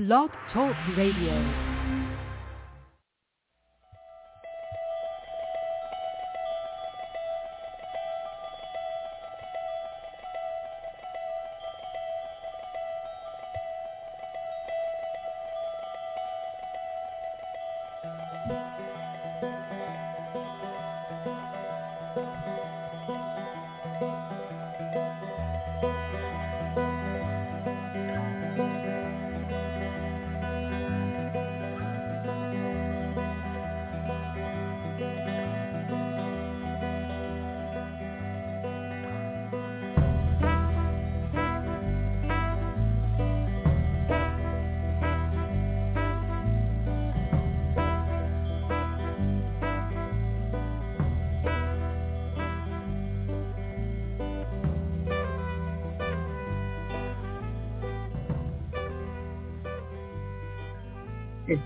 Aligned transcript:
Blog 0.00 0.30
Talk 0.50 0.74
Radio. 0.96 1.69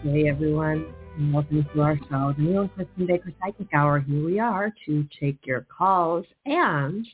Day, 0.04 0.28
everyone, 0.28 0.92
welcome 1.32 1.66
to 1.72 1.80
our 1.80 1.96
show, 1.96 2.34
the 2.36 2.42
Neil 2.42 2.68
Kristin 2.76 3.06
Baker 3.06 3.32
Psychic 3.40 3.68
Hour. 3.72 4.00
Here 4.00 4.22
we 4.22 4.38
are 4.38 4.70
to 4.84 5.08
take 5.18 5.38
your 5.46 5.66
calls 5.74 6.26
and 6.44 7.06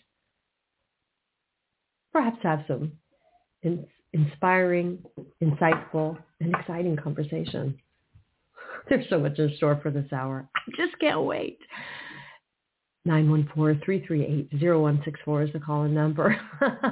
perhaps 2.12 2.38
have 2.42 2.64
some 2.66 2.90
in- 3.62 3.86
inspiring, 4.12 4.98
insightful, 5.40 6.18
and 6.40 6.52
exciting 6.52 6.96
conversation. 6.96 7.78
There's 8.88 9.08
so 9.08 9.20
much 9.20 9.38
in 9.38 9.54
store 9.56 9.78
for 9.80 9.92
this 9.92 10.12
hour. 10.12 10.48
I 10.56 10.60
just 10.76 10.98
can't 10.98 11.22
wait. 11.22 11.60
914-338-0164 13.06 15.46
is 15.46 15.52
the 15.52 15.60
call-in 15.64 15.94
number. 15.94 16.36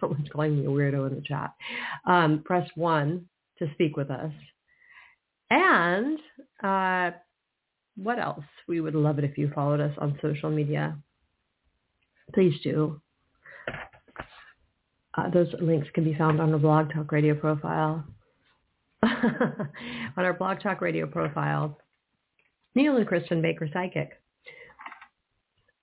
Someone's 0.00 0.30
calling 0.32 0.58
me 0.58 0.64
a 0.64 0.70
weirdo 0.70 1.06
in 1.06 1.16
the 1.16 1.22
chat. 1.22 1.52
Um, 2.06 2.42
press 2.46 2.66
1 2.76 3.26
to 3.60 3.72
speak 3.74 3.96
with 3.96 4.10
us. 4.10 4.32
And 5.50 6.18
uh, 6.62 7.16
what 7.96 8.18
else? 8.18 8.44
We 8.68 8.80
would 8.80 8.94
love 8.94 9.18
it 9.18 9.24
if 9.24 9.38
you 9.38 9.50
followed 9.54 9.80
us 9.80 9.92
on 9.98 10.18
social 10.22 10.50
media. 10.50 10.96
Please 12.34 12.54
do. 12.62 13.00
Uh, 15.16 15.28
those 15.30 15.48
links 15.60 15.88
can 15.94 16.04
be 16.04 16.14
found 16.14 16.40
on 16.40 16.52
our 16.52 16.58
Blog 16.58 16.92
Talk 16.92 17.10
Radio 17.10 17.34
profile. 17.34 18.04
on 19.02 19.70
our 20.16 20.34
Blog 20.34 20.60
Talk 20.60 20.80
Radio 20.80 21.06
profile, 21.06 21.78
Neil 22.74 22.96
and 22.96 23.06
Kristin 23.06 23.42
Baker 23.42 23.68
Psychic. 23.72 24.10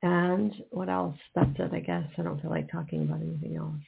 And 0.02 0.54
what 0.70 0.88
else? 0.88 1.18
That's 1.36 1.50
it, 1.58 1.74
I 1.74 1.80
guess. 1.80 2.06
I 2.18 2.22
don't 2.22 2.40
feel 2.42 2.52
like 2.52 2.72
talking 2.72 3.04
about 3.04 3.22
anything 3.22 3.58
else 3.58 3.82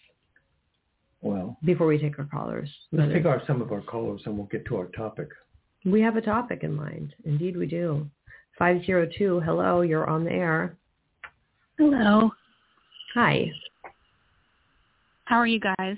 Well, 1.22 1.58
before 1.66 1.88
we 1.88 1.98
take 1.98 2.18
our 2.18 2.26
callers. 2.26 2.70
let's 2.92 3.12
take 3.12 3.26
our, 3.26 3.42
some 3.46 3.62
of 3.62 3.72
our 3.72 3.82
callers 3.82 4.22
and 4.26 4.38
we'll 4.38 4.48
get 4.48 4.66
to 4.68 4.78
our 4.78 4.88
topic. 4.88 5.28
We 5.86 6.02
have 6.02 6.16
a 6.16 6.22
topic 6.22 6.64
in 6.64 6.74
mind. 6.74 7.14
Indeed, 7.26 7.58
we 7.58 7.66
do. 7.66 8.08
502, 8.58 9.40
hello, 9.42 9.82
you're 9.82 10.10
on 10.10 10.24
the 10.24 10.32
air. 10.32 10.78
Hello. 11.78 12.32
Hi. 13.16 13.52
How 15.26 15.38
are 15.38 15.48
you 15.48 15.60
guys? 15.60 15.98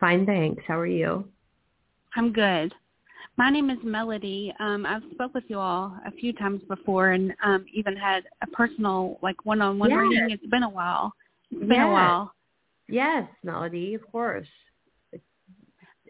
Fine, 0.00 0.26
thanks. 0.26 0.62
How 0.66 0.78
are 0.78 0.86
you? 0.86 1.26
I'm 2.16 2.32
good. 2.32 2.74
My 3.36 3.50
name 3.50 3.68
is 3.70 3.78
Melody. 3.82 4.54
Um, 4.60 4.86
I've 4.86 5.02
spoke 5.12 5.34
with 5.34 5.44
you 5.48 5.58
all 5.58 5.96
a 6.06 6.10
few 6.12 6.32
times 6.32 6.60
before 6.68 7.10
and 7.12 7.34
um, 7.44 7.64
even 7.72 7.96
had 7.96 8.24
a 8.42 8.46
personal, 8.48 9.18
like, 9.22 9.44
one-on-one 9.44 9.90
Yes. 9.90 9.98
reading. 9.98 10.30
It's 10.30 10.46
been 10.46 10.62
a 10.62 10.68
while. 10.68 11.12
It's 11.50 11.60
been 11.60 11.70
Yes. 11.70 11.86
a 11.86 11.90
while. 11.90 12.32
Yes, 12.88 13.28
Melody, 13.42 13.94
of 13.94 14.02
course. 14.10 14.48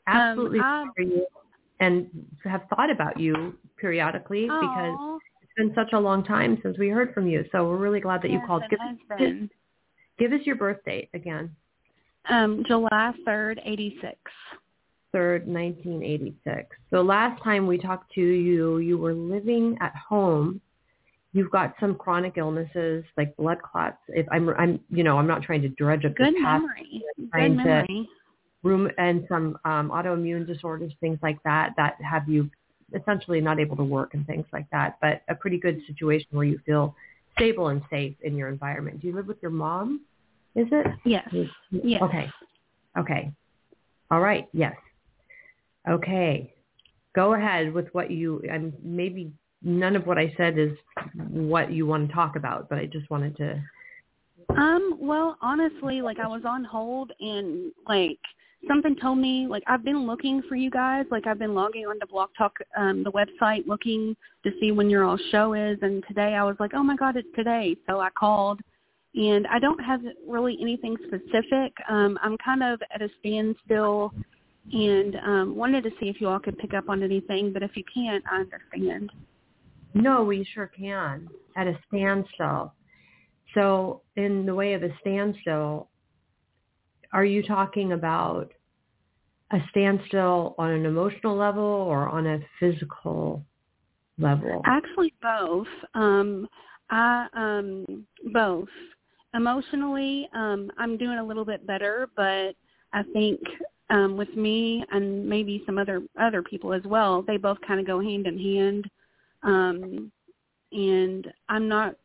Absolutely 0.06 0.60
Um, 0.60 0.92
for 0.94 1.02
you 1.02 1.26
and 1.80 2.08
have 2.44 2.62
thought 2.68 2.90
about 2.90 3.18
you 3.18 3.54
periodically 3.76 4.44
because 4.44 5.20
it's 5.42 5.52
been 5.56 5.74
such 5.74 5.92
a 5.92 5.98
long 5.98 6.24
time 6.24 6.58
since 6.62 6.78
we 6.78 6.88
heard 6.88 7.12
from 7.14 7.26
you. 7.26 7.44
So 7.52 7.68
we're 7.68 7.76
really 7.76 8.00
glad 8.00 8.22
that 8.22 8.30
you 8.30 8.40
called. 8.46 8.62
Give, 8.70 8.78
has 9.18 9.48
give 10.18 10.32
us 10.32 10.40
your 10.44 10.56
birth 10.56 10.78
date 10.84 11.08
again. 11.14 11.54
Um, 12.28 12.64
July 12.66 13.12
3rd, 13.26 13.60
86. 13.64 14.16
3rd, 15.14 15.46
1986. 15.46 16.76
So 16.90 17.02
last 17.02 17.42
time 17.42 17.66
we 17.66 17.78
talked 17.78 18.12
to 18.14 18.20
you, 18.20 18.78
you 18.78 18.98
were 18.98 19.14
living 19.14 19.76
at 19.80 19.94
home. 19.94 20.60
You've 21.34 21.50
got 21.50 21.74
some 21.80 21.96
chronic 21.96 22.34
illnesses 22.36 23.04
like 23.16 23.36
blood 23.36 23.60
clots. 23.60 23.98
If 24.08 24.24
I'm, 24.30 24.48
I'm, 24.50 24.80
you 24.88 25.02
know, 25.02 25.18
I'm 25.18 25.26
not 25.26 25.42
trying 25.42 25.62
to 25.62 25.68
dredge 25.68 26.04
up 26.04 26.14
Good 26.14 26.28
the 26.28 26.40
past. 26.40 26.62
memory. 26.62 27.04
Good 27.32 27.56
memory. 27.56 28.08
Room 28.62 28.88
and 28.96 29.26
some 29.28 29.58
um, 29.64 29.90
autoimmune 29.90 30.46
disorders, 30.46 30.92
things 31.00 31.18
like 31.22 31.42
that, 31.42 31.74
that 31.76 31.96
have 32.00 32.28
you 32.28 32.48
essentially 32.94 33.40
not 33.40 33.58
able 33.58 33.76
to 33.76 33.82
work 33.82 34.14
and 34.14 34.24
things 34.26 34.46
like 34.52 34.66
that. 34.70 34.96
But 35.02 35.22
a 35.28 35.34
pretty 35.34 35.58
good 35.58 35.80
situation 35.88 36.28
where 36.30 36.46
you 36.46 36.60
feel 36.64 36.94
stable 37.36 37.68
and 37.68 37.82
safe 37.90 38.14
in 38.22 38.36
your 38.36 38.48
environment. 38.48 39.00
Do 39.00 39.08
you 39.08 39.14
live 39.14 39.26
with 39.26 39.42
your 39.42 39.50
mom? 39.50 40.02
Is 40.54 40.68
it? 40.70 40.86
Yes. 41.04 41.28
Yes. 41.72 42.00
Okay. 42.00 42.30
Okay. 42.96 43.32
All 44.12 44.20
right. 44.20 44.46
Yes. 44.52 44.76
Okay. 45.88 46.54
Go 47.14 47.34
ahead 47.34 47.72
with 47.72 47.88
what 47.92 48.10
you, 48.10 48.40
and 48.50 48.72
maybe 48.82 49.32
none 49.64 49.97
of 49.97 50.06
what 50.06 50.19
I 50.19 50.32
said 50.36 50.58
is 50.58 50.72
what 51.30 51.72
you 51.72 51.86
want 51.86 52.08
to 52.08 52.14
talk 52.14 52.36
about, 52.36 52.69
but 52.69 52.78
I 52.78 52.86
just 52.86 53.08
wanted 53.10 53.36
to. 53.38 53.62
Um, 54.56 54.98
well, 55.00 55.36
honestly, 55.41 56.02
like 56.02 56.19
I 56.19 56.26
was 56.26 56.42
on 56.44 56.64
hold 56.64 57.12
and 57.19 57.72
like 57.88 58.19
something 58.69 58.97
told 58.97 59.19
me 59.19 59.47
like 59.48 59.62
I've 59.66 59.84
been 59.84 60.06
looking 60.06 60.42
for 60.48 60.56
you 60.56 60.70
guys. 60.70 61.06
Like 61.10 61.26
I've 61.26 61.38
been 61.38 61.54
logging 61.54 61.86
onto 61.86 62.06
Blog 62.06 62.30
Talk, 62.36 62.56
um, 62.76 63.02
the 63.04 63.12
website 63.12 63.66
looking 63.66 64.16
to 64.44 64.50
see 64.60 64.72
when 64.72 64.91
your 64.91 65.04
all 65.04 65.19
show 65.30 65.54
is 65.54 65.78
and 65.82 66.04
today 66.08 66.34
I 66.34 66.44
was 66.44 66.56
like, 66.60 66.72
Oh 66.75 66.82
my 66.82 66.96
god, 66.96 67.16
it's 67.16 67.28
today 67.34 67.76
so 67.88 68.00
I 68.00 68.10
called 68.10 68.60
and 69.14 69.46
I 69.46 69.58
don't 69.58 69.78
have 69.78 70.00
really 70.28 70.58
anything 70.60 70.96
specific. 71.06 71.72
Um, 71.88 72.19
I'm 72.22 72.36
kind 72.38 72.62
of 72.62 72.81
at 72.94 73.00
a 73.00 73.08
standstill 73.20 74.12
and 74.72 75.16
um 75.25 75.56
wanted 75.56 75.84
to 75.84 75.91
see 76.00 76.08
if 76.08 76.20
you 76.20 76.28
all 76.28 76.38
could 76.38 76.58
pick 76.58 76.75
up 76.75 76.88
on 76.88 77.02
anything, 77.02 77.52
but 77.52 77.62
if 77.62 77.76
you 77.76 77.84
can't, 77.92 78.25
I 78.31 78.41
understand. 78.41 79.10
No, 79.94 80.25
we 80.25 80.47
sure 80.55 80.66
can 80.66 81.28
at 81.56 81.66
a 81.66 81.78
standstill. 81.88 82.75
So 83.55 84.03
in 84.16 84.44
the 84.44 84.55
way 84.55 84.75
of 84.75 84.82
a 84.82 84.88
standstill, 85.00 85.88
are 87.12 87.25
you 87.25 87.43
talking 87.43 87.93
about 87.93 88.53
a 89.53 89.59
standstill 89.71 90.56
on 90.59 90.71
an 90.71 90.84
emotional 90.84 91.37
level 91.37 91.62
or 91.62 92.09
on 92.09 92.27
a 92.27 92.41
physical 92.59 93.44
level? 94.19 94.62
Actually, 94.65 95.15
both. 95.22 95.69
Um, 95.94 96.49
I 96.91 97.28
um, 97.34 98.06
both. 98.32 98.69
Emotionally, 99.34 100.28
um, 100.34 100.71
I'm 100.78 100.97
doing 100.97 101.19
a 101.19 101.25
little 101.25 101.44
bit 101.44 101.66
better, 101.66 102.09
but 102.16 102.55
I 102.93 103.03
think 103.12 103.41
um, 103.91 104.16
with 104.16 104.34
me 104.37 104.84
and 104.93 105.28
maybe 105.28 105.62
some 105.67 105.79
other 105.79 106.02
other 106.20 106.43
people 106.43 106.73
as 106.73 106.82
well, 106.85 107.23
they 107.23 107.37
both 107.37 107.58
kind 107.67 107.81
of 107.81 107.87
go 107.87 108.00
hand 108.00 108.26
in 108.26 108.38
hand. 108.38 108.90
Um, 109.44 110.11
and 110.73 111.32
I'm 111.49 111.69
not. 111.69 111.96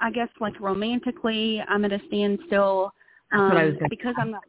I 0.00 0.10
guess 0.12 0.28
like 0.40 0.58
romantically, 0.60 1.60
I'm 1.68 1.84
at 1.84 1.92
a 1.92 2.00
standstill 2.06 2.92
That's 3.32 3.40
what 3.42 3.56
I 3.56 3.64
was 3.64 3.74
um, 3.80 3.88
because 3.90 4.14
I'm 4.18 4.30
not 4.30 4.44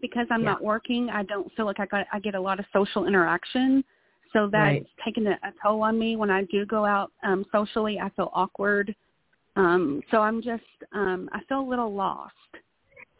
because 0.00 0.26
I'm 0.30 0.40
Yeah. 0.40 0.52
not 0.52 0.62
working. 0.62 1.10
I 1.10 1.22
don't 1.24 1.52
feel 1.54 1.66
like 1.66 1.78
I 1.78 1.86
got 1.86 2.06
I 2.12 2.18
get 2.18 2.34
a 2.34 2.40
lot 2.40 2.58
of 2.58 2.64
social 2.72 3.06
interaction. 3.06 3.84
So 4.32 4.46
that's 4.46 4.64
Right. 4.64 4.86
taken 5.04 5.26
a, 5.26 5.38
a 5.42 5.52
toll 5.62 5.82
on 5.82 5.98
me. 5.98 6.16
When 6.16 6.30
I 6.30 6.44
do 6.44 6.64
go 6.64 6.86
out 6.86 7.12
um, 7.22 7.44
socially, 7.52 8.00
I 8.00 8.08
feel 8.10 8.30
awkward. 8.34 8.94
Um, 9.56 10.02
so 10.10 10.22
I'm 10.22 10.40
just, 10.40 10.62
um, 10.92 11.28
I 11.32 11.40
feel 11.44 11.60
a 11.60 11.68
little 11.68 11.92
lost. 11.92 12.32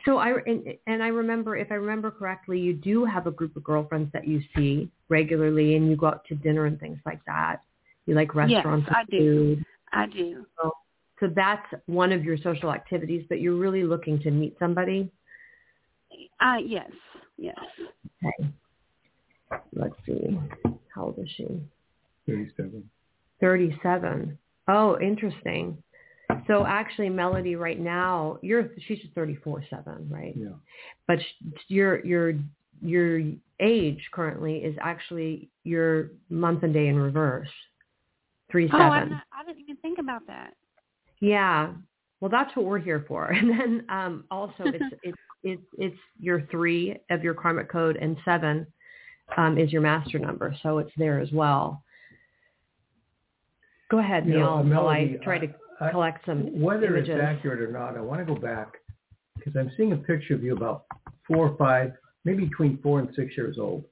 So 0.06 0.16
I 0.16 0.32
and, 0.46 0.66
and 0.86 1.02
I 1.02 1.08
remember, 1.08 1.56
if 1.56 1.70
I 1.70 1.74
remember 1.74 2.10
correctly, 2.10 2.58
you 2.58 2.72
do 2.72 3.04
have 3.04 3.26
a 3.26 3.30
group 3.30 3.54
of 3.56 3.62
girlfriends 3.62 4.10
that 4.12 4.26
you 4.26 4.40
see 4.56 4.90
regularly, 5.10 5.76
and 5.76 5.88
you 5.90 5.96
go 5.96 6.06
out 6.06 6.24
to 6.28 6.34
dinner 6.34 6.64
and 6.64 6.80
things 6.80 6.98
like 7.04 7.22
that. 7.26 7.60
You 8.06 8.14
like 8.14 8.34
restaurants 8.34 8.88
I 8.90 9.00
and 9.00 9.08
do. 9.10 9.18
food. 9.18 9.64
I 9.92 10.06
do. 10.06 10.46
So 11.22 11.28
that's 11.36 11.66
one 11.86 12.10
of 12.10 12.24
your 12.24 12.36
social 12.36 12.72
activities, 12.72 13.24
but 13.28 13.40
you're 13.40 13.54
really 13.54 13.84
looking 13.84 14.18
to 14.22 14.30
meet 14.32 14.56
somebody. 14.58 15.08
Uh, 16.40 16.56
yes, 16.64 16.90
yes. 17.38 17.56
Okay. 18.24 18.50
let's 19.72 19.94
see. 20.04 20.36
How 20.92 21.04
old 21.04 21.18
is 21.18 21.28
she? 21.36 21.46
37. 22.26 22.88
37. 23.40 24.38
Oh, 24.66 24.98
interesting. 25.00 25.80
So 26.46 26.64
actually, 26.66 27.08
Melody, 27.08 27.56
right 27.56 27.78
now, 27.78 28.38
you're 28.42 28.70
she's 28.86 28.98
34 29.14 29.64
seven, 29.70 30.08
right? 30.10 30.34
Yeah. 30.36 30.48
But 31.06 31.18
your 31.68 32.04
your 32.04 32.34
your 32.80 33.20
age 33.60 34.00
currently 34.12 34.56
is 34.58 34.76
actually 34.80 35.50
your 35.62 36.10
month 36.30 36.62
and 36.62 36.72
day 36.72 36.88
in 36.88 36.96
reverse. 36.96 37.48
Three 38.52 38.68
Oh, 38.72 38.76
I, 38.76 39.00
didn't- 39.00 39.14
I 39.32 39.44
didn't 39.46 39.60
even 39.62 39.76
think 39.78 39.98
about 39.98 40.26
that. 40.28 40.54
Yeah. 41.20 41.72
Well, 42.20 42.30
that's 42.30 42.54
what 42.54 42.66
we're 42.66 42.78
here 42.78 43.04
for. 43.08 43.26
And 43.32 43.50
then 43.50 43.84
um, 43.88 44.24
also, 44.30 44.64
it's 44.66 44.84
it's 45.02 45.18
it's 45.42 45.62
it's 45.78 45.96
your 46.20 46.42
three 46.52 46.96
of 47.10 47.24
your 47.24 47.34
karmic 47.34 47.68
code, 47.70 47.96
and 47.96 48.16
seven 48.24 48.66
um, 49.36 49.58
is 49.58 49.72
your 49.72 49.80
master 49.82 50.18
number, 50.20 50.54
so 50.62 50.78
it's 50.78 50.92
there 50.96 51.18
as 51.18 51.32
well. 51.32 51.82
Go 53.90 53.98
ahead, 53.98 54.26
You 54.26 54.34
know, 54.38 54.62
Neil, 54.62 54.76
while 54.76 54.88
I 54.88 55.04
Melody, 55.04 55.18
try 55.24 55.38
to 55.38 55.48
I- 55.80 55.90
collect 55.90 56.24
some 56.26 56.60
Whether 56.60 56.96
images. 56.96 57.16
it's 57.16 57.22
accurate 57.24 57.60
or 57.60 57.72
not, 57.72 57.96
I 57.96 58.00
want 58.00 58.26
to 58.26 58.34
go 58.34 58.38
back 58.40 58.74
because 59.36 59.54
I'm 59.56 59.70
seeing 59.76 59.92
a 59.92 59.96
picture 59.96 60.34
of 60.34 60.42
you 60.44 60.54
about 60.56 60.84
four 61.26 61.48
or 61.48 61.56
five, 61.56 61.92
maybe 62.24 62.44
between 62.44 62.78
four 62.82 63.00
and 63.00 63.08
six 63.16 63.36
years 63.36 63.56
old. 63.58 63.84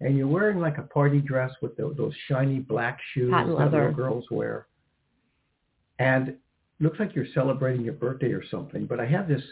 And 0.00 0.16
you're 0.16 0.28
wearing 0.28 0.58
like 0.60 0.78
a 0.78 0.82
party 0.82 1.20
dress 1.20 1.50
with 1.62 1.76
tho- 1.76 1.94
those 1.94 2.12
shiny 2.28 2.58
black 2.58 2.98
shoes 3.14 3.30
Patent 3.32 3.56
that 3.56 3.64
leather. 3.64 3.78
little 3.88 3.94
girls 3.94 4.24
wear. 4.30 4.66
And 5.98 6.36
looks 6.80 6.98
like 7.00 7.14
you're 7.14 7.26
celebrating 7.34 7.82
your 7.84 7.94
birthday 7.94 8.32
or 8.32 8.44
something. 8.50 8.84
But 8.86 9.00
I 9.00 9.06
have 9.06 9.26
this 9.26 9.42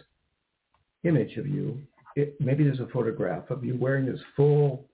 image 1.04 1.36
of 1.38 1.46
you. 1.46 1.80
It, 2.16 2.34
maybe 2.40 2.64
there's 2.64 2.80
a 2.80 2.86
photograph 2.88 3.48
of 3.50 3.64
you 3.64 3.76
wearing 3.76 4.06
this 4.06 4.20
full 4.36 4.84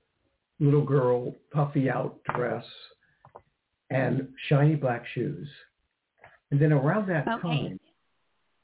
little 0.60 0.84
girl 0.84 1.34
puffy 1.52 1.90
out 1.90 2.18
dress 2.34 2.64
and 3.90 4.28
shiny 4.48 4.76
black 4.76 5.04
shoes. 5.14 5.48
And 6.52 6.60
then 6.60 6.72
around 6.72 7.08
that 7.08 7.26
Okay. 7.26 7.42
time, 7.42 7.80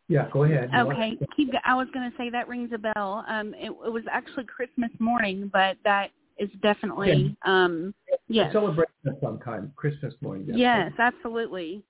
yeah, 0.09 0.29
go 0.33 0.45
ahead. 0.45 0.71
You 0.73 0.79
Okay, 0.93 1.19
keep. 1.37 1.51
I 1.65 1.75
was 1.75 1.89
going 1.93 2.09
to 2.09 2.17
say 2.17 2.31
that 2.31 2.47
rings 2.47 2.71
a 2.73 2.79
bell. 2.79 3.25
Um, 3.29 3.55
it, 3.55 3.71
it 3.71 3.93
was 3.93 4.05
actually 4.11 4.45
Christmas 4.45 4.91
morning, 5.01 5.51
but 5.53 5.77
that 5.85 6.11
is 6.39 6.51
definitely 6.63 7.37
um, 7.45 7.95
yes, 8.29 8.53
Celebration 8.53 8.93
of 9.07 9.17
some 9.23 9.39
kind, 9.39 9.75
Christmas 9.77 10.15
morning. 10.21 10.47
yes, 10.53 10.93
right. 10.99 11.15
absolutely. 11.15 11.83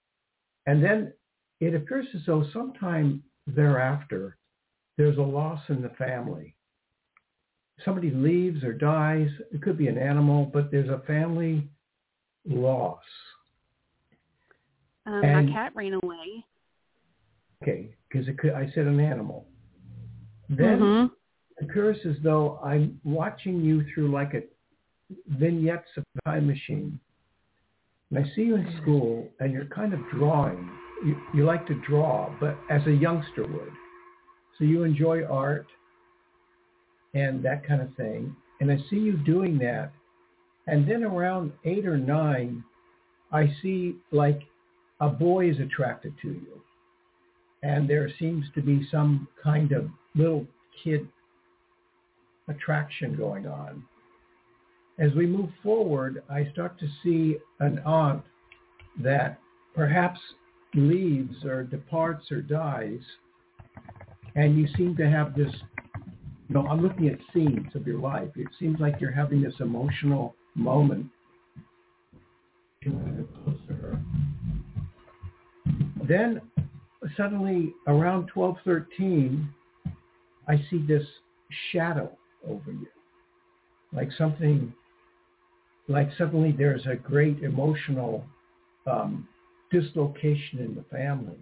And 0.67 0.83
then 0.83 1.13
it 1.61 1.75
appears 1.75 2.07
as 2.15 2.21
though 2.27 2.45
sometime 2.53 3.23
thereafter, 3.47 4.37
there's 4.97 5.19
a 5.19 5.23
loss 5.23 5.61
in 5.69 5.83
the 5.83 5.91
family. 5.91 6.55
Somebody 7.85 8.11
leaves 8.11 8.65
or 8.65 8.73
dies. 8.73 9.29
It 9.53 9.63
could 9.63 9.77
be 9.77 9.89
an 9.89 9.99
animal, 9.99 10.47
but 10.53 10.71
there's 10.71 10.89
a 10.89 11.01
family 11.07 11.69
loss. 12.47 13.03
Um, 15.07 15.23
And- 15.25 15.47
my 15.49 15.53
cat 15.53 15.73
ran 15.75 15.93
away. 15.95 16.45
Okay, 17.63 17.95
because 18.09 18.29
it 18.29 18.39
could, 18.39 18.53
I 18.53 18.71
said 18.75 18.87
an 18.87 19.01
animal. 19.01 19.47
Then 20.49 20.79
Mhm. 20.81 21.11
It 21.59 21.65
occurs 21.65 21.97
as 22.09 22.17
though 22.23 22.59
I'm 22.63 23.01
watching 23.05 23.61
you 23.61 23.85
through 23.93 24.13
like 24.13 24.35
a 24.35 24.43
vignettes 25.29 25.89
of 25.97 26.05
a 26.17 26.31
time 26.31 26.47
machine. 26.47 26.99
And 28.11 28.25
I 28.25 28.29
see 28.35 28.43
you 28.43 28.57
in 28.57 28.65
mm-hmm. 28.65 28.83
school 28.83 29.29
and 29.41 29.53
you're 29.53 29.67
kind 29.67 29.93
of 29.93 30.01
drawing. 30.13 30.69
You, 31.05 31.17
you 31.35 31.45
like 31.45 31.67
to 31.67 31.81
draw, 31.87 32.35
but 32.41 32.57
as 32.71 32.87
a 32.87 32.93
youngster 32.93 33.47
would. 33.47 33.73
So 34.59 34.65
you 34.65 34.85
enjoy 34.85 35.25
art 35.25 35.67
and 37.15 37.43
that 37.45 37.67
kind 37.67 37.83
of 37.83 37.95
thing. 37.97 38.35
And 38.61 38.71
I 38.71 38.79
see 38.89 38.97
you 38.97 39.17
doing 39.19 39.59
that. 39.59 39.93
And 40.67 40.89
then 40.89 41.05
around 41.05 41.53
eight 41.65 41.87
or 41.87 41.97
nine, 41.97 42.65
I 43.33 43.53
see 43.63 43.97
like 44.13 44.41
a 45.01 45.09
boy 45.09 45.51
is 45.51 45.59
attracted 45.61 46.15
to 46.23 46.29
you. 46.29 46.63
And 47.63 47.89
there 47.89 48.11
seems 48.19 48.47
to 48.55 48.63
be 48.63 48.87
some 48.91 49.29
kind 49.43 49.73
of 49.73 49.89
little 50.15 50.47
kid 50.83 51.07
attraction 52.49 53.17
going 53.17 53.47
on. 53.47 53.83
As 54.99 55.13
we 55.13 55.27
move 55.27 55.51
forward, 55.63 56.23
I 56.31 56.49
start 56.53 56.79
to 56.81 56.87
see 57.03 57.37
an 57.61 57.81
aunt 57.85 58.23
that 59.03 59.39
perhaps 59.75 60.19
leaves 60.75 61.45
or 61.45 61.65
departs 61.65 62.31
or 62.33 62.41
dies, 62.41 63.01
and 64.35 64.59
you 64.59 64.67
seem 64.77 64.97
to 64.97 65.09
have 65.09 65.35
this, 65.35 65.53
you 66.49 66.55
know, 66.55 66.67
I'm 66.67 66.83
looking 66.83 67.09
at 67.09 67.19
scenes 67.35 67.75
of 67.75 67.87
your 67.87 67.99
life. 67.99 68.31
It 68.37 68.49
seems 68.59 68.81
like 68.81 69.01
you're 69.01 69.11
having 69.11 69.43
this 69.43 69.55
emotional 69.61 70.35
moment. 70.55 71.07
Then 76.09 76.41
suddenly 77.17 77.75
around 77.87 78.29
12, 78.29 78.57
13, 78.65 79.49
I 80.49 80.57
see 80.71 80.85
this 80.87 81.05
shadow 81.73 82.17
over 82.47 82.71
you. 82.71 82.89
Like 83.93 84.11
something, 84.17 84.73
like 85.89 86.09
suddenly 86.19 86.53
there's 86.53 86.87
a 86.87 86.97
great 86.97 87.43
emotional 87.43 88.25
um, 88.87 89.29
dislocation 89.71 90.59
in 90.61 90.75
the 90.75 90.85
family. 90.91 91.39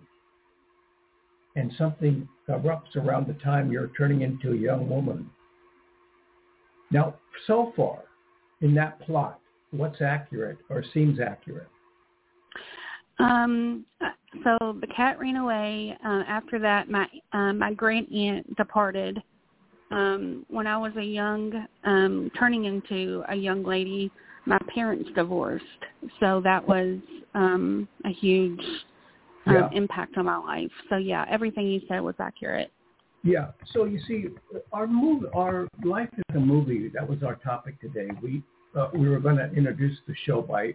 And 1.56 1.72
something 1.78 2.28
erupts 2.48 2.96
around 2.96 3.28
the 3.28 3.34
time 3.34 3.70
you're 3.70 3.90
turning 3.96 4.22
into 4.22 4.52
a 4.52 4.56
young 4.56 4.88
woman. 4.88 5.30
Now, 6.90 7.14
so 7.46 7.72
far 7.76 8.00
in 8.60 8.74
that 8.74 9.00
plot, 9.00 9.38
what's 9.70 10.00
accurate 10.00 10.58
or 10.68 10.84
seems 10.92 11.20
accurate? 11.20 11.68
Um, 13.18 13.84
so 14.42 14.76
the 14.80 14.86
cat 14.88 15.18
ran 15.18 15.36
away. 15.36 15.96
Uh, 16.04 16.22
after 16.26 16.58
that, 16.58 16.90
my 16.90 17.06
uh, 17.32 17.52
my 17.52 17.72
grand 17.72 18.08
aunt 18.12 18.56
departed. 18.56 19.22
Um, 19.94 20.44
when 20.48 20.66
I 20.66 20.76
was 20.76 20.92
a 20.96 21.02
young, 21.02 21.66
um, 21.84 22.30
turning 22.36 22.64
into 22.64 23.22
a 23.28 23.36
young 23.36 23.62
lady, 23.62 24.10
my 24.44 24.58
parents 24.74 25.08
divorced. 25.14 25.64
So 26.18 26.40
that 26.42 26.66
was 26.66 26.98
um, 27.34 27.86
a 28.04 28.10
huge 28.10 28.60
um, 29.46 29.54
Yeah. 29.54 29.68
impact 29.72 30.18
on 30.18 30.24
my 30.24 30.36
life. 30.36 30.72
So 30.88 30.96
yeah, 30.96 31.24
everything 31.30 31.68
you 31.68 31.80
said 31.86 32.00
was 32.00 32.16
accurate. 32.18 32.72
Yeah. 33.22 33.52
So 33.72 33.84
you 33.84 34.00
see, 34.08 34.26
our 34.72 34.88
move, 34.88 35.26
our 35.34 35.68
life 35.84 36.10
is 36.12 36.36
a 36.36 36.40
movie. 36.40 36.88
That 36.88 37.08
was 37.08 37.22
our 37.22 37.36
topic 37.36 37.80
today. 37.80 38.08
We 38.20 38.42
uh, 38.76 38.90
we 38.92 39.08
were 39.08 39.20
going 39.20 39.36
to 39.36 39.48
introduce 39.52 39.96
the 40.08 40.14
show 40.26 40.42
by 40.42 40.74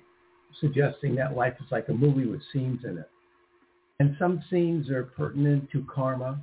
suggesting 0.62 1.14
that 1.16 1.36
life 1.36 1.54
is 1.60 1.70
like 1.70 1.90
a 1.90 1.94
movie 1.94 2.26
with 2.26 2.42
scenes 2.54 2.86
in 2.86 2.98
it, 2.98 3.10
and 4.00 4.16
some 4.18 4.42
scenes 4.50 4.90
are 4.90 5.04
pertinent 5.04 5.70
to 5.72 5.86
karma, 5.94 6.40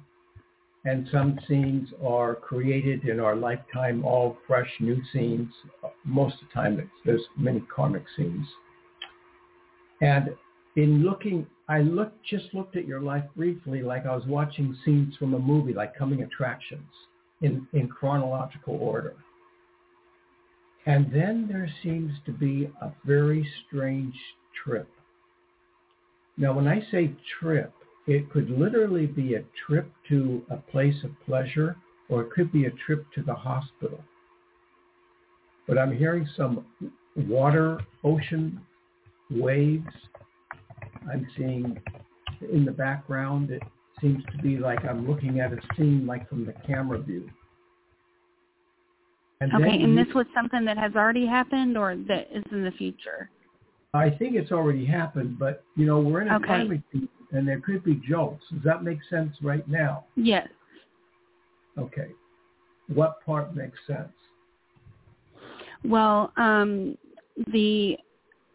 and 0.86 1.08
some 1.10 1.38
scenes 1.48 1.88
are 2.04 2.36
created 2.36 3.04
in 3.08 3.18
our 3.18 3.34
lifetime, 3.34 4.04
all 4.04 4.38
fresh 4.46 4.70
new 4.78 5.02
scenes. 5.12 5.48
Most 6.04 6.34
of 6.34 6.48
the 6.48 6.54
time, 6.54 6.90
there's 7.04 7.22
many 7.36 7.60
karmic 7.74 8.04
scenes. 8.16 8.46
And 10.00 10.30
in 10.76 11.02
looking, 11.02 11.44
I 11.68 11.80
looked 11.80 12.24
just 12.24 12.54
looked 12.54 12.76
at 12.76 12.86
your 12.86 13.00
life 13.00 13.24
briefly, 13.34 13.82
like 13.82 14.06
I 14.06 14.14
was 14.14 14.24
watching 14.26 14.76
scenes 14.84 15.16
from 15.16 15.34
a 15.34 15.38
movie, 15.38 15.72
like 15.72 15.96
coming 15.96 16.22
attractions, 16.22 16.88
in 17.42 17.66
in 17.72 17.88
chronological 17.88 18.76
order. 18.76 19.16
And 20.86 21.12
then 21.12 21.48
there 21.48 21.68
seems 21.82 22.12
to 22.26 22.32
be 22.32 22.70
a 22.80 22.92
very 23.04 23.44
strange 23.66 24.14
trip. 24.62 24.88
Now, 26.36 26.52
when 26.52 26.68
I 26.68 26.80
say 26.92 27.10
trip, 27.40 27.72
it 28.06 28.30
could 28.30 28.50
literally 28.50 29.06
be 29.06 29.34
a 29.34 29.42
trip 29.66 29.90
to 30.08 30.44
a 30.50 30.56
place 30.56 30.96
of 31.04 31.10
pleasure, 31.25 31.76
or 32.08 32.22
it 32.22 32.30
could 32.30 32.52
be 32.52 32.66
a 32.66 32.70
trip 32.70 33.04
to 33.14 33.22
the 33.22 33.34
hospital. 33.34 34.02
But 35.66 35.78
I'm 35.78 35.96
hearing 35.96 36.26
some 36.36 36.64
water, 37.16 37.80
ocean 38.04 38.60
waves. 39.30 39.92
I'm 41.10 41.26
seeing 41.36 41.76
in 42.52 42.64
the 42.64 42.72
background, 42.72 43.50
it 43.50 43.62
seems 44.00 44.22
to 44.30 44.38
be 44.38 44.58
like 44.58 44.84
I'm 44.84 45.08
looking 45.08 45.40
at 45.40 45.52
a 45.52 45.58
scene 45.75 46.06
like 46.06 46.28
from 46.28 46.46
the 46.46 46.52
camera 46.66 46.98
view. 46.98 47.28
And 49.40 49.52
Okay, 49.52 49.82
and 49.82 49.94
you- 49.96 50.04
this 50.04 50.14
was 50.14 50.26
something 50.34 50.64
that 50.64 50.78
has 50.78 50.94
already 50.94 51.26
happened 51.26 51.76
or 51.76 51.96
that 51.96 52.28
is 52.30 52.44
in 52.52 52.62
the 52.62 52.70
future. 52.72 53.30
I 53.94 54.10
think 54.10 54.36
it's 54.36 54.52
already 54.52 54.84
happened, 54.84 55.38
but 55.38 55.64
you 55.75 55.86
know, 55.86 56.00
we're 56.00 56.20
in 56.22 56.28
a 56.28 56.36
Okay. 56.36 56.64
machine 56.64 57.08
and 57.33 57.47
there 57.47 57.61
could 57.61 57.83
be 57.85 58.00
jolts. 58.09 58.45
Does 58.52 58.62
that 58.64 58.83
make 58.83 58.99
sense 59.11 59.37
right 59.42 59.66
now? 59.68 60.04
Yes. 60.16 60.49
Okay. 61.78 62.09
What 62.92 63.25
part 63.26 63.54
makes 63.54 63.78
sense? 63.87 64.12
Well, 65.85 66.33
um, 66.37 66.97
the 67.52 67.97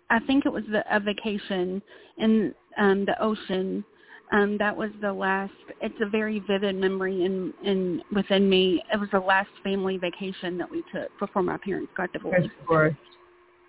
I 0.10 0.20
think 0.20 0.46
it 0.46 0.52
was 0.52 0.64
the, 0.72 0.84
a 0.94 1.00
vacation 1.00 1.82
in 2.18 2.54
um, 2.78 3.06
the 3.06 3.22
ocean 3.22 3.84
Um, 4.32 4.58
that 4.60 4.76
was 4.76 4.90
the 5.02 5.12
last. 5.12 5.52
It's 5.82 6.00
a 6.02 6.10
very 6.10 6.40
vivid 6.40 6.76
memory 6.76 7.26
in 7.26 7.54
in 7.64 8.02
within 8.14 8.50
me. 8.50 8.82
It 8.94 8.98
was 8.98 9.10
the 9.12 9.20
last 9.20 9.50
family 9.62 9.98
vacation 9.98 10.58
that 10.58 10.70
we 10.72 10.84
took 10.94 11.10
before 11.20 11.44
my 11.44 11.58
parents 11.58 11.92
got 11.98 12.12
divorced. 12.14 12.48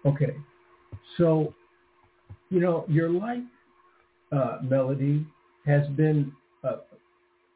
Okay. 0.04 0.34
So, 1.16 1.52
you 2.50 2.60
know, 2.60 2.84
your 2.88 3.10
life, 3.10 3.42
uh, 4.32 4.58
Melody, 4.62 5.26
has 5.66 5.86
been, 5.88 6.32
uh, 6.64 6.76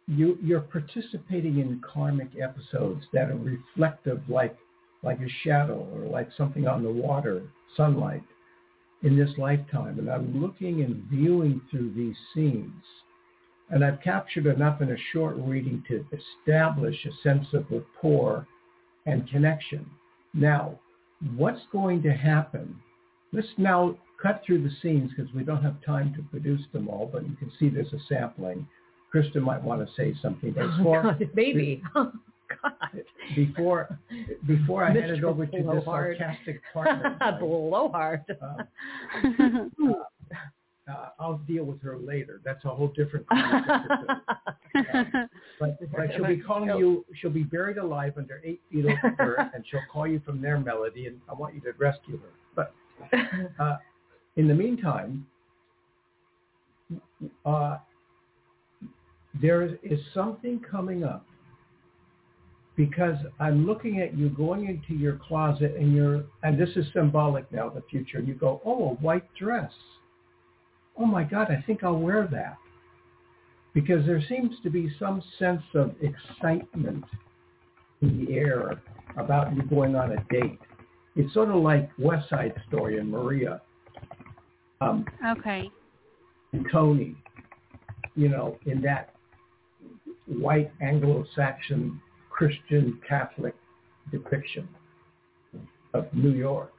you, 0.07 0.39
you're 0.43 0.61
participating 0.61 1.59
in 1.59 1.83
karmic 1.93 2.29
episodes 2.41 3.05
that 3.13 3.31
are 3.31 3.37
reflective 3.37 4.21
like, 4.29 4.57
like 5.03 5.19
a 5.21 5.29
shadow 5.43 5.87
or 5.93 6.09
like 6.09 6.29
something 6.37 6.69
on 6.69 6.83
the 6.83 6.91
water, 6.91 7.43
sunlight 7.77 8.23
in 9.03 9.17
this 9.17 9.31
lifetime. 9.39 9.99
And 9.99 10.09
I'm 10.09 10.41
looking 10.41 10.83
and 10.83 11.03
viewing 11.11 11.61
through 11.71 11.93
these 11.95 12.17
scenes. 12.33 12.83
And 13.71 13.85
I've 13.85 14.01
captured 14.01 14.47
enough 14.47 14.81
in 14.81 14.93
a 14.93 14.97
short 15.13 15.37
reading 15.39 15.83
to 15.89 16.05
establish 16.13 16.97
a 17.05 17.23
sense 17.23 17.47
of 17.53 17.67
rapport 17.71 18.47
and 19.07 19.29
connection. 19.29 19.87
Now, 20.35 20.79
what's 21.37 21.63
going 21.73 22.03
to 22.03 22.13
happen? 22.13 22.77
Let's 23.33 23.49
now 23.57 23.97
cut 24.23 24.43
through 24.45 24.63
the 24.63 24.71
scenes 24.83 25.11
because 25.15 25.33
we 25.35 25.43
don't 25.43 25.63
have 25.63 25.83
time 25.85 26.15
to 26.15 26.23
produce 26.23 26.63
them 26.73 26.89
all, 26.89 27.09
but 27.13 27.29
you 27.29 27.35
can 27.37 27.51
see 27.59 27.69
there's 27.69 27.93
a 27.93 27.99
sampling. 28.09 28.67
Kristin 29.15 29.43
might 29.43 29.63
want 29.63 29.87
to 29.87 29.93
say 29.95 30.15
something 30.21 30.53
before. 30.53 31.01
Oh, 31.01 31.03
God, 31.03 31.31
maybe. 31.35 31.83
Oh, 31.95 32.13
God. 32.63 33.03
Before, 33.35 33.99
before 34.47 34.85
I 34.85 34.93
hand 34.93 35.11
it 35.11 35.25
over 35.25 35.47
to 35.47 35.53
this 35.53 35.85
sarcastic 35.85 36.61
partner, 36.73 37.17
Blowhard. 37.41 38.25
uh, 38.43 38.63
uh, 40.89 41.09
I'll 41.19 41.39
deal 41.39 41.65
with 41.65 41.83
her 41.83 41.99
later. 41.99 42.41
That's 42.45 42.65
a 42.65 42.69
whole 42.69 42.89
different 42.89 43.29
conversation. 43.29 44.07
But, 45.59 45.79
but 45.91 46.09
she'll 46.15 46.27
be 46.27 46.37
calling 46.37 46.69
you, 46.79 47.03
she'll 47.19 47.31
be 47.31 47.43
buried 47.43 47.79
alive 47.79 48.13
under 48.19 48.43
eight 48.45 48.61
feet 48.71 48.85
of 48.85 49.17
dirt, 49.17 49.51
and 49.55 49.65
she'll 49.71 49.81
call 49.91 50.07
you 50.07 50.21
from 50.21 50.43
their 50.43 50.61
melody, 50.61 51.07
and 51.07 51.19
I 51.31 51.33
want 51.33 51.55
you 51.55 51.63
to 51.63 51.73
rescue 51.79 52.19
her. 52.19 52.29
But 52.55 52.75
uh, 53.59 53.77
in 54.37 54.49
the 54.49 54.55
meantime, 54.55 55.27
uh, 57.45 57.79
there 59.41 59.65
is 59.83 60.01
something 60.15 60.61
coming 60.61 61.05
up 61.05 61.25
because 62.77 63.17
I'm 63.41 63.67
looking 63.67 64.01
at 64.01 64.17
you 64.17 64.29
going 64.29 64.67
into 64.69 64.95
your 65.01 65.19
closet 65.27 65.75
and 65.77 65.95
you're, 65.95 66.25
and 66.43 66.61
this 66.61 66.69
is 66.77 66.85
symbolic 66.93 67.51
now, 67.51 67.71
the 67.71 67.83
future. 67.91 68.21
You 68.21 68.35
go, 68.35 68.61
oh, 68.65 68.91
a 68.91 68.95
white 68.97 69.27
dress. 69.35 69.73
Oh 70.99 71.07
my 71.07 71.25
God, 71.25 71.49
I 71.51 71.63
think 71.67 71.83
I'll 71.83 71.99
wear 71.99 72.29
that. 72.31 72.57
Because 73.73 74.07
there 74.07 74.23
seems 74.29 74.55
to 74.63 74.71
be 74.71 74.91
some 74.99 75.23
sense 75.39 75.63
of 75.75 75.95
excitement 76.01 77.05
in 78.03 78.25
the 78.25 78.35
air 78.35 78.83
about 79.17 79.55
you 79.55 79.63
going 79.63 79.97
on 79.97 80.13
a 80.13 80.25
date. 80.31 80.59
It's 81.15 81.33
sort 81.33 81.51
of 81.51 81.57
like 81.57 81.91
West 81.99 82.29
Side 82.29 82.55
Story 82.69 82.99
and 82.99 83.11
Maria 83.11 83.63
um, 84.81 85.05
okay. 85.27 85.71
and 86.53 86.67
Tony, 86.73 87.17
you 88.15 88.29
know, 88.29 88.59
in 88.67 88.81
that 88.83 89.15
white 90.27 90.71
Anglo-Saxon 90.81 92.01
Christian 92.31 93.01
Catholic 93.09 93.55
depiction 94.11 94.69
of 95.95 96.07
New 96.13 96.33
York. 96.33 96.73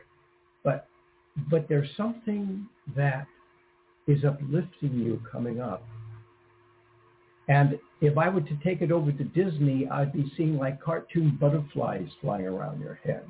But 0.64 0.88
but 1.50 1.68
there's 1.70 1.90
something 1.96 2.68
that 2.96 3.28
is 4.08 4.24
uplifting 4.24 4.94
you 4.94 5.22
coming 5.32 5.60
up. 5.60 5.84
And 7.50 7.80
if 8.02 8.18
I 8.18 8.30
were 8.30 8.42
to 8.42 8.58
take 8.64 8.82
it 8.82 8.92
over 8.92 9.12
to 9.12 9.24
Disney, 9.24 9.88
I'd 9.90 10.12
be 10.14 10.32
seeing 10.36 10.58
like 10.58 10.82
cartoon 10.82 11.38
butterflies 11.40 12.08
flying 12.22 12.46
around 12.46 12.82
your 12.82 12.96
head 13.04 13.24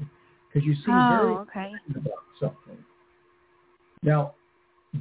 because 0.47 0.65
you 0.65 0.73
seem 0.75 0.95
very 1.09 1.33
Oh, 1.33 1.45
okay. 1.49 1.71
about 1.95 2.23
something. 2.39 2.83
Now, 4.01 4.33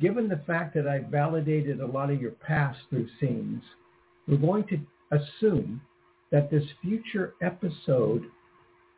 given 0.00 0.28
the 0.28 0.40
fact 0.46 0.74
that 0.74 0.86
I 0.86 1.00
validated 1.10 1.80
a 1.80 1.86
lot 1.86 2.10
of 2.10 2.20
your 2.20 2.32
past 2.32 2.78
through 2.90 3.08
scenes, 3.20 3.62
we're 4.26 4.36
going 4.36 4.64
to 4.68 4.78
assume 5.16 5.80
that 6.32 6.50
this 6.50 6.64
future 6.82 7.34
episode 7.42 8.24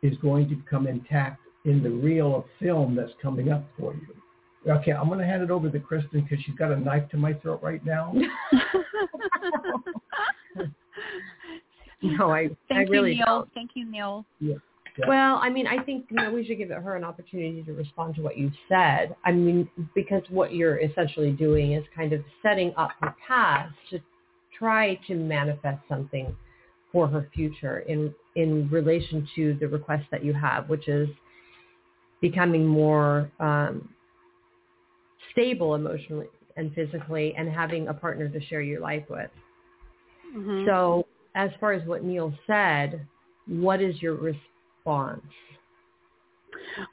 is 0.01 0.17
going 0.17 0.49
to 0.49 0.55
become 0.55 0.87
intact 0.87 1.41
in 1.65 1.83
the 1.83 1.89
reel 1.89 2.35
of 2.35 2.45
film 2.59 2.95
that's 2.95 3.11
coming 3.21 3.51
up 3.51 3.63
for 3.77 3.93
you. 3.93 4.07
Okay, 4.71 4.91
I'm 4.91 5.07
going 5.07 5.19
to 5.19 5.25
hand 5.25 5.43
it 5.43 5.51
over 5.51 5.69
to 5.69 5.79
Kristin 5.79 6.23
because 6.27 6.39
she's 6.43 6.55
got 6.55 6.71
a 6.71 6.79
knife 6.79 7.07
to 7.11 7.17
my 7.17 7.33
throat 7.33 7.61
right 7.61 7.85
now. 7.85 8.13
no, 12.01 12.31
I, 12.31 12.49
Thank 12.67 12.89
I 12.89 12.91
really 12.91 13.11
you, 13.11 13.17
Neil. 13.17 13.25
don't. 13.25 13.53
Thank 13.53 13.71
you, 13.73 13.89
Neil. 13.89 14.25
Yeah. 14.39 14.55
Well, 15.07 15.39
I 15.41 15.49
mean, 15.49 15.67
I 15.67 15.81
think 15.83 16.05
you 16.09 16.17
know 16.17 16.31
we 16.31 16.45
should 16.45 16.57
give 16.57 16.69
her 16.69 16.95
an 16.95 17.03
opportunity 17.03 17.63
to 17.63 17.73
respond 17.73 18.15
to 18.15 18.21
what 18.21 18.37
you 18.37 18.51
said. 18.67 19.15
I 19.23 19.31
mean, 19.31 19.69
because 19.95 20.23
what 20.29 20.53
you're 20.53 20.77
essentially 20.77 21.31
doing 21.31 21.73
is 21.73 21.83
kind 21.95 22.13
of 22.13 22.21
setting 22.41 22.73
up 22.77 22.91
her 23.01 23.15
past 23.25 23.73
to 23.91 23.99
try 24.57 24.95
to 25.07 25.15
manifest 25.15 25.81
something 25.87 26.35
for 26.91 27.07
her 27.07 27.29
future 27.33 27.79
in 27.79 28.13
in 28.35 28.69
relation 28.69 29.27
to 29.35 29.55
the 29.59 29.67
request 29.67 30.05
that 30.11 30.23
you 30.23 30.33
have, 30.33 30.69
which 30.69 30.87
is 30.87 31.09
becoming 32.21 32.65
more 32.65 33.31
um, 33.39 33.89
stable 35.31 35.75
emotionally 35.75 36.27
and 36.57 36.73
physically, 36.73 37.33
and 37.37 37.49
having 37.49 37.87
a 37.87 37.93
partner 37.93 38.27
to 38.27 38.41
share 38.47 38.61
your 38.61 38.81
life 38.81 39.05
with. 39.09 39.29
Mhm. 40.35 40.65
So, 40.65 41.05
as 41.35 41.51
far 41.59 41.71
as 41.71 41.85
what 41.87 42.03
Neil 42.03 42.33
said, 42.45 43.07
what 43.47 43.81
is 43.81 44.01
your 44.01 44.15
response? 44.15 44.43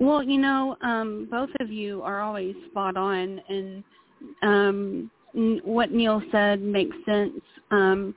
Well, 0.00 0.23
you 0.23 0.38
know, 0.38 0.76
um, 0.83 1.28
both 1.31 1.50
of 1.61 1.71
you 1.71 2.02
are 2.02 2.21
always 2.21 2.55
spot 2.71 2.97
on, 2.97 3.40
and 3.49 3.85
um, 4.43 5.11
what 5.64 5.93
Neil 5.93 6.23
said 6.31 6.61
makes 6.61 6.97
sense. 7.05 7.40
Um, 7.71 8.14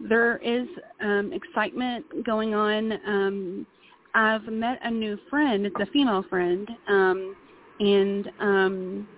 there 0.00 0.38
is 0.38 0.68
um, 1.00 1.32
excitement 1.32 2.04
going 2.24 2.54
on. 2.54 2.92
Um, 3.06 3.66
I've 4.14 4.46
met 4.46 4.78
a 4.82 4.90
new 4.90 5.18
friend. 5.28 5.66
It's 5.66 5.76
a 5.80 5.86
female 5.86 6.24
friend, 6.28 6.68
um, 6.88 7.36
and 7.80 8.30
um, 8.38 9.08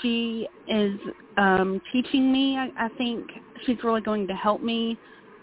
she 0.00 0.46
is 0.68 0.98
um, 1.36 1.80
teaching 1.92 2.32
me. 2.32 2.56
I, 2.56 2.70
I 2.76 2.88
think 2.96 3.28
she's 3.64 3.82
really 3.82 4.00
going 4.00 4.26
to 4.28 4.34
help 4.34 4.62
me 4.62 4.98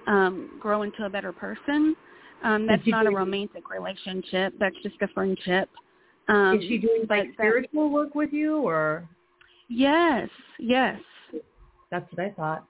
um, 0.07 0.49
grow 0.59 0.83
into 0.83 1.05
a 1.05 1.09
better 1.09 1.31
person. 1.31 1.95
Um, 2.43 2.67
that's 2.67 2.85
not 2.87 3.07
a 3.07 3.11
romantic 3.11 3.69
relationship. 3.69 4.53
That's 4.59 4.75
just 4.83 4.95
a 5.01 5.07
friendship. 5.09 5.69
Um, 6.27 6.57
is 6.57 6.63
she 6.67 6.77
doing 6.77 7.05
like 7.09 7.33
spiritual 7.33 7.89
work 7.89 8.15
with 8.15 8.31
you, 8.31 8.57
or 8.57 9.07
Yes, 9.69 10.29
yes, 10.59 10.99
that's 11.89 12.09
what 12.13 12.25
I 12.25 12.31
thought? 12.31 12.65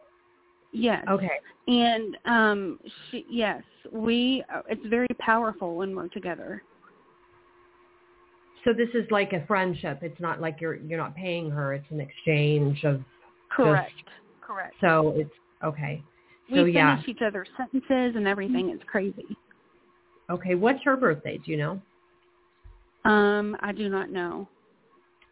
yes. 0.71 1.03
Okay. 1.09 1.39
And 1.67 2.17
um, 2.25 2.79
she, 3.09 3.25
yes, 3.29 3.63
we. 3.91 4.43
uh, 4.53 4.61
It's 4.69 4.85
very 4.87 5.07
powerful 5.19 5.75
when 5.75 5.95
we're 5.95 6.07
together. 6.09 6.61
So 8.63 8.73
this 8.73 8.89
is 8.93 9.05
like 9.11 9.33
a 9.33 9.45
friendship. 9.45 9.99
It's 10.01 10.19
not 10.19 10.39
like 10.39 10.61
you're 10.61 10.75
you're 10.75 10.97
not 10.97 11.15
paying 11.15 11.49
her. 11.51 11.73
It's 11.73 11.85
an 11.89 11.99
exchange 11.99 12.83
of. 12.85 13.01
Correct. 13.49 13.91
Correct. 14.41 14.75
So 14.81 15.13
it's 15.15 15.33
okay. 15.63 16.03
We 16.49 16.57
So 16.57 16.63
finish 16.65 16.73
yeah. 16.73 17.01
each 17.07 17.21
other's 17.25 17.47
sentences 17.57 18.15
and 18.15 18.27
everything. 18.27 18.69
It's 18.69 18.83
crazy. 18.87 19.37
Okay. 20.33 20.55
What's 20.55 20.83
her 20.83 20.97
birthday? 20.97 21.37
Do 21.37 21.51
you 21.51 21.57
know? 21.57 21.81
Um, 23.09 23.55
I 23.61 23.71
do 23.71 23.87
not 23.89 24.09
know. 24.09 24.47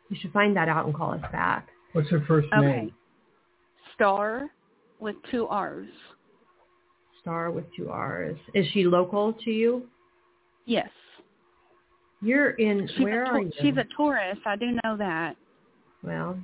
You 0.10 0.18
should 0.20 0.32
find 0.32 0.56
that 0.56 0.70
out 0.70 0.86
and 0.86 0.94
call 0.96 1.12
us 1.12 1.22
back. 1.32 1.70
What's 1.94 2.10
her 2.10 2.22
first 2.28 2.48
Okay. 2.54 2.62
name? 2.66 2.94
Star 3.96 4.50
with 5.00 5.16
two 5.32 5.48
R's. 5.48 5.90
Star 7.22 7.52
with 7.52 7.66
two 7.76 7.90
R's. 7.90 8.38
Is 8.54 8.66
she 8.74 8.84
local 8.84 9.34
to 9.34 9.52
you? 9.52 9.88
Yes. 10.66 10.90
You're 12.22 12.52
in. 12.52 12.88
She's 12.96 13.04
where 13.04 13.24
a, 13.24 13.30
are 13.30 13.42
you? 13.42 13.52
She's 13.62 13.78
a 13.78 13.86
Taurus. 13.96 14.38
I 14.46 14.56
do 14.56 14.78
know 14.84 14.96
that. 14.98 15.36
Well, 16.04 16.38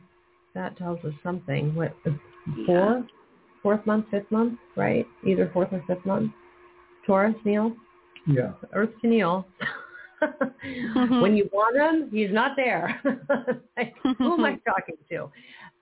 that 0.56 0.78
tells 0.78 1.04
us 1.06 1.14
something. 1.24 1.76
What? 1.76 1.96
uh, 2.06 2.12
Yeah. 2.58 2.66
Fourth, 2.66 3.06
fourth 3.62 3.86
month, 3.86 4.06
fifth 4.10 4.32
month, 4.32 4.58
right? 4.76 5.06
Either 5.26 5.50
fourth 5.54 5.70
or 5.72 5.84
fifth 5.88 6.06
month. 6.06 6.32
Taurus, 7.06 7.36
Neil. 7.44 7.76
Yeah. 8.27 8.51
Earth 8.74 8.91
to 9.01 9.07
Neil. 9.07 9.48
Mm-hmm. 10.22 11.22
when 11.22 11.38
you 11.38 11.48
want 11.53 11.77
him, 11.77 12.10
he's 12.12 12.31
not 12.31 12.53
there. 12.55 13.00
Like, 13.77 13.93
Who 14.17 14.34
am 14.34 14.43
I 14.43 14.57
talking 14.65 14.96
to? 15.10 15.29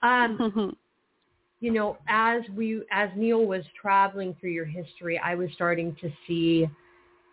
Um, 0.05 0.75
you 1.61 1.71
know, 1.71 1.97
as 2.09 2.41
we, 2.53 2.81
as 2.91 3.09
Neil 3.15 3.45
was 3.45 3.63
traveling 3.81 4.35
through 4.39 4.51
your 4.51 4.65
history, 4.65 5.17
I 5.17 5.33
was 5.35 5.49
starting 5.55 5.95
to 6.01 6.11
see 6.27 6.67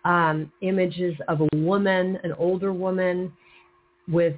um, 0.05 0.53
images 0.61 1.17
of 1.27 1.41
a 1.41 1.57
woman, 1.57 2.19
an 2.23 2.33
older 2.35 2.73
woman, 2.73 3.33
with 4.07 4.37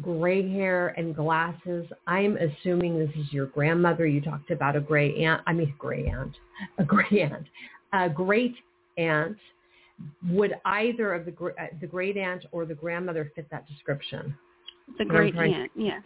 gray 0.00 0.50
hair 0.50 0.88
and 0.96 1.14
glasses. 1.14 1.86
I'm 2.06 2.36
assuming 2.36 2.98
this 2.98 3.10
is 3.16 3.32
your 3.32 3.46
grandmother. 3.46 4.06
You 4.06 4.20
talked 4.20 4.50
about 4.50 4.76
a 4.76 4.80
gray 4.80 5.24
aunt. 5.24 5.42
I 5.46 5.52
mean, 5.52 5.72
gray 5.78 6.06
aunt, 6.06 6.34
a 6.78 6.84
gray 6.84 7.22
aunt, 7.22 7.46
a 7.92 8.08
great 8.08 8.54
aunt. 8.96 9.36
Would 10.28 10.54
either 10.66 11.14
of 11.14 11.24
the 11.24 11.32
uh, 11.32 11.66
the 11.80 11.86
great 11.86 12.16
aunt 12.16 12.44
or 12.52 12.66
the 12.66 12.74
grandmother 12.74 13.32
fit 13.34 13.46
that 13.50 13.66
description? 13.66 14.36
The 14.98 15.04
great 15.04 15.34
aunt, 15.34 15.70
yes. 15.74 16.02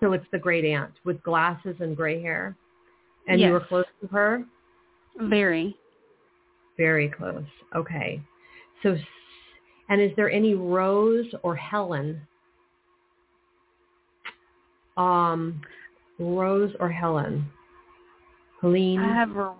So 0.00 0.12
it's 0.12 0.26
the 0.32 0.38
great 0.38 0.64
aunt 0.64 0.92
with 1.04 1.22
glasses 1.22 1.76
and 1.80 1.96
gray 1.96 2.22
hair, 2.22 2.56
and 3.28 3.40
Yes. 3.40 3.48
you 3.48 3.52
were 3.52 3.60
close 3.60 3.84
to 4.00 4.06
her. 4.08 4.44
Very. 5.16 5.76
Very 6.76 7.08
close. 7.08 7.44
Okay. 7.76 8.20
So, 8.82 8.96
and 9.88 10.00
is 10.00 10.10
there 10.16 10.30
any 10.30 10.54
Rose 10.54 11.26
or 11.42 11.54
Helen? 11.54 12.20
Um, 14.96 15.60
Rose 16.18 16.74
or 16.80 16.88
Helen? 16.88 17.44
Helene? 18.60 19.00
I 19.00 19.14
have 19.14 19.36
a 19.36 19.54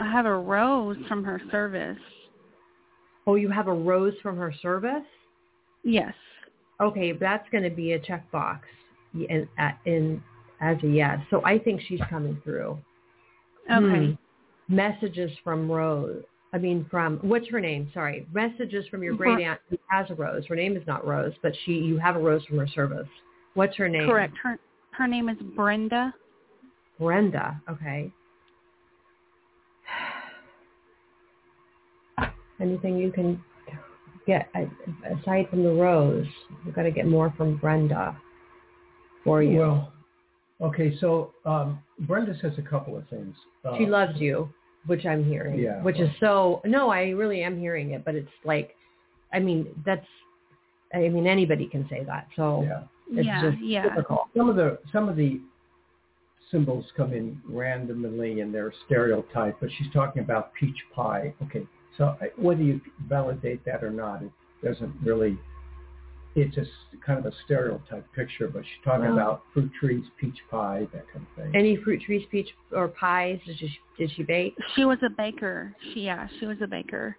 I 0.00 0.10
have 0.10 0.26
a 0.26 0.36
rose 0.36 0.96
from 1.08 1.22
her 1.24 1.40
service. 1.50 1.98
oh, 3.26 3.34
you 3.34 3.50
have 3.50 3.68
a 3.68 3.72
Rose 3.72 4.14
from 4.22 4.36
her 4.38 4.52
service? 4.62 5.04
Yes. 5.84 6.14
Okay, 6.80 7.12
that's 7.12 7.48
going 7.50 7.62
to 7.64 7.70
be 7.70 7.92
a 7.92 8.00
checkbox 8.00 8.60
in, 9.14 9.46
in 9.84 10.22
as 10.60 10.78
a 10.82 10.86
yes. 10.88 11.18
So 11.28 11.44
I 11.44 11.58
think 11.58 11.80
she's 11.86 12.00
coming 12.08 12.40
through. 12.42 12.78
Okay. 13.70 14.06
Hmm. 14.06 14.74
Messages 14.74 15.30
from 15.44 15.70
Rose. 15.70 16.24
I 16.52 16.58
mean, 16.58 16.86
from 16.90 17.18
what's 17.18 17.48
her 17.48 17.60
name? 17.60 17.90
Sorry, 17.94 18.26
messages 18.32 18.86
from 18.88 19.02
your 19.02 19.14
great 19.14 19.40
aunt 19.40 19.60
who 19.68 19.78
has 19.88 20.10
a 20.10 20.14
rose. 20.14 20.44
Her 20.46 20.56
name 20.56 20.76
is 20.76 20.84
not 20.86 21.06
Rose, 21.06 21.32
but 21.42 21.52
she 21.64 21.72
you 21.72 21.98
have 21.98 22.16
a 22.16 22.18
rose 22.18 22.44
from 22.46 22.58
her 22.58 22.66
service. 22.66 23.06
What's 23.54 23.76
her 23.76 23.88
name? 23.88 24.08
Correct. 24.08 24.34
Her 24.42 24.58
her 24.92 25.06
name 25.06 25.28
is 25.28 25.36
Brenda. 25.54 26.12
Brenda. 26.98 27.60
Okay. 27.70 28.10
Anything 32.60 32.98
you 32.98 33.10
can 33.10 33.42
get 34.26 34.48
aside 35.10 35.48
from 35.48 35.62
the 35.62 35.72
rose? 35.72 36.26
We've 36.64 36.74
got 36.74 36.82
to 36.82 36.90
get 36.90 37.06
more 37.06 37.32
from 37.36 37.56
Brenda 37.56 38.16
for 39.24 39.42
you. 39.42 39.60
Well, 39.60 39.92
okay, 40.60 40.96
so 41.00 41.32
um, 41.44 41.82
Brenda 42.00 42.34
says 42.40 42.52
a 42.58 42.62
couple 42.62 42.96
of 42.96 43.08
things. 43.08 43.34
Uh, 43.64 43.76
she 43.78 43.86
loves 43.86 44.18
you, 44.20 44.48
which 44.86 45.06
I'm 45.06 45.24
hearing. 45.24 45.58
Yeah. 45.58 45.82
Which 45.82 45.98
is 45.98 46.10
so 46.20 46.60
no, 46.64 46.90
I 46.90 47.08
really 47.08 47.42
am 47.42 47.58
hearing 47.58 47.90
it, 47.92 48.04
but 48.04 48.14
it's 48.14 48.28
like, 48.44 48.76
I 49.32 49.38
mean, 49.38 49.68
that's, 49.86 50.06
I 50.92 51.08
mean, 51.08 51.26
anybody 51.26 51.66
can 51.66 51.86
say 51.88 52.04
that. 52.04 52.26
So 52.36 52.62
Yeah. 52.62 52.82
it's 53.18 53.26
yeah, 53.26 53.50
just 53.50 53.62
yeah. 53.62 53.88
difficult. 53.88 54.28
Some 54.36 54.48
of 54.48 54.56
the 54.56 54.78
some 54.92 55.08
of 55.08 55.16
the 55.16 55.40
symbols 56.50 56.84
come 56.96 57.12
in 57.12 57.40
randomly 57.48 58.40
and 58.40 58.52
they're 58.52 58.72
stereotyped, 58.86 59.60
but 59.60 59.70
she's 59.78 59.86
talking 59.92 60.22
about 60.22 60.52
peach 60.54 60.76
pie. 60.94 61.32
Okay, 61.44 61.66
so 61.98 62.16
whether 62.36 62.62
you 62.62 62.80
validate 63.08 63.64
that 63.64 63.82
or 63.84 63.90
not, 63.90 64.22
it 64.22 64.30
doesn't 64.64 64.94
really. 65.02 65.38
It's 66.36 66.54
just 66.54 66.70
kind 67.04 67.18
of 67.18 67.26
a 67.26 67.32
stereotype 67.44 68.06
picture, 68.14 68.46
but 68.46 68.62
she's 68.62 68.84
talking 68.84 69.06
Well- 69.06 69.14
about 69.14 69.42
fruit 69.52 69.72
trees, 69.80 70.04
peach 70.16 70.38
pie, 70.48 70.86
that 70.92 71.04
kind 71.12 71.26
of 71.26 71.42
thing. 71.44 71.56
Any 71.56 71.74
fruit 71.76 72.02
trees, 72.02 72.24
peach 72.30 72.48
or 72.72 72.86
pies? 72.88 73.40
Did 73.46 73.58
she 73.58 73.78
did 73.98 74.10
she 74.12 74.22
bake? 74.22 74.54
She 74.76 74.84
was 74.84 74.98
a 75.02 75.10
baker. 75.10 75.74
She 75.92 76.02
yeah, 76.02 76.28
she 76.38 76.46
was 76.46 76.58
a 76.62 76.68
baker. 76.68 77.16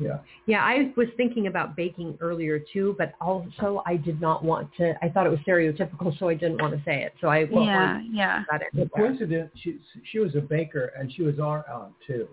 yeah. 0.00 0.18
Yeah, 0.46 0.64
I 0.64 0.92
was 0.96 1.06
thinking 1.16 1.46
about 1.46 1.76
baking 1.76 2.18
earlier 2.20 2.58
too, 2.72 2.96
but 2.98 3.14
also 3.20 3.82
I 3.86 3.96
did 3.96 4.20
not 4.20 4.44
want 4.44 4.72
to. 4.78 4.94
I 5.04 5.08
thought 5.08 5.26
it 5.26 5.30
was 5.30 5.38
stereotypical, 5.40 6.16
so 6.18 6.28
I 6.28 6.34
didn't 6.34 6.60
want 6.60 6.76
to 6.76 6.82
say 6.84 7.02
it. 7.04 7.14
So 7.20 7.28
I 7.28 7.44
Well, 7.44 7.64
yeah, 7.64 8.00
yeah. 8.10 8.42
got 8.50 8.60
The 8.72 8.82
it. 8.82 8.90
coincidence, 8.92 9.52
she 9.62 9.78
she 10.10 10.18
was 10.18 10.34
a 10.34 10.40
baker 10.40 10.92
and 10.98 11.12
she 11.12 11.22
was 11.22 11.38
our 11.38 11.64
aunt 11.70 11.94
too. 12.06 12.26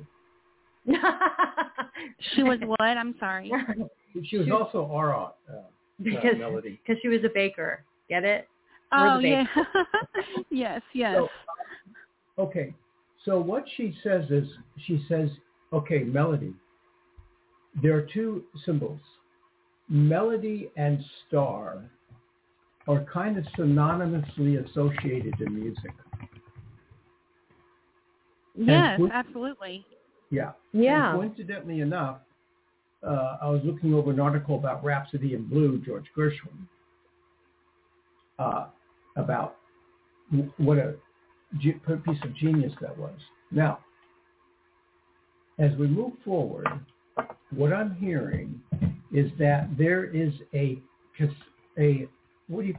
She 2.35 2.43
was 2.43 2.59
what? 2.63 2.81
I'm 2.81 3.15
sorry. 3.19 3.51
She 4.23 4.37
was 4.37 4.45
She- 4.45 4.51
also 4.51 4.89
our 4.91 5.13
aunt, 5.13 5.33
uh, 5.49 5.53
uh, 5.57 5.61
because 6.01 6.37
Melody. 6.37 6.79
because 6.85 7.01
she 7.01 7.07
was 7.07 7.23
a 7.23 7.29
baker. 7.33 7.83
Get 8.09 8.23
it? 8.23 8.47
Oh 8.91 9.19
the 9.21 9.27
yeah. 9.27 9.45
yes, 10.49 10.81
yes. 10.93 11.15
So, 11.17 11.29
okay, 12.37 12.73
so 13.23 13.39
what 13.39 13.65
she 13.75 13.95
says 14.03 14.29
is, 14.29 14.47
she 14.85 15.03
says, 15.09 15.29
okay, 15.73 15.99
melody. 16.03 16.53
There 17.81 17.95
are 17.97 18.07
two 18.13 18.43
symbols. 18.65 19.01
Melody 19.89 20.69
and 20.77 21.03
star 21.27 21.83
are 22.87 23.05
kind 23.11 23.37
of 23.37 23.43
synonymously 23.57 24.63
associated 24.69 25.33
in 25.41 25.55
music. 25.59 25.91
yes, 28.55 28.99
absolutely. 29.11 29.85
Yeah. 30.35 30.51
Yeah. 30.73 31.11
And 31.11 31.21
coincidentally 31.21 31.79
enough, 31.79 32.17
uh, 33.05 33.37
I 33.41 33.49
was 33.49 33.61
looking 33.63 33.93
over 33.93 34.11
an 34.11 34.19
article 34.19 34.55
about 34.55 34.83
Rhapsody 34.83 35.33
in 35.33 35.47
Blue, 35.47 35.81
George 35.85 36.05
Gershwin, 36.17 36.67
uh, 38.39 38.65
about 39.15 39.57
w- 40.31 40.51
what 40.57 40.77
a 40.77 40.95
ge- 41.59 41.79
piece 42.05 42.23
of 42.23 42.35
genius 42.35 42.73
that 42.81 42.97
was. 42.97 43.17
Now, 43.51 43.79
as 45.59 45.71
we 45.77 45.87
move 45.87 46.13
forward, 46.25 46.67
what 47.51 47.71
I'm 47.71 47.95
hearing 47.95 48.59
is 49.13 49.31
that 49.39 49.69
there 49.77 50.03
is 50.03 50.33
a 50.53 50.81
a 51.79 52.07
what 52.47 52.61
do 52.61 52.67
you 52.67 52.75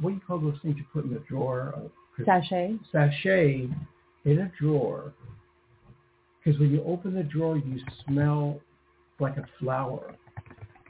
what 0.00 0.10
do 0.10 0.14
you 0.14 0.20
call 0.26 0.38
those 0.40 0.58
things 0.62 0.76
you 0.76 0.84
put 0.92 1.04
in 1.04 1.12
the 1.14 1.22
drawer? 1.28 1.74
Sachet. 2.24 2.78
sachet 2.90 3.68
in 4.24 4.38
a 4.38 4.50
drawer 4.58 5.12
because 6.46 6.60
when 6.60 6.70
you 6.70 6.82
open 6.84 7.14
the 7.14 7.22
drawer 7.24 7.56
you 7.58 7.80
smell 8.06 8.60
like 9.18 9.36
a 9.36 9.44
flower 9.58 10.14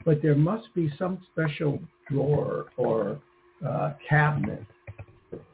but 0.05 0.21
there 0.21 0.35
must 0.35 0.73
be 0.75 0.91
some 0.97 1.17
special 1.33 1.79
drawer 2.09 2.67
or 2.77 3.19
uh, 3.67 3.93
cabinet 4.07 4.63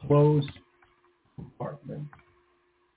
closed 0.06 0.50
compartment 1.36 2.02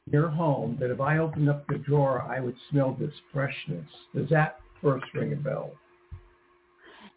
in 0.05 0.13
your 0.13 0.29
home 0.29 0.77
that 0.79 0.91
if 0.91 0.99
I 1.01 1.17
opened 1.19 1.49
up 1.49 1.65
the 1.67 1.77
drawer 1.77 2.21
I 2.21 2.39
would 2.41 2.55
smell 2.69 2.95
this 2.99 3.13
freshness 3.31 3.85
does 4.15 4.29
that 4.29 4.59
first 4.81 5.05
ring 5.13 5.33
a 5.33 5.35
bell 5.37 5.71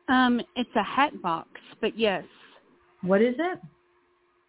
Um, 0.09 0.41
it's 0.57 0.75
a 0.77 0.83
hat 0.83 1.13
box, 1.23 1.49
but 1.81 1.97
yes, 1.99 2.25
What 3.03 3.23
is 3.23 3.35
it? 3.39 3.61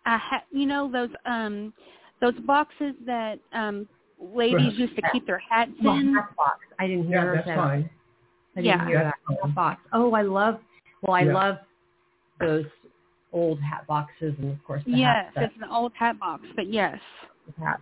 a 0.07 0.17
hat. 0.17 0.45
You 0.51 0.65
know 0.65 0.91
those 0.91 1.11
um 1.25 1.73
those 2.19 2.33
boxes 2.47 2.93
that 3.05 3.37
um 3.53 3.87
ladies 4.21 4.77
used 4.77 4.95
to 4.95 5.01
keep 5.11 5.25
their 5.25 5.39
hats 5.39 5.71
in. 5.79 6.13
hat 6.13 6.35
box. 6.37 6.59
I 6.79 6.87
didn't 6.87 7.07
hear 7.07 7.15
yeah 7.17 7.25
her 7.25 7.35
that's 7.35 7.47
say. 7.47 7.55
fine 7.55 7.89
I 8.55 8.61
didn't 8.61 8.65
Yeah. 8.65 8.87
hear 8.87 9.03
That's 9.03 9.17
that. 9.29 9.37
fine. 9.39 9.47
Hat 9.49 9.55
box. 9.55 9.81
Oh, 9.93 10.11
I 10.13 10.21
love. 10.23 10.59
Well, 11.01 11.15
I 11.15 11.21
Yeah. 11.21 11.33
love 11.33 11.59
those 12.39 12.65
old 13.31 13.61
hat 13.61 13.87
boxes, 13.87 14.37
and 14.39 14.51
of 14.51 14.63
course 14.65 14.83
the 14.83 14.91
Yes, 14.91 15.25
hats 15.25 15.35
that- 15.35 15.43
it's 15.45 15.57
an 15.57 15.69
old 15.69 15.93
hat 15.93 16.19
box, 16.19 16.45
but 16.55 16.67
yes. 16.67 16.99
the 17.47 17.63
hats. 17.63 17.81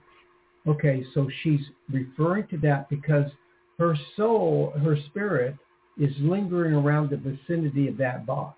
Okay, 0.67 1.03
so 1.13 1.27
she's 1.41 1.71
referring 1.89 2.45
to 2.47 2.57
that 2.59 2.87
because 2.89 3.31
her 3.79 3.95
soul, 4.15 4.71
her 4.83 4.95
spirit, 4.95 5.55
is 5.97 6.17
lingering 6.19 6.73
around 6.75 7.09
the 7.09 7.17
vicinity 7.17 7.87
of 7.87 7.97
that 7.97 8.25
box. 8.25 8.57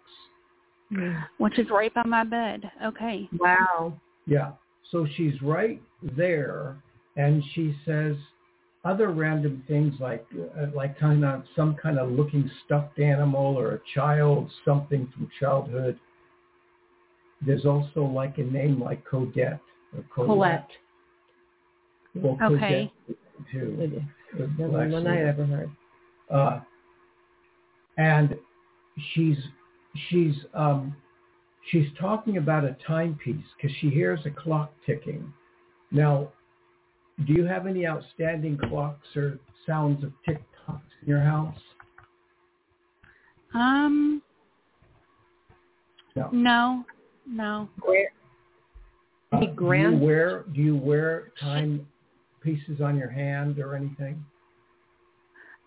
Mm-hmm. 0.91 1.21
Which 1.37 1.57
is 1.57 1.69
right 1.69 1.93
by 1.93 2.03
my 2.03 2.23
bed. 2.25 2.69
Okay. 2.83 3.29
Wow. 3.39 3.93
Yeah. 4.25 4.51
So 4.89 5.05
she's 5.05 5.41
right 5.41 5.81
there, 6.01 6.75
and 7.17 7.43
she 7.54 7.76
says 7.86 8.15
other 8.84 9.10
random 9.12 9.63
things 9.67 9.93
like 10.00 10.26
uh, 10.60 10.65
like 10.76 10.97
kind 11.00 11.24
of 11.24 11.43
some 11.56 11.76
kind 11.76 12.00
of 12.00 12.10
looking 12.12 12.50
stuffed 12.65 13.00
animal 13.00 13.56
or 13.58 13.74
a 13.76 13.80
child, 13.93 14.50
something 14.65 15.08
from 15.13 15.30
childhood. 15.39 16.00
There's 17.45 17.65
also 17.65 18.04
like 18.06 18.38
a 18.38 18.43
name 18.43 18.82
like 18.82 19.04
Codette 19.06 19.60
or 19.95 20.04
Colette. 20.13 20.28
Colette. 20.28 20.69
Well, 22.15 22.38
Okay. 22.54 22.91
Codette 23.08 23.17
too. 23.52 23.76
It 23.80 23.93
is. 23.93 24.02
the 24.38 24.63
The 24.63 24.69
black 24.69 24.91
one 24.91 25.08
I 25.08 25.15
snake. 25.15 25.26
ever 25.28 25.45
heard. 25.45 25.71
uh, 26.30 26.60
and 27.97 28.36
she's 29.13 29.38
she's 30.10 30.36
um, 30.54 30.95
she's 31.69 31.88
talking 32.00 32.38
about 32.38 32.63
a 32.63 32.76
timepiece 32.88 33.43
because 33.58 33.76
she 33.80 33.89
hears 33.89 34.19
a 34.26 34.30
clock 34.32 34.74
ticking. 34.86 35.32
Now, 35.91 36.30
do 37.25 37.34
you 37.34 37.45
have 37.45 37.67
any 37.67 37.86
outstanding 37.88 38.57
clocks 38.57 39.07
or 39.15 39.39
sounds 39.65 40.03
of 40.03 40.12
tick 40.25 40.41
tocks 40.65 40.81
in 41.01 41.10
your 41.10 41.21
house? 41.21 41.57
Um 43.53 44.21
No. 46.15 46.29
no. 46.31 46.86
No. 47.27 47.69
Where? 47.84 48.12
Uh, 49.31 49.38
Any 49.38 49.45
do 49.47 49.51
you 49.51 49.57
grand- 49.57 50.01
wear 50.01 50.43
do 50.53 50.62
you 50.62 50.75
wear 50.75 51.31
time 51.39 51.88
pieces 52.41 52.81
on 52.81 52.97
your 52.97 53.10
hand 53.10 53.60
or 53.60 53.75
anything? 53.75 54.23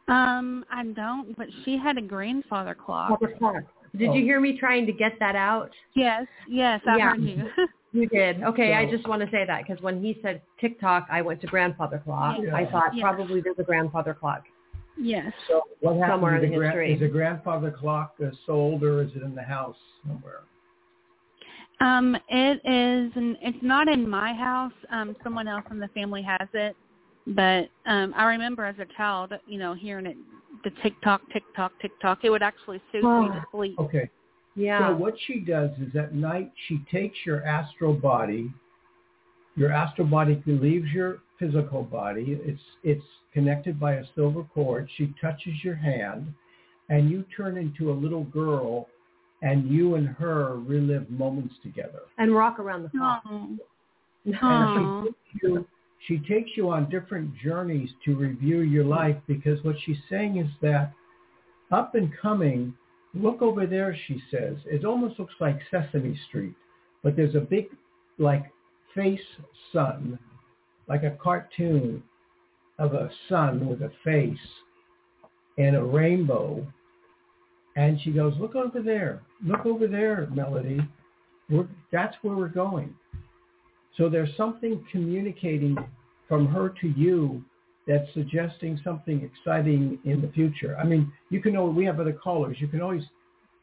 Um, 0.06 0.66
I 0.70 0.84
don't, 0.84 1.34
but 1.38 1.46
she 1.64 1.78
had 1.78 1.96
a 1.96 2.02
grandfather 2.02 2.74
clock. 2.74 3.18
Clock. 3.38 3.62
Did 3.96 4.10
Oh. 4.10 4.14
you 4.14 4.22
hear 4.22 4.38
me 4.38 4.58
trying 4.58 4.84
to 4.86 4.92
get 4.92 5.18
that 5.20 5.34
out? 5.34 5.70
Yes, 5.94 6.26
yes, 6.46 6.82
I 6.86 6.96
Yeah. 6.98 7.10
heard 7.10 7.22
you. 7.22 7.48
You 7.94 8.08
did. 8.08 8.42
Okay, 8.42 8.74
I 8.74 8.90
just 8.90 9.06
want 9.06 9.22
to 9.22 9.30
say 9.30 9.44
that 9.46 9.62
because 9.64 9.80
when 9.80 10.02
he 10.02 10.18
said 10.20 10.42
TikTok, 10.60 11.06
I 11.10 11.22
went 11.22 11.40
to 11.42 11.46
grandfather 11.46 12.02
clock. 12.04 12.36
Yeah. 12.42 12.54
I 12.54 12.66
thought 12.66 12.92
Yeah. 12.94 13.02
probably 13.04 13.40
there's 13.40 13.58
a 13.58 13.62
grandfather 13.62 14.12
clock. 14.12 14.42
yes. 14.96 15.32
So 15.48 15.62
what 15.80 15.94
happens 15.96 16.10
Somewhere 16.14 16.36
is 16.38 16.42
in 16.42 16.50
the 16.50 16.54
the 16.54 16.58
gran- 16.58 16.70
history. 16.72 16.92
is 16.94 17.00
the 17.00 17.08
grandfather 17.08 17.70
clock 17.70 18.14
uh, 18.20 18.30
sold 18.46 18.82
or 18.82 19.00
is 19.02 19.10
it 19.14 19.22
in 19.22 19.34
the 19.36 19.42
house 19.44 19.76
somewhere? 20.06 20.40
Um, 21.80 22.16
it 22.28 22.56
is, 22.64 23.12
and 23.16 23.36
it's 23.40 23.62
not 23.62 23.88
in 23.88 24.08
my 24.08 24.32
house. 24.32 24.72
Um, 24.90 25.14
someone 25.22 25.46
else 25.48 25.64
in 25.70 25.78
the 25.78 25.88
family 25.88 26.22
has 26.22 26.48
it, 26.52 26.76
but 27.28 27.68
um, 27.86 28.12
I 28.16 28.24
remember 28.24 28.64
as 28.64 28.76
a 28.80 28.86
child, 28.96 29.32
you 29.46 29.58
know, 29.58 29.74
hearing 29.74 30.06
it, 30.06 30.16
the 30.64 30.70
tick 30.82 30.94
tock, 31.02 31.20
tick 31.32 31.42
tock, 31.54 31.72
tick 31.80 31.92
tock. 32.00 32.20
It 32.24 32.30
would 32.30 32.42
actually 32.42 32.80
soothe 32.90 33.04
me 33.04 33.28
to 33.28 33.44
sleep. 33.52 33.78
Okay. 33.78 34.08
Yeah. 34.56 34.88
So 34.88 34.96
what 34.96 35.14
she 35.26 35.40
does 35.40 35.70
is 35.80 35.94
at 35.96 36.14
night 36.14 36.52
she 36.68 36.80
takes 36.90 37.16
your 37.26 37.44
astral 37.44 37.92
body. 37.92 38.52
Your 39.56 39.72
astral 39.72 40.06
body 40.06 40.42
leaves 40.46 40.88
your 40.92 41.18
physical 41.38 41.82
body. 41.82 42.38
It's 42.42 42.60
it's 42.82 43.04
connected 43.32 43.78
by 43.78 43.94
a 43.94 44.04
silver 44.14 44.44
cord. 44.54 44.88
She 44.96 45.12
touches 45.20 45.54
your 45.62 45.74
hand, 45.76 46.32
and 46.88 47.10
you 47.10 47.24
turn 47.36 47.56
into 47.56 47.90
a 47.90 47.94
little 47.94 48.24
girl, 48.24 48.88
and 49.42 49.68
you 49.68 49.96
and 49.96 50.08
her 50.08 50.56
relive 50.56 51.10
moments 51.10 51.54
together. 51.62 52.00
and 52.18 52.34
rock 52.34 52.58
around 52.58 52.82
the 52.84 52.90
clock. 52.90 53.22
Oh, 53.28 53.56
And 54.26 55.06
she 55.06 55.10
takes 55.10 55.42
you 55.42 55.66
she 56.06 56.18
takes 56.18 56.50
you 56.54 56.70
on 56.70 56.90
different 56.90 57.34
journeys 57.42 57.88
to 58.04 58.14
review 58.14 58.60
your 58.60 58.84
life 58.84 59.16
because 59.26 59.62
what 59.64 59.76
she's 59.84 59.96
saying 60.10 60.36
is 60.36 60.48
that 60.60 60.92
up 61.70 61.94
and 61.94 62.10
coming, 62.20 62.74
look 63.14 63.42
over 63.42 63.66
there, 63.66 63.96
she 64.06 64.20
says. 64.30 64.56
It 64.66 64.84
almost 64.84 65.18
looks 65.18 65.34
like 65.40 65.58
Sesame 65.70 66.18
Street, 66.28 66.54
but 67.02 67.16
there's 67.16 67.34
a 67.34 67.40
big 67.40 67.66
like 68.18 68.44
face 68.94 69.20
sun, 69.72 70.18
like 70.88 71.02
a 71.02 71.16
cartoon 71.22 72.02
of 72.78 72.94
a 72.94 73.10
sun 73.28 73.66
with 73.68 73.82
a 73.82 73.90
face 74.04 74.36
and 75.58 75.76
a 75.76 75.82
rainbow. 75.82 76.66
And 77.76 78.00
she 78.02 78.10
goes, 78.10 78.34
look 78.38 78.54
over 78.54 78.80
there. 78.82 79.22
Look 79.44 79.66
over 79.66 79.86
there, 79.86 80.28
Melody. 80.32 80.80
We're, 81.50 81.68
that's 81.92 82.16
where 82.22 82.36
we're 82.36 82.48
going. 82.48 82.94
So 83.96 84.08
there's 84.08 84.34
something 84.36 84.84
communicating 84.90 85.76
from 86.28 86.46
her 86.48 86.74
to 86.80 86.88
you 86.88 87.44
that's 87.86 88.08
suggesting 88.14 88.80
something 88.84 89.22
exciting 89.22 89.98
in 90.04 90.20
the 90.22 90.28
future. 90.28 90.76
I 90.78 90.84
mean, 90.84 91.12
you 91.30 91.40
can 91.40 91.52
know 91.52 91.66
we 91.66 91.84
have 91.84 92.00
other 92.00 92.12
callers. 92.12 92.56
You 92.60 92.68
can 92.68 92.80
always 92.80 93.02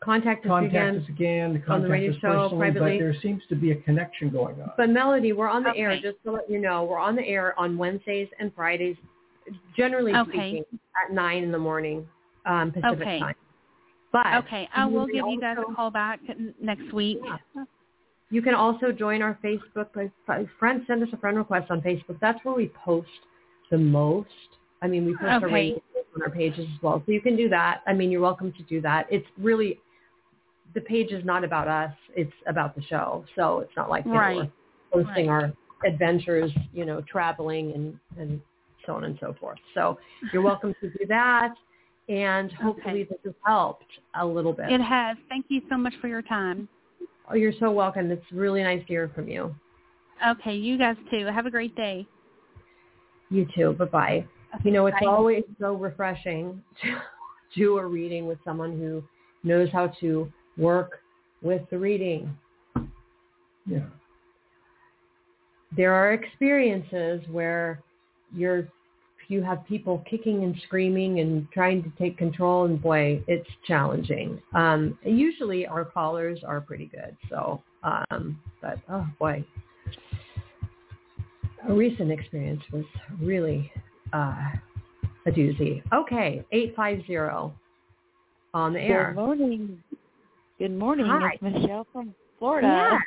Contact 0.04 0.46
us 0.48 0.50
again. 0.50 0.50
contact 0.50 0.74
again. 0.74 0.96
us 1.04 1.10
again, 1.10 1.46
on 1.46 1.54
the 1.54 1.60
contact 1.60 1.92
radio 1.92 2.12
us 2.12 2.18
show 2.22 2.28
personally, 2.50 2.58
privately. 2.72 2.98
but 2.98 3.04
there 3.04 3.16
seems 3.22 3.42
to 3.50 3.56
be 3.56 3.72
a 3.72 3.76
connection 3.76 4.30
going 4.32 4.60
on. 4.60 4.72
But 4.76 4.90
Melody, 4.90 5.32
we're 5.32 5.48
on 5.48 5.64
the 5.64 5.76
air. 5.76 5.94
Just 6.02 6.18
to 6.26 6.32
let 6.32 6.50
you 6.50 6.60
know, 6.60 6.84
we're 6.86 6.98
on 7.00 7.16
the 7.16 7.24
air 7.24 7.58
on 7.60 7.78
Wednesdays 7.78 8.28
and 8.40 8.52
Fridays, 8.56 8.96
generally 9.78 10.14
Okay. 10.16 10.32
speaking, 10.32 10.64
at 11.06 11.14
nine 11.14 11.44
in 11.44 11.52
the 11.52 11.60
morning 11.60 12.08
um, 12.48 12.72
Pacific 12.72 13.02
Okay. 13.02 13.20
time. 13.20 13.36
But 14.12 14.26
okay. 14.44 14.68
I 14.74 14.86
will 14.86 15.06
give 15.06 15.24
can 15.24 15.30
you 15.34 15.40
guys 15.40 15.58
a 15.60 15.74
call 15.74 15.92
back 15.92 16.20
next 16.60 16.92
week. 16.94 17.20
Yeah. 17.24 17.64
You 18.32 18.42
can 18.42 18.56
also 18.56 18.92
join 18.92 19.22
our 19.22 19.38
Facebook. 19.44 19.94
page. 19.94 20.48
Friends, 20.58 20.84
send 20.88 21.04
us 21.04 21.10
a 21.14 21.18
friend 21.18 21.38
request 21.38 21.70
on 21.70 21.80
Facebook. 21.82 22.20
That's 22.20 22.44
where 22.44 22.56
we 22.56 22.70
post 22.84 23.08
the 23.72 23.78
most. 23.78 24.30
I 24.84 24.88
mean, 24.88 25.06
we 25.06 25.14
post 25.14 25.24
our 25.26 25.36
Okay. 25.46 25.54
ratings 25.54 25.82
on 26.16 26.22
our 26.22 26.30
pages 26.30 26.68
as 26.76 26.82
well. 26.84 27.02
So 27.06 27.12
you 27.12 27.22
can 27.22 27.36
do 27.36 27.50
that. 27.50 27.82
I 27.88 27.94
mean, 27.94 28.12
you're 28.12 28.22
welcome 28.22 28.52
to 28.52 28.64
do 28.64 28.82
that. 28.82 29.08
It's 29.10 29.28
really, 29.38 29.80
the 30.76 30.82
page 30.82 31.12
is 31.12 31.24
not 31.26 31.44
about 31.44 31.68
us. 31.68 31.94
It's 32.16 32.34
about 32.46 32.76
the 32.76 32.82
show. 32.84 33.26
So 33.36 33.60
it's 33.60 33.76
not 33.76 33.90
like 33.90 34.06
you 34.06 34.12
know, 34.12 34.20
Right. 34.20 34.52
we're 34.94 35.04
posting 35.06 35.28
Right. 35.28 35.44
our 35.44 35.54
adventures, 35.86 36.52
you 36.74 36.86
know, 36.86 37.02
traveling 37.02 37.74
and, 37.74 38.00
and 38.18 38.42
so 38.86 38.94
on 38.94 39.06
and 39.06 39.18
so 39.20 39.34
forth. 39.40 39.60
So 39.74 39.98
you're 40.32 40.42
welcome 40.42 40.76
to 40.82 40.90
do 40.90 41.06
that. 41.08 41.54
And 42.10 42.52
hopefully 42.62 43.04
this 43.04 43.20
has 43.24 43.34
helped 43.46 43.86
a 44.16 44.26
little 44.26 44.54
bit. 44.54 44.70
It 44.70 44.82
has. 44.82 45.18
Thank 45.30 45.46
you 45.50 45.62
so 45.70 45.78
much 45.78 45.94
for 46.02 46.08
your 46.08 46.22
time. 46.22 46.68
Oh, 47.30 47.36
you're 47.36 47.54
so 47.60 47.72
welcome. 47.72 48.12
It's 48.12 48.30
really 48.32 48.64
nice 48.64 48.82
to 48.82 48.88
hear 48.88 49.10
from 49.16 49.28
you. 49.30 49.56
Okay, 50.28 50.56
you 50.56 50.78
guys 50.78 50.98
too. 51.10 51.26
Have 51.28 51.46
a 51.46 51.52
great 51.52 51.76
day. 51.76 52.06
You 53.32 53.48
too. 53.56 53.74
Bye-bye. 53.80 54.26
You 54.64 54.72
know, 54.72 54.86
it's 54.86 54.98
Bye. 55.00 55.08
always 55.08 55.44
so 55.60 55.74
refreshing 55.74 56.62
to 56.84 56.98
do 57.56 57.78
a 57.78 57.86
reading 57.86 58.28
with 58.28 58.38
someone 58.46 58.78
who 58.78 59.02
knows 59.44 59.70
how 59.72 59.88
to 60.02 60.32
work 60.58 61.00
with 61.42 61.62
the 61.72 61.80
reading. 61.80 62.38
yeah. 63.66 63.86
There 65.76 65.94
are 65.94 66.14
experiences 66.14 67.22
where 67.32 67.82
you're 68.36 68.68
you 69.30 69.42
have 69.42 69.66
people 69.66 70.04
kicking 70.10 70.44
and 70.44 70.54
screaming 70.66 71.22
and 71.22 71.50
trying 71.54 71.82
to 71.84 71.92
take 71.98 72.18
control 72.18 72.66
and 72.66 72.82
boy, 72.82 73.24
it's 73.28 73.48
challenging. 73.66 74.42
Um, 74.54 75.00
usually 75.06 75.66
our 75.66 75.86
callers 75.86 76.40
are 76.46 76.60
pretty 76.60 76.88
good. 76.88 77.16
So, 77.30 77.64
um, 77.84 78.38
but 78.62 78.80
oh 78.90 79.08
boy, 79.18 79.46
a 81.70 81.74
recent 81.74 82.12
experience 82.12 82.62
was 82.72 82.86
really 83.22 83.72
uh, 84.14 84.36
a 85.26 85.32
doozy. 85.32 85.82
Okay, 85.94 86.46
850 86.52 87.54
on 88.54 88.74
the 88.74 88.80
air. 88.80 89.14
Good 89.16 89.22
morning. 89.22 89.84
Good 90.60 90.78
morning. 90.78 91.06
Hi. 91.08 91.32
It's 91.34 91.42
Michelle 91.42 91.88
from 91.92 92.14
Florida. 92.40 92.68
Yeah. 92.68 92.98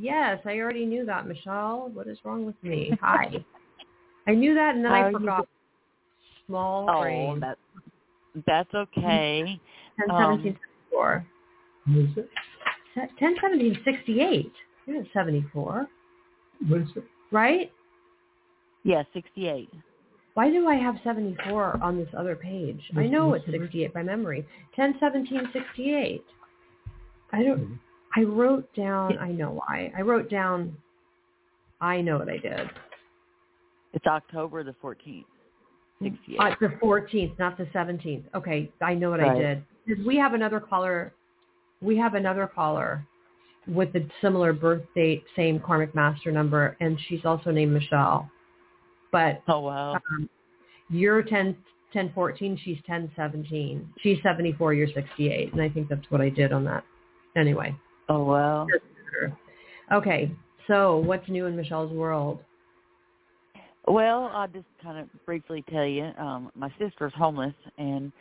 Yes, 0.00 0.40
I 0.46 0.58
already 0.60 0.86
knew 0.86 1.04
that, 1.06 1.26
Michelle. 1.26 1.90
What 1.92 2.06
is 2.06 2.18
wrong 2.24 2.46
with 2.46 2.54
me? 2.62 2.92
Hi. 3.02 3.44
I 4.28 4.32
knew 4.34 4.54
that 4.54 4.74
and 4.76 4.84
then 4.84 4.92
How 4.92 5.08
I 5.08 5.12
forgot. 5.12 5.48
Small 6.46 6.86
Oh, 6.88 7.02
brain. 7.02 7.40
that, 7.40 7.58
that's 8.46 8.72
okay. 8.74 9.60
10, 10.00 10.10
um, 10.10 10.40
17, 10.42 10.58
74. 10.92 11.26
What 11.86 11.98
is 11.98 12.10
it? 12.16 12.30
10, 13.18 13.36
17, 13.42 13.78
68. 13.84 14.52
You're 14.86 15.00
at 15.02 15.06
74, 15.12 15.86
What 16.68 16.80
is 16.80 16.88
it? 16.96 17.04
right? 17.32 17.70
Yeah, 18.88 19.02
68. 19.12 19.68
Why 20.32 20.48
do 20.48 20.66
I 20.66 20.76
have 20.76 20.94
74 21.04 21.78
on 21.82 21.98
this 21.98 22.08
other 22.16 22.34
page? 22.34 22.80
I 22.96 23.06
know 23.06 23.34
it's 23.34 23.44
68 23.44 23.92
by 23.92 24.02
memory. 24.02 24.46
10, 24.74 24.94
17, 24.98 25.50
68. 25.52 26.24
I 27.32 27.42
don't, 27.42 27.60
Mhm. 27.60 27.78
I 28.16 28.22
wrote 28.22 28.72
down, 28.72 29.18
I 29.18 29.30
know 29.30 29.50
why. 29.50 29.92
I 29.94 30.00
wrote 30.00 30.30
down, 30.30 30.74
I 31.82 32.00
know 32.00 32.16
what 32.16 32.30
I 32.30 32.38
did. 32.38 32.70
It's 33.92 34.06
October 34.06 34.62
the 34.64 34.72
14th. 34.72 35.26
68. 36.00 36.40
Uh, 36.40 36.56
the 36.58 36.70
14th, 36.80 37.38
not 37.38 37.58
the 37.58 37.66
17th. 37.66 38.24
Okay, 38.34 38.72
I 38.80 38.94
know 38.94 39.10
what 39.10 39.20
I 39.20 39.28
Right. 39.28 39.38
did. 39.38 39.64
Because 39.84 40.02
we 40.06 40.16
have 40.16 40.32
another 40.32 40.60
caller. 40.60 41.12
We 41.82 41.96
have 41.98 42.14
another 42.14 42.46
caller 42.46 43.04
with 43.66 43.94
a 43.96 44.08
similar 44.22 44.54
birth 44.54 44.86
date, 44.94 45.26
same 45.36 45.60
karmic 45.60 45.94
master 45.94 46.32
number, 46.32 46.74
and 46.80 46.98
she's 46.98 47.26
also 47.26 47.50
named 47.50 47.72
Michelle. 47.74 48.30
But 49.12 49.42
oh, 49.48 49.60
wow. 49.60 49.94
um, 49.94 50.28
you're 50.90 51.22
10, 51.22 51.56
10, 51.92 52.12
14, 52.14 52.60
she's 52.64 52.78
10, 52.86 53.10
17. 53.16 53.88
She's 54.00 54.18
74, 54.22 54.74
you're 54.74 54.88
68, 54.94 55.52
and 55.52 55.62
I 55.62 55.68
think 55.68 55.88
that's 55.88 56.10
what 56.10 56.20
I 56.20 56.28
did 56.28 56.52
on 56.52 56.64
that. 56.64 56.84
Anyway, 57.36 57.74
Oh, 58.08 58.24
wow. 58.24 58.66
okay. 59.92 60.30
So 60.66 60.98
what's 60.98 61.28
new 61.28 61.46
in 61.46 61.56
Michelle's 61.56 61.92
world? 61.92 62.40
Well, 63.86 64.30
I'll 64.34 64.48
just 64.48 64.66
kind 64.82 64.98
of 64.98 65.08
briefly 65.24 65.64
tell 65.70 65.86
you. 65.86 66.10
Um, 66.18 66.50
my 66.54 66.70
sister's 66.78 67.12
homeless, 67.16 67.54
and 67.78 68.12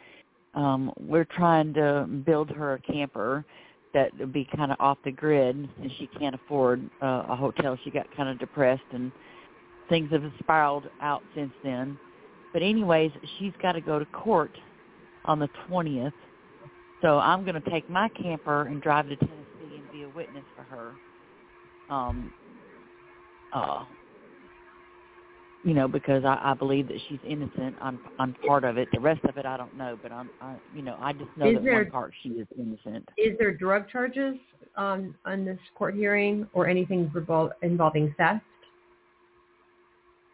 um, 0.54 0.94
we're 1.00 1.26
trying 1.26 1.74
to 1.74 2.06
build 2.26 2.50
her 2.52 2.74
a 2.74 2.80
camper 2.80 3.44
that 3.94 4.18
would 4.18 4.34
be 4.34 4.48
kind 4.56 4.72
of 4.72 4.78
off 4.80 4.98
the 5.04 5.12
grid, 5.12 5.56
and 5.56 5.92
she 5.98 6.08
can't 6.20 6.36
afford 6.36 6.90
uh, 7.02 7.24
a 7.30 7.36
hotel. 7.36 7.78
She 7.84 7.92
got 7.92 8.06
kind 8.16 8.30
of 8.30 8.40
depressed, 8.40 8.84
and 8.94 9.12
things 9.90 10.12
have 10.12 10.24
spiraled 10.40 10.90
out 11.02 11.24
since 11.36 11.52
then. 11.64 11.98
But 12.54 12.62
anyways, 12.62 13.12
she's 13.38 13.54
got 13.62 13.74
to 13.74 13.82
go 13.82 14.00
to 14.00 14.06
court 14.06 14.52
on 15.26 15.40
the 15.40 15.50
20th. 15.70 16.14
So 17.02 17.20
I'm 17.20 17.44
going 17.46 17.62
to 17.62 17.70
take 17.70 17.88
my 17.90 18.10
camper 18.10 18.64
and 18.64 18.82
drive 18.82 19.08
to 19.10 19.16
Tennessee 19.18 19.78
and 19.78 19.92
be 19.92 20.04
a 20.04 20.10
witness 20.10 20.44
for 20.56 20.64
her. 20.64 20.94
Um, 21.90 22.34
uh, 23.54 23.84
you 25.64 25.74
know, 25.74 25.88
because 25.88 26.24
I, 26.24 26.40
I 26.42 26.54
believe 26.54 26.88
that 26.88 26.98
she's 27.10 27.20
innocent 27.28 27.76
on 27.82 28.00
on 28.20 28.36
part 28.46 28.64
of 28.64 28.78
it. 28.78 28.88
The 28.94 29.00
rest 29.00 29.24
of 29.26 29.38
it, 29.38 29.46
I 29.46 29.58
don't 29.58 29.76
know. 29.76 29.98
But 30.02 30.12
I'm, 30.12 30.30
I, 30.42 30.56
you 30.74 30.82
know, 30.82 30.98
I 31.02 31.14
just 31.14 31.30
know 31.36 31.48
Is 31.50 31.56
that 31.56 31.64
there- 31.64 31.84
one 31.84 31.92
part 31.92 32.14
she 32.24 32.30
is 32.30 32.48
innocent. 32.58 33.08
Is 33.18 33.38
there 33.38 33.54
drug 33.54 33.90
charges 33.90 34.36
um, 34.76 35.14
on 35.26 35.46
this 35.46 35.60
court 35.76 35.96
hearing 35.96 36.48
or 36.54 36.68
anything 36.68 37.10
revol- 37.14 37.52
involving 37.62 38.14
theft? 38.18 38.44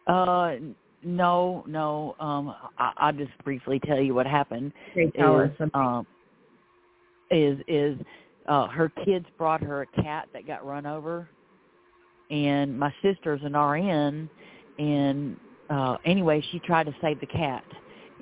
Uh, 0.06 0.56
no, 1.02 1.64
no. 1.66 2.14
Um, 2.18 2.54
I, 2.78 2.92
I'll 2.96 3.12
just 3.12 3.32
briefly 3.44 3.80
tell 3.86 4.00
you 4.00 4.14
what 4.14 4.26
happened. 4.26 4.72
They 4.94 5.10
tell 5.16 5.40
is, 5.40 5.50
us 5.60 5.70
um, 5.74 6.06
is 7.30 7.58
is 7.68 7.98
uh 8.46 8.68
her 8.68 8.90
kids 9.04 9.26
brought 9.38 9.62
her 9.62 9.82
a 9.82 10.02
cat 10.02 10.28
that 10.32 10.46
got 10.46 10.64
run 10.64 10.86
over 10.86 11.28
and 12.30 12.78
my 12.78 12.92
sister's 13.02 13.40
an 13.42 13.56
RN 13.56 14.28
and 14.78 15.36
uh 15.70 15.96
anyway 16.04 16.44
she 16.52 16.58
tried 16.60 16.86
to 16.86 16.94
save 17.00 17.20
the 17.20 17.26
cat 17.26 17.64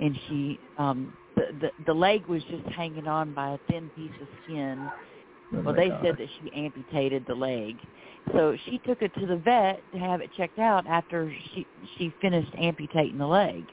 and 0.01 0.17
she 0.29 0.59
um 0.79 1.13
the 1.37 1.43
the, 1.61 1.71
the 1.87 1.93
leg 1.93 2.27
was 2.27 2.43
just 2.45 2.65
hanging 2.75 3.07
on 3.07 3.33
by 3.33 3.55
a 3.55 3.59
thin 3.71 3.91
piece 3.97 4.13
of 4.21 4.29
skin 4.45 4.89
Oh 5.55 5.63
well, 5.63 5.75
they 5.75 5.89
God. 5.89 6.01
said 6.03 6.17
that 6.19 6.29
she 6.41 6.53
amputated 6.55 7.25
the 7.27 7.35
leg. 7.35 7.77
So 8.33 8.57
she 8.65 8.79
took 8.87 9.03
it 9.03 9.13
to 9.19 9.27
the 9.27 9.37
vet 9.37 9.83
to 9.93 9.99
have 9.99 10.21
it 10.21 10.31
checked 10.37 10.59
out 10.59 10.87
after 10.87 11.33
she 11.55 11.67
she 11.99 12.15
finished 12.21 12.51
amputating 12.57 13.19
the 13.19 13.27
leg. 13.27 13.65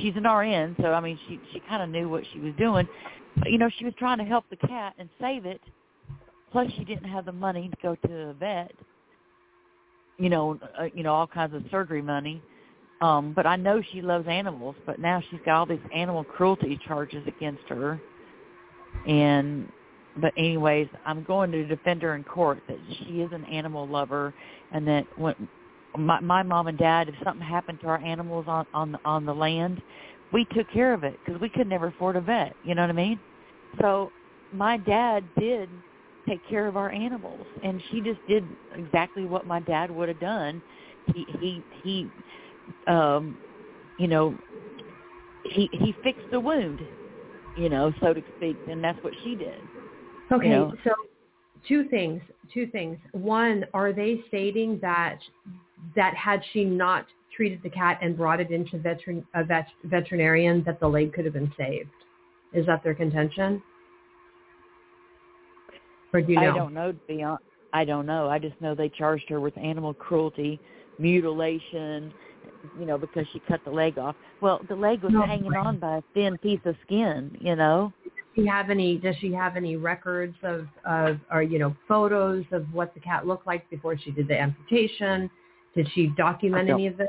She's 0.00 0.14
an 0.16 0.24
RN, 0.24 0.76
so 0.80 0.92
I 0.92 1.00
mean 1.00 1.18
she 1.26 1.40
she 1.52 1.60
kind 1.60 1.82
of 1.82 1.88
knew 1.88 2.08
what 2.08 2.24
she 2.32 2.38
was 2.38 2.52
doing. 2.58 2.86
But 3.36 3.50
you 3.50 3.58
know, 3.58 3.70
she 3.78 3.84
was 3.84 3.94
trying 3.98 4.18
to 4.18 4.24
help 4.24 4.44
the 4.50 4.56
cat 4.56 4.94
and 4.98 5.08
save 5.20 5.46
it. 5.46 5.60
Plus 6.52 6.70
she 6.76 6.84
didn't 6.84 7.08
have 7.08 7.24
the 7.24 7.32
money 7.32 7.68
to 7.68 7.76
go 7.82 7.94
to 7.94 8.08
the 8.08 8.36
vet. 8.38 8.72
You 10.18 10.30
know, 10.30 10.58
uh, 10.78 10.84
you 10.94 11.02
know 11.02 11.14
all 11.14 11.26
kinds 11.26 11.54
of 11.54 11.64
surgery 11.70 12.02
money. 12.02 12.42
Um 13.00 13.32
but 13.34 13.46
I 13.46 13.56
know 13.56 13.82
she 13.92 14.02
loves 14.02 14.28
animals, 14.28 14.76
but 14.84 15.00
now 15.00 15.22
she's 15.30 15.40
got 15.44 15.56
all 15.56 15.66
these 15.66 15.78
animal 15.94 16.22
cruelty 16.22 16.78
charges 16.86 17.26
against 17.26 17.64
her. 17.68 18.00
And 19.06 19.70
but 20.20 20.32
anyways, 20.36 20.88
I'm 21.04 21.22
going 21.24 21.52
to 21.52 21.66
defend 21.66 22.02
her 22.02 22.14
in 22.14 22.24
court 22.24 22.62
that 22.68 22.78
she 22.98 23.20
is 23.20 23.30
an 23.32 23.44
animal 23.44 23.86
lover, 23.86 24.34
and 24.72 24.86
that 24.88 25.06
when 25.16 25.34
my, 25.96 26.20
my 26.20 26.42
mom 26.42 26.66
and 26.66 26.78
dad, 26.78 27.08
if 27.08 27.14
something 27.24 27.46
happened 27.46 27.80
to 27.80 27.86
our 27.86 28.02
animals 28.02 28.46
on 28.48 28.66
on 28.72 28.96
on 29.04 29.24
the 29.24 29.34
land, 29.34 29.82
we 30.32 30.46
took 30.52 30.68
care 30.72 30.94
of 30.94 31.04
it 31.04 31.18
because 31.24 31.40
we 31.40 31.48
could 31.48 31.66
never 31.66 31.88
afford 31.88 32.16
a 32.16 32.20
vet. 32.20 32.54
You 32.62 32.74
know 32.74 32.82
what 32.82 32.90
I 32.90 32.94
mean? 32.94 33.20
So 33.80 34.10
my 34.52 34.78
dad 34.78 35.24
did 35.38 35.68
take 36.28 36.46
care 36.48 36.66
of 36.66 36.76
our 36.76 36.90
animals, 36.90 37.46
and 37.62 37.82
she 37.90 38.00
just 38.00 38.20
did 38.26 38.44
exactly 38.74 39.24
what 39.26 39.46
my 39.46 39.60
dad 39.60 39.90
would 39.90 40.08
have 40.08 40.20
done. 40.20 40.62
He 41.14 41.26
he 41.40 41.64
he, 41.82 42.10
um, 42.86 43.38
you 43.98 44.08
know, 44.08 44.36
he 45.44 45.68
he 45.72 45.94
fixed 46.02 46.26
the 46.30 46.40
wound, 46.40 46.80
you 47.56 47.68
know, 47.68 47.92
so 48.00 48.12
to 48.12 48.22
speak, 48.36 48.56
and 48.66 48.82
that's 48.82 49.02
what 49.02 49.12
she 49.22 49.34
did. 49.34 49.60
Okay, 50.32 50.46
you 50.46 50.50
know. 50.50 50.74
so 50.84 50.90
two 51.68 51.84
things. 51.88 52.22
Two 52.52 52.66
things. 52.68 52.98
One, 53.12 53.64
are 53.74 53.92
they 53.92 54.22
stating 54.28 54.78
that 54.80 55.18
that 55.94 56.14
had 56.14 56.42
she 56.52 56.64
not 56.64 57.06
treated 57.34 57.62
the 57.62 57.70
cat 57.70 57.98
and 58.02 58.16
brought 58.16 58.40
it 58.40 58.50
into 58.50 58.78
veteran 58.78 59.26
a 59.34 59.44
vet, 59.44 59.66
veterinarian, 59.84 60.62
that 60.64 60.80
the 60.80 60.88
leg 60.88 61.12
could 61.12 61.24
have 61.24 61.34
been 61.34 61.52
saved? 61.56 61.90
Is 62.52 62.66
that 62.66 62.82
their 62.82 62.94
contention? 62.94 63.62
Or 66.12 66.20
do 66.20 66.32
you 66.32 66.40
know? 66.40 66.52
I 66.52 66.56
don't 66.56 66.74
know. 66.74 66.92
To 66.92 66.98
be 67.06 67.22
honest, 67.22 67.44
I 67.72 67.84
don't 67.84 68.06
know. 68.06 68.28
I 68.28 68.38
just 68.38 68.58
know 68.60 68.74
they 68.74 68.88
charged 68.88 69.28
her 69.28 69.40
with 69.40 69.56
animal 69.58 69.92
cruelty, 69.92 70.58
mutilation, 70.98 72.12
you 72.78 72.86
know, 72.86 72.96
because 72.96 73.26
she 73.32 73.40
cut 73.40 73.60
the 73.64 73.70
leg 73.70 73.98
off. 73.98 74.16
Well, 74.40 74.60
the 74.68 74.76
leg 74.76 75.02
was 75.02 75.12
No, 75.12 75.26
hanging 75.26 75.54
on 75.54 75.78
by 75.78 75.98
a 75.98 76.02
thin 76.14 76.38
piece 76.38 76.60
of 76.64 76.74
skin, 76.84 77.36
you 77.40 77.56
know. 77.56 77.92
Does 78.36 78.44
she 78.44 78.48
have 78.48 78.70
any? 78.70 78.98
Does 78.98 79.16
she 79.20 79.32
have 79.32 79.56
any 79.56 79.76
records 79.76 80.36
of 80.42 80.66
of 80.84 81.18
or 81.32 81.42
you 81.42 81.58
know 81.58 81.74
photos 81.88 82.44
of 82.52 82.66
what 82.72 82.92
the 82.94 83.00
cat 83.00 83.26
looked 83.26 83.46
like 83.46 83.68
before 83.70 83.98
she 83.98 84.10
did 84.10 84.28
the 84.28 84.38
amputation? 84.38 85.30
Did 85.74 85.88
she 85.94 86.08
document 86.16 86.68
any 86.68 86.86
of 86.86 86.96
this? 86.96 87.08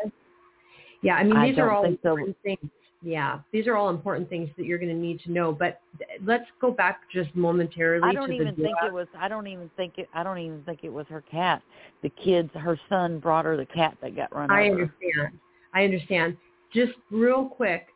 Yeah, 1.02 1.16
I 1.16 1.24
mean 1.24 1.38
I 1.38 1.50
these 1.50 1.60
are 1.60 1.72
all 1.72 1.84
think 1.84 2.00
so. 2.02 2.12
important 2.12 2.38
things. 2.44 2.72
Yeah, 3.04 3.40
these 3.52 3.68
are 3.68 3.76
all 3.76 3.90
important 3.90 4.28
things 4.28 4.50
that 4.58 4.66
you're 4.66 4.80
going 4.80 4.90
to 4.90 4.96
need 4.96 5.20
to 5.22 5.32
know. 5.32 5.52
But 5.52 5.82
let's 6.26 6.46
go 6.60 6.72
back 6.72 7.02
just 7.14 7.34
momentarily 7.36 8.10
I 8.10 8.14
don't 8.14 8.34
even 8.34 8.56
think 8.56 8.76
it 8.84 8.92
was. 8.92 9.08
I 9.18 9.28
don't 9.28 9.48
even 9.48 9.70
think 9.78 9.98
it. 9.98 10.10
I 10.14 10.24
don't 10.24 10.40
even 10.40 10.64
think 10.64 10.80
it 10.84 10.90
was 10.90 11.06
her 11.10 11.22
cat. 11.22 11.62
The 12.02 12.10
kids, 12.10 12.50
her 12.56 12.80
son 12.90 13.20
brought 13.20 13.46
her 13.46 13.56
the 13.56 13.66
cat 13.66 13.98
that 14.02 14.16
got 14.16 14.34
run 14.36 14.50
I 14.50 14.70
over. 14.70 14.82
understand. 14.82 15.40
I 15.74 15.84
understand. 15.84 16.38
Just 16.74 16.94
real 17.12 17.46
quick, 17.46 17.88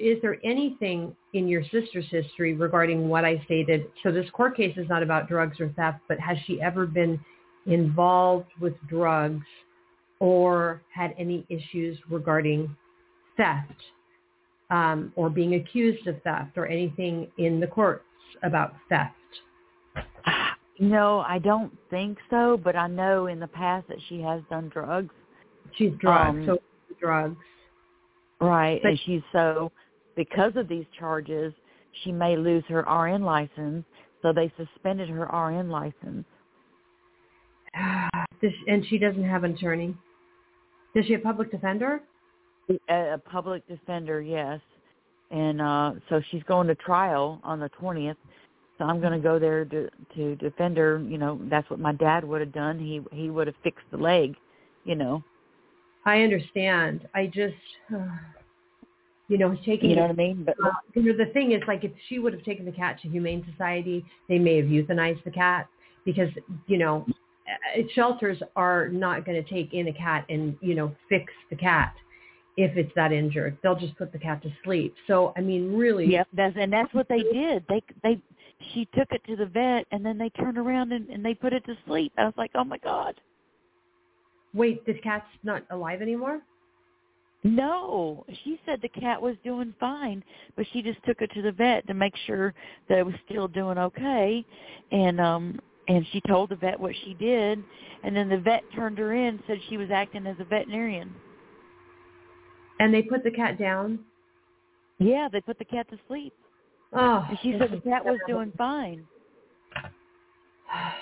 is 0.00 0.20
there 0.22 0.38
anything 0.42 1.14
in 1.34 1.46
your 1.46 1.62
sister's 1.64 2.06
history 2.10 2.54
regarding 2.54 3.08
what 3.08 3.24
I 3.24 3.42
stated? 3.44 3.86
So 4.02 4.10
this 4.10 4.28
court 4.30 4.56
case 4.56 4.76
is 4.76 4.88
not 4.88 5.02
about 5.02 5.28
drugs 5.28 5.60
or 5.60 5.68
theft, 5.70 5.98
but 6.08 6.18
has 6.18 6.36
she 6.46 6.60
ever 6.60 6.86
been 6.86 7.20
involved 7.66 8.48
with 8.60 8.74
drugs 8.88 9.44
or 10.18 10.82
had 10.92 11.14
any 11.18 11.46
issues 11.48 11.98
regarding 12.08 12.74
theft 13.36 13.80
um, 14.70 15.12
or 15.16 15.28
being 15.28 15.54
accused 15.54 16.06
of 16.06 16.20
theft 16.22 16.56
or 16.56 16.66
anything 16.66 17.28
in 17.38 17.60
the 17.60 17.66
courts 17.66 18.04
about 18.42 18.74
theft? 18.88 19.14
No, 20.78 21.20
I 21.20 21.38
don't 21.38 21.76
think 21.90 22.16
so. 22.30 22.58
But 22.62 22.74
I 22.74 22.86
know 22.88 23.26
in 23.26 23.38
the 23.38 23.48
past 23.48 23.86
that 23.88 23.98
she 24.08 24.20
has 24.22 24.40
done 24.48 24.70
drugs. 24.70 25.12
She's 25.76 25.92
drugged, 26.00 26.38
Um, 26.38 26.46
so 26.46 26.58
drugs. 26.98 27.36
Right. 28.40 28.80
But- 28.82 28.90
and 28.90 29.00
she's 29.00 29.22
so 29.32 29.70
because 30.20 30.52
of 30.56 30.68
these 30.68 30.84
charges, 30.98 31.50
she 32.04 32.12
may 32.12 32.36
lose 32.36 32.62
her 32.68 32.82
RN 32.82 33.22
license. 33.22 33.86
So 34.20 34.34
they 34.34 34.52
suspended 34.58 35.08
her 35.08 35.24
RN 35.24 35.70
license. 35.70 36.26
And 38.66 38.82
she 38.88 38.96
doesn't 38.96 39.24
have 39.24 39.44
an 39.44 39.52
attorney. 39.52 39.94
Does 40.96 41.04
she 41.04 41.12
have 41.12 41.20
a 41.20 41.24
public 41.24 41.50
defender? 41.50 42.00
A, 42.88 43.12
a 43.12 43.18
public 43.18 43.66
defender, 43.68 44.22
yes. 44.22 44.60
And 45.30 45.60
uh 45.60 45.92
so 46.08 46.22
she's 46.30 46.42
going 46.44 46.66
to 46.68 46.74
trial 46.74 47.38
on 47.44 47.60
the 47.60 47.68
twentieth. 47.68 48.16
So 48.78 48.86
I'm 48.86 48.98
going 48.98 49.12
to 49.12 49.18
go 49.18 49.38
there 49.38 49.66
to 49.66 49.90
to 50.16 50.36
defend 50.36 50.78
her. 50.78 51.02
You 51.06 51.18
know, 51.18 51.38
that's 51.50 51.68
what 51.68 51.80
my 51.80 51.92
dad 51.92 52.24
would 52.24 52.40
have 52.40 52.52
done. 52.52 52.78
He 52.78 53.02
he 53.14 53.28
would 53.28 53.46
have 53.46 53.56
fixed 53.62 53.84
the 53.90 53.98
leg. 53.98 54.36
You 54.84 54.94
know, 54.94 55.22
I 56.06 56.22
understand. 56.22 57.06
I 57.14 57.26
just, 57.26 57.54
you 59.30 59.38
know, 59.38 59.56
taking. 59.64 59.90
you 59.90 59.96
know 59.96 60.02
what 60.02 60.10
I 60.10 60.14
mean. 60.14 60.42
But 60.44 60.56
uh, 60.62 60.72
you 60.94 61.02
know, 61.04 61.24
the 61.24 61.32
thing 61.32 61.52
is, 61.52 61.62
like, 61.68 61.84
if 61.84 61.92
she 62.08 62.18
would 62.18 62.32
have 62.32 62.42
taken 62.42 62.66
the 62.66 62.72
cat 62.72 63.00
to 63.02 63.08
Humane 63.08 63.46
Society, 63.50 64.04
they 64.28 64.38
may 64.38 64.56
have 64.56 64.66
euthanized 64.66 65.22
the 65.24 65.30
cat 65.30 65.68
because, 66.04 66.28
you 66.66 66.78
know, 66.78 67.06
uh, 67.08 67.82
shelters 67.94 68.38
are 68.56 68.88
not 68.88 69.24
going 69.24 69.42
to 69.42 69.48
take 69.48 69.72
in 69.72 69.86
a 69.86 69.92
cat 69.92 70.26
and, 70.28 70.56
you 70.60 70.74
know, 70.74 70.92
fix 71.08 71.32
the 71.48 71.54
cat 71.54 71.94
if 72.56 72.76
it's 72.76 72.90
that 72.96 73.12
injured. 73.12 73.56
They'll 73.62 73.78
just 73.78 73.96
put 73.96 74.10
the 74.12 74.18
cat 74.18 74.42
to 74.42 74.50
sleep. 74.64 74.94
So, 75.06 75.32
I 75.36 75.42
mean, 75.42 75.74
really, 75.74 76.10
Yep, 76.10 76.26
that's 76.32 76.56
and 76.58 76.72
that's 76.72 76.92
what 76.92 77.08
they 77.08 77.22
did. 77.22 77.64
They 77.68 77.82
they 78.02 78.20
she 78.74 78.88
took 78.96 79.12
it 79.12 79.22
to 79.28 79.36
the 79.36 79.46
vet 79.46 79.86
and 79.92 80.04
then 80.04 80.18
they 80.18 80.30
turned 80.30 80.58
around 80.58 80.90
and, 80.92 81.08
and 81.08 81.24
they 81.24 81.34
put 81.34 81.52
it 81.52 81.64
to 81.66 81.74
sleep. 81.86 82.12
I 82.18 82.24
was 82.24 82.34
like, 82.36 82.50
oh 82.56 82.64
my 82.64 82.78
god, 82.78 83.20
wait, 84.52 84.84
this 84.86 84.96
cat's 85.04 85.24
not 85.44 85.62
alive 85.70 86.02
anymore? 86.02 86.42
No. 87.42 88.24
She 88.44 88.60
said 88.66 88.80
the 88.82 88.88
cat 88.88 89.20
was 89.20 89.36
doing 89.44 89.74
fine, 89.80 90.22
but 90.56 90.66
she 90.72 90.82
just 90.82 90.98
took 91.06 91.20
it 91.22 91.30
to 91.34 91.42
the 91.42 91.52
vet 91.52 91.86
to 91.86 91.94
make 91.94 92.14
sure 92.26 92.54
that 92.88 92.98
it 92.98 93.06
was 93.06 93.14
still 93.28 93.48
doing 93.48 93.78
okay, 93.78 94.44
and 94.92 95.20
um 95.20 95.58
and 95.88 96.06
she 96.12 96.20
told 96.28 96.50
the 96.50 96.56
vet 96.56 96.78
what 96.78 96.94
she 97.04 97.14
did, 97.14 97.62
and 98.04 98.14
then 98.14 98.28
the 98.28 98.38
vet 98.38 98.62
turned 98.74 98.98
her 98.98 99.14
in 99.14 99.42
said 99.46 99.58
she 99.68 99.76
was 99.76 99.90
acting 99.90 100.26
as 100.26 100.36
a 100.38 100.44
veterinarian. 100.44 101.12
And 102.78 102.94
they 102.94 103.02
put 103.02 103.24
the 103.24 103.30
cat 103.30 103.58
down? 103.58 103.98
Yeah, 104.98 105.28
they 105.32 105.40
put 105.40 105.58
the 105.58 105.64
cat 105.64 105.88
to 105.90 105.98
sleep, 106.08 106.32
Oh, 106.92 107.26
and 107.28 107.38
she 107.42 107.56
said 107.58 107.70
the 107.72 107.80
cat 107.80 108.04
was 108.04 108.18
doing 108.26 108.52
fine. 108.56 109.06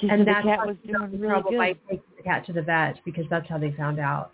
She 0.00 0.08
and 0.08 0.20
said 0.20 0.28
that's 0.28 0.46
the 0.46 0.50
cat 0.50 0.66
was 0.66 0.76
doing 0.86 1.20
really 1.20 1.28
trouble 1.28 1.50
good. 1.50 1.58
by 1.58 1.72
taking 1.90 2.02
the 2.16 2.22
cat 2.22 2.46
to 2.46 2.54
the 2.54 2.62
vet 2.62 2.98
because 3.04 3.26
that's 3.28 3.46
how 3.48 3.58
they 3.58 3.72
found 3.72 3.98
out. 3.98 4.30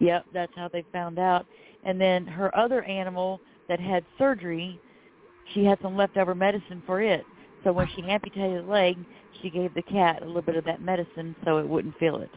Yep, 0.00 0.26
that's 0.32 0.52
how 0.56 0.68
they 0.68 0.84
found 0.92 1.18
out. 1.18 1.46
And 1.84 2.00
then 2.00 2.26
her 2.26 2.56
other 2.56 2.82
animal 2.84 3.40
that 3.68 3.80
had 3.80 4.04
surgery, 4.18 4.78
she 5.54 5.64
had 5.64 5.78
some 5.82 5.96
leftover 5.96 6.34
medicine 6.34 6.82
for 6.86 7.00
it. 7.00 7.24
So 7.64 7.72
when 7.72 7.88
she 7.96 8.02
amputated 8.02 8.64
the 8.66 8.70
leg, 8.70 8.96
she 9.42 9.50
gave 9.50 9.74
the 9.74 9.82
cat 9.82 10.22
a 10.22 10.24
little 10.26 10.42
bit 10.42 10.56
of 10.56 10.64
that 10.64 10.80
medicine 10.80 11.34
so 11.44 11.58
it 11.58 11.68
wouldn't 11.68 11.96
feel 11.98 12.16
it. 12.16 12.30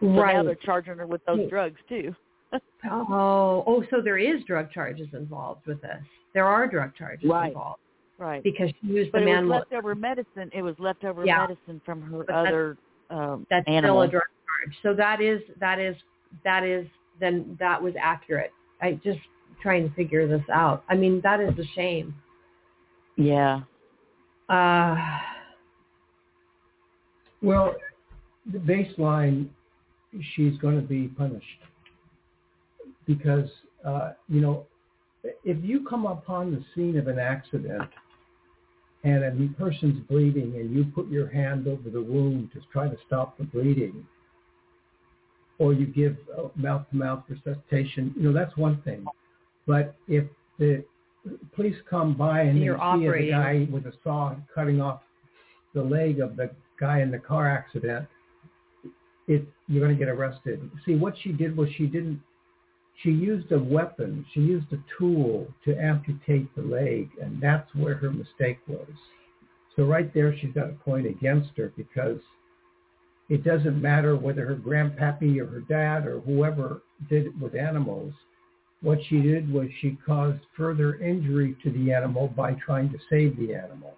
So 0.00 0.06
now 0.06 0.20
right. 0.22 0.44
they're 0.44 0.54
charging 0.54 0.96
her 0.98 1.06
with 1.06 1.24
those 1.26 1.48
drugs 1.50 1.78
too. 1.88 2.14
Oh, 2.88 3.64
oh, 3.66 3.84
so 3.90 4.00
there 4.00 4.16
is 4.18 4.42
drug 4.44 4.70
charges 4.70 5.08
involved 5.12 5.66
with 5.66 5.82
this. 5.82 5.98
There 6.32 6.46
are 6.46 6.66
drug 6.68 6.94
charges 6.96 7.28
Right. 7.28 7.48
involved 7.48 7.80
right. 8.18 8.42
because 8.42 8.70
she 8.80 8.86
used 8.86 9.10
But 9.12 9.18
the 9.18 9.24
it 9.24 9.30
was 9.30 9.34
man. 9.34 9.48
leftover 9.48 9.94
medicine. 9.96 10.48
It 10.54 10.62
was 10.62 10.74
leftover 10.78 11.26
Yeah. 11.26 11.40
medicine 11.48 11.80
from 11.84 12.00
her 12.02 12.18
But 12.18 12.26
that's- 12.28 12.46
other 12.46 12.76
um, 13.10 13.46
That's 13.50 13.66
animal. 13.68 13.96
still 13.96 14.02
a 14.02 14.08
drug 14.08 14.22
charge. 14.48 14.76
So 14.82 14.94
that 14.94 15.20
is 15.20 15.40
that 15.60 15.78
is 15.78 15.96
that 16.44 16.64
is 16.64 16.86
then 17.20 17.56
that 17.60 17.82
was 17.82 17.94
accurate. 18.00 18.52
I 18.80 18.92
just 19.04 19.18
trying 19.62 19.88
to 19.88 19.94
figure 19.94 20.28
this 20.28 20.46
out. 20.52 20.84
I 20.88 20.94
mean, 20.94 21.20
that 21.24 21.40
is 21.40 21.52
a 21.58 21.66
shame. 21.74 22.14
yeah. 23.16 23.60
Uh, 24.48 24.96
Well, 27.42 27.74
the 28.52 28.58
baseline, 28.58 29.48
she's 30.34 30.56
going 30.58 30.76
to 30.76 30.86
be 30.86 31.08
punished 31.08 31.44
because, 33.06 33.48
uh, 33.84 34.12
you 34.28 34.40
know, 34.40 34.66
if 35.44 35.62
you 35.62 35.84
come 35.88 36.06
upon 36.06 36.52
the 36.52 36.64
scene 36.74 36.96
of 36.98 37.06
an 37.06 37.18
accident 37.18 37.90
and 39.04 39.24
a 39.24 39.48
person's 39.58 40.00
bleeding 40.08 40.54
and 40.56 40.74
you 40.74 40.84
put 40.94 41.08
your 41.10 41.28
hand 41.28 41.68
over 41.68 41.90
the 41.90 42.02
wound 42.02 42.50
to 42.54 42.60
try 42.72 42.88
to 42.88 42.96
stop 43.06 43.36
the 43.38 43.44
bleeding, 43.44 44.06
or 45.58 45.72
you 45.72 45.86
give 45.86 46.16
mouth-to-mouth 46.56 47.24
resuscitation, 47.28 48.14
you 48.16 48.22
know, 48.22 48.32
that's 48.32 48.56
one 48.56 48.80
thing. 48.82 49.04
But 49.66 49.96
if 50.06 50.24
the 50.58 50.84
police 51.54 51.76
come 51.88 52.14
by 52.14 52.42
and 52.42 52.58
You're 52.58 52.76
they 52.76 53.22
see 53.22 53.28
a 53.28 53.30
guy 53.30 53.68
with 53.70 53.86
a 53.86 53.92
saw 54.02 54.34
cutting 54.54 54.80
off 54.80 55.00
the 55.74 55.82
leg 55.82 56.20
of 56.20 56.36
the 56.36 56.50
guy 56.80 57.00
in 57.00 57.10
the 57.10 57.18
car 57.18 57.48
accident, 57.48 58.06
it 59.26 59.46
you're 59.66 59.84
going 59.84 59.96
to 59.96 59.98
get 59.98 60.10
arrested. 60.10 60.70
See, 60.86 60.94
what 60.94 61.14
she 61.22 61.32
did 61.32 61.56
was 61.56 61.68
she 61.76 61.86
didn't. 61.86 62.20
She 63.02 63.10
used 63.10 63.52
a 63.52 63.58
weapon. 63.58 64.24
She 64.32 64.40
used 64.40 64.72
a 64.72 64.78
tool 64.98 65.46
to 65.64 65.76
amputate 65.76 66.52
the 66.56 66.62
leg, 66.62 67.10
and 67.22 67.40
that's 67.40 67.68
where 67.74 67.94
her 67.94 68.10
mistake 68.10 68.58
was. 68.66 68.88
So 69.76 69.84
right 69.84 70.12
there, 70.12 70.36
she's 70.36 70.52
got 70.52 70.70
a 70.70 70.72
point 70.72 71.06
against 71.06 71.50
her 71.56 71.72
because 71.76 72.18
it 73.28 73.44
doesn't 73.44 73.80
matter 73.80 74.16
whether 74.16 74.46
her 74.46 74.56
grandpappy 74.56 75.38
or 75.38 75.46
her 75.46 75.60
dad 75.68 76.06
or 76.06 76.20
whoever 76.20 76.82
did 77.08 77.26
it 77.26 77.38
with 77.38 77.54
animals. 77.54 78.12
What 78.80 78.98
she 79.08 79.20
did 79.20 79.52
was 79.52 79.68
she 79.80 79.98
caused 80.06 80.40
further 80.56 80.96
injury 81.00 81.56
to 81.62 81.70
the 81.70 81.92
animal 81.92 82.28
by 82.28 82.54
trying 82.54 82.90
to 82.90 82.98
save 83.10 83.36
the 83.36 83.54
animal, 83.54 83.94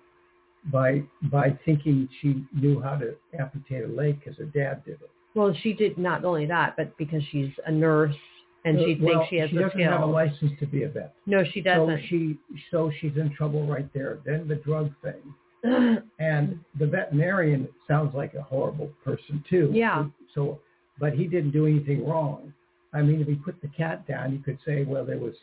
by 0.73 1.03
by 1.25 1.59
thinking 1.65 2.09
she 2.21 2.45
knew 2.53 2.81
how 2.81 2.97
to 2.97 3.15
amputate 3.39 3.85
a 3.85 3.89
leg 3.89 4.19
because 4.19 4.39
her 4.39 4.47
dad 4.47 4.85
did 4.85 4.95
it. 4.95 5.11
Well, 5.35 5.55
she 5.63 5.75
did 5.75 5.97
not 5.99 6.25
only 6.25 6.47
that, 6.47 6.77
but 6.77 6.97
because 6.97 7.23
she's 7.31 7.51
a 7.67 7.71
nurse 7.71 8.17
and 8.65 8.79
she 8.79 8.99
well, 9.01 9.19
thinks 9.19 9.31
she 9.31 9.37
has 9.37 9.51
she 9.51 9.57
doesn't 9.57 9.81
have 9.81 10.03
a 10.03 10.07
license 10.07 10.53
to 10.59 10.67
be 10.67 10.83
a 10.85 10.89
vet. 10.89 11.15
No, 11.27 11.45
she 11.53 11.61
doesn't. 11.61 11.99
So 11.99 12.03
she 12.09 12.39
so 12.71 12.91
she's 13.01 13.17
in 13.17 13.35
trouble 13.37 13.67
right 13.67 13.89
there. 13.93 14.19
Then 14.25 14.49
the 14.49 14.57
drug 14.57 14.93
thing. 15.03 15.35
And 15.63 16.59
the 16.79 16.87
veterinarian 16.87 17.69
sounds 17.87 18.15
like 18.15 18.35
a 18.35 18.43
horrible 18.43 18.91
person 19.05 19.45
too. 19.49 19.71
Yeah. 19.73 20.07
So, 20.35 20.61
but 20.99 21.13
he 21.13 21.27
didn't 21.27 21.51
do 21.51 21.67
anything 21.67 22.07
wrong. 22.07 22.53
I 22.93 23.03
mean, 23.03 23.21
if 23.21 23.29
he 23.29 23.35
put 23.35 23.61
the 23.63 23.69
cat 23.69 24.07
down, 24.09 24.33
you 24.33 24.39
could 24.39 24.59
say, 24.67 24.85
well, 24.85 25.05
there 25.05 25.19
was 25.19 25.35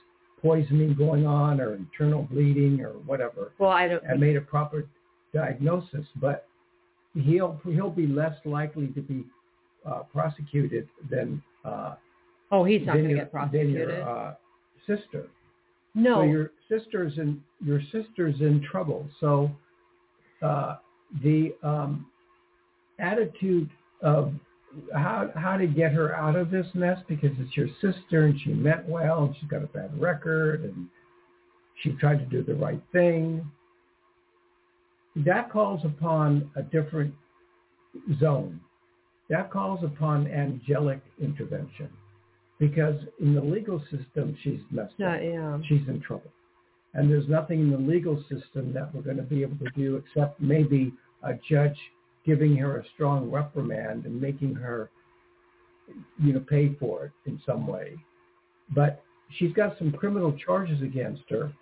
poisoning 0.41 0.93
going 0.95 1.25
on 1.25 1.60
or 1.62 1.75
internal 1.75 2.23
bleeding 2.23 2.82
or 2.82 2.89
whatever, 2.91 3.51
well, 3.58 3.71
I 3.71 3.88
don't. 3.88 4.03
and 4.03 4.19
made 4.19 4.36
a 4.36 4.41
proper 4.41 4.86
diagnosis. 5.34 6.06
But 6.17 6.47
he'll 7.13 7.60
he'll 7.65 7.89
be 7.89 8.06
less 8.08 8.36
likely 8.45 8.88
to 8.88 9.01
be 9.01 9.25
uh, 9.86 10.03
prosecuted 10.13 10.88
than 11.10 11.41
uh, 11.65 11.95
Oh, 12.51 12.63
he's 12.63 12.86
not 12.86 12.93
going 12.93 13.06
to 13.06 13.10
your, 13.12 13.19
get 13.19 13.32
prosecuted. 13.32 13.89
Than 13.89 13.95
your 13.97 14.10
uh, 14.10 14.34
sister. 14.86 15.27
no. 15.95 16.15
So 16.15 16.21
your 16.23 16.51
sister's 16.69 17.17
in 17.17 17.41
your 17.63 17.82
sister's 17.91 18.39
in 18.41 18.65
trouble. 18.69 19.08
So 19.19 19.49
uh, 20.41 20.78
the 21.23 21.56
um, 21.63 22.08
attitude 23.00 23.69
of 24.02 24.34
how 24.93 25.32
how 25.36 25.58
to 25.58 25.65
get 25.65 25.91
her 25.91 26.15
out 26.15 26.36
of 26.36 26.52
this 26.52 26.67
mess 26.73 27.00
because 27.08 27.32
it's 27.39 27.56
your 27.56 27.67
sister 27.82 28.26
and 28.26 28.39
she 28.41 28.52
meant 28.52 28.86
well 28.88 29.23
and 29.23 29.36
she's 29.39 29.50
got 29.50 29.63
a 29.63 29.67
bad 29.67 30.00
record 30.00 30.63
and 30.63 30.88
she 31.82 31.91
tried 31.93 32.17
to 32.19 32.26
do 32.26 32.43
the 32.43 32.56
right 32.56 32.82
thing. 32.91 33.50
That 35.15 35.52
calls 35.52 35.82
upon 35.84 36.52
a 36.56 36.62
different 36.62 37.13
zone. 38.19 38.60
That 39.30 39.52
calls 39.52 39.84
upon 39.84 40.28
angelic 40.28 41.02
intervention 41.19 41.89
because 42.60 42.95
in 43.19 43.34
the 43.34 43.41
legal 43.41 43.82
system 43.91 44.38
she's 44.43 44.60
messed 44.71 44.93
Yeah, 44.97 45.15
up 45.15 45.21
yeah. 45.23 45.58
she's 45.67 45.88
in 45.88 46.02
trouble. 46.02 46.32
And 46.98 47.10
there's 47.10 47.30
nothing 47.30 47.62
in 47.62 47.72
the 47.72 47.78
legal 47.78 48.22
system 48.24 48.74
that 48.74 48.94
we're 48.94 49.04
going 49.04 49.18
to 49.18 49.24
be 49.24 49.44
able 49.44 49.58
to 49.58 49.70
do 49.76 49.98
except 49.98 50.42
maybe 50.42 50.92
a 51.24 51.36
judge 51.50 51.78
giving 52.26 52.58
her 52.58 52.80
a 52.80 52.84
strong 52.96 53.30
reprimand 53.30 54.06
and 54.06 54.20
making 54.20 54.56
her, 54.56 54.90
you 56.20 56.34
know, 56.34 56.40
pay 56.40 56.76
for 56.80 57.06
it 57.06 57.12
in 57.28 57.40
some 57.46 57.68
way. 57.68 57.94
But 58.74 59.04
she's 59.38 59.54
got 59.54 59.78
some 59.78 59.92
criminal 59.92 60.36
charges 60.44 60.82
against 60.82 61.22
her, 61.30 61.54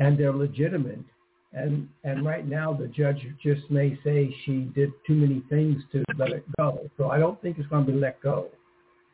and 0.00 0.18
they're 0.18 0.34
legitimate. 0.34 1.04
And 1.52 1.88
and 2.02 2.26
right 2.26 2.46
now 2.46 2.72
the 2.74 2.88
judge 2.88 3.24
just 3.40 3.70
may 3.70 3.96
say 4.04 4.34
she 4.44 4.68
did 4.74 4.90
too 5.06 5.14
many 5.14 5.44
things 5.48 5.80
to 5.92 6.02
let 6.18 6.30
it 6.30 6.44
go. 6.58 6.90
So 6.98 7.08
I 7.08 7.18
don't 7.18 7.40
think 7.40 7.58
it's 7.58 7.68
going 7.68 7.86
to 7.86 7.92
be 7.92 7.96
let 7.96 8.20
go. 8.20 8.48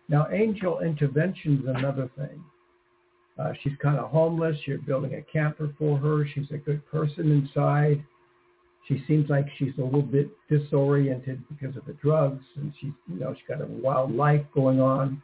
Now, 0.08 0.28
angel 0.32 0.80
intervention 0.80 1.60
is 1.62 1.76
another 1.76 2.10
thing. 2.16 2.42
Uh, 3.38 3.52
she's 3.62 3.72
kind 3.82 3.98
of 3.98 4.10
homeless. 4.10 4.56
You're 4.66 4.78
building 4.78 5.14
a 5.14 5.22
camper 5.22 5.74
for 5.78 5.98
her. 5.98 6.26
She's 6.34 6.50
a 6.52 6.58
good 6.58 6.86
person 6.90 7.30
inside. 7.30 8.04
She 8.88 9.02
seems 9.06 9.30
like 9.30 9.46
she's 9.58 9.72
a 9.78 9.82
little 9.82 10.02
bit 10.02 10.30
disoriented 10.50 11.42
because 11.48 11.76
of 11.76 11.86
the 11.86 11.94
drugs, 11.94 12.42
and 12.56 12.72
she's, 12.80 12.90
you 13.08 13.20
know, 13.20 13.32
she's 13.34 13.46
got 13.48 13.62
a 13.62 13.66
wild 13.66 14.14
life 14.14 14.44
going 14.54 14.80
on. 14.80 15.22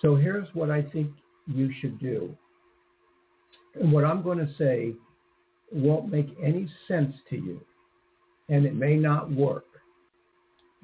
So 0.00 0.16
here's 0.16 0.48
what 0.54 0.70
I 0.70 0.82
think 0.82 1.10
you 1.46 1.70
should 1.80 1.98
do. 2.00 2.34
And 3.74 3.92
what 3.92 4.04
I'm 4.04 4.22
going 4.22 4.38
to 4.38 4.48
say 4.56 4.94
won't 5.70 6.10
make 6.10 6.34
any 6.42 6.68
sense 6.88 7.14
to 7.30 7.36
you, 7.36 7.60
and 8.48 8.64
it 8.64 8.74
may 8.74 8.96
not 8.96 9.30
work. 9.30 9.66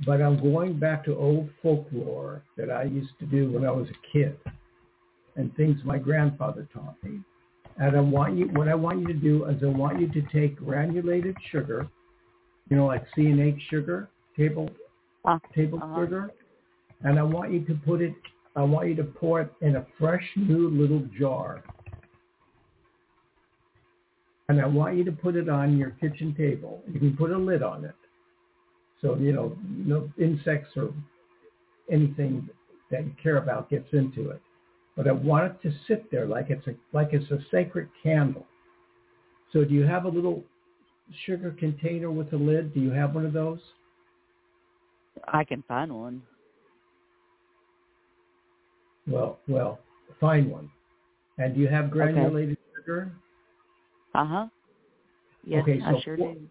But 0.04 0.20
I'm 0.20 0.42
going 0.42 0.78
back 0.78 1.04
to 1.04 1.16
old 1.16 1.48
folklore 1.62 2.42
that 2.56 2.70
I 2.70 2.84
used 2.84 3.18
to 3.20 3.26
do 3.26 3.50
when 3.50 3.64
I 3.64 3.70
was 3.70 3.88
a 3.88 4.12
kid 4.12 4.36
and 5.36 5.54
things 5.56 5.80
my 5.84 5.98
grandfather 5.98 6.68
taught 6.72 6.96
me. 7.02 7.20
And 7.78 7.96
I 7.96 8.00
want 8.00 8.38
you, 8.38 8.46
what 8.48 8.68
I 8.68 8.74
want 8.74 9.00
you 9.00 9.06
to 9.08 9.14
do 9.14 9.46
is 9.46 9.62
I 9.62 9.66
want 9.66 10.00
you 10.00 10.08
to 10.08 10.22
take 10.32 10.56
granulated 10.56 11.36
sugar, 11.50 11.88
you 12.68 12.76
know, 12.76 12.86
like 12.86 13.04
C 13.16 13.26
and 13.26 13.40
H 13.40 13.60
sugar, 13.68 14.08
table, 14.36 14.70
Uh, 15.24 15.38
table 15.54 15.80
uh-huh. 15.82 16.00
sugar, 16.00 16.30
and 17.02 17.18
I 17.18 17.22
want 17.22 17.52
you 17.52 17.64
to 17.64 17.74
put 17.86 18.00
it, 18.00 18.14
I 18.54 18.62
want 18.62 18.88
you 18.88 18.94
to 18.96 19.04
pour 19.04 19.40
it 19.40 19.52
in 19.60 19.76
a 19.76 19.86
fresh 19.98 20.24
new 20.36 20.68
little 20.68 21.02
jar. 21.18 21.64
And 24.48 24.60
I 24.60 24.66
want 24.66 24.96
you 24.96 25.04
to 25.04 25.12
put 25.12 25.34
it 25.34 25.48
on 25.48 25.78
your 25.78 25.90
kitchen 25.92 26.34
table. 26.36 26.82
You 26.86 27.00
can 27.00 27.16
put 27.16 27.30
a 27.30 27.38
lid 27.38 27.62
on 27.62 27.84
it. 27.86 27.94
So, 29.00 29.16
you 29.16 29.32
know, 29.32 29.56
no 29.66 30.10
insects 30.18 30.76
or 30.76 30.92
anything 31.90 32.48
that 32.90 33.04
you 33.04 33.12
care 33.22 33.38
about 33.38 33.70
gets 33.70 33.88
into 33.92 34.30
it 34.30 34.42
but 34.96 35.08
I 35.08 35.12
want 35.12 35.44
it 35.52 35.62
to 35.68 35.74
sit 35.88 36.10
there 36.10 36.26
like 36.26 36.46
it's 36.50 36.66
a 36.66 36.74
like 36.92 37.08
it's 37.12 37.30
a 37.30 37.38
sacred 37.50 37.88
candle. 38.02 38.46
So 39.52 39.64
do 39.64 39.74
you 39.74 39.82
have 39.84 40.04
a 40.04 40.08
little 40.08 40.42
sugar 41.26 41.54
container 41.58 42.10
with 42.10 42.32
a 42.32 42.36
lid? 42.36 42.74
Do 42.74 42.80
you 42.80 42.90
have 42.90 43.14
one 43.14 43.26
of 43.26 43.32
those? 43.32 43.60
I 45.28 45.44
can 45.44 45.62
find 45.68 45.92
one. 45.92 46.22
Well, 49.06 49.38
well, 49.48 49.80
find 50.20 50.50
one. 50.50 50.70
And 51.38 51.54
do 51.54 51.60
you 51.60 51.68
have 51.68 51.90
granulated 51.90 52.56
sugar? 52.76 53.12
Uh 54.14 54.24
huh. 54.24 54.46
Yes, 55.44 55.62
Okay, 55.62 55.80
I 55.84 55.92
so 55.92 56.00
sure 56.00 56.16
what- 56.16 56.34
do. 56.34 56.48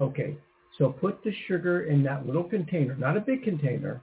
Okay. 0.00 0.36
So 0.78 0.90
put 0.90 1.22
the 1.22 1.32
sugar 1.46 1.84
in 1.84 2.02
that 2.02 2.26
little 2.26 2.42
container, 2.42 2.96
not 2.96 3.16
a 3.16 3.20
big 3.20 3.44
container. 3.44 4.02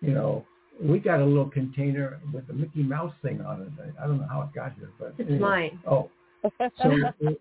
You 0.00 0.12
know, 0.12 0.44
we 0.80 0.98
got 0.98 1.20
a 1.20 1.24
little 1.24 1.48
container 1.50 2.18
with 2.32 2.48
a 2.50 2.52
Mickey 2.52 2.82
Mouse 2.82 3.12
thing 3.22 3.40
on 3.42 3.62
it. 3.62 3.68
I, 3.98 4.04
I 4.04 4.06
don't 4.06 4.18
know 4.18 4.26
how 4.30 4.42
it 4.42 4.54
got 4.54 4.72
here, 4.74 4.90
but 4.98 5.14
It's 5.18 5.28
anyway. 5.28 5.38
mine. 5.38 5.80
Oh, 5.86 6.10
so 6.58 6.90
it- 7.20 7.40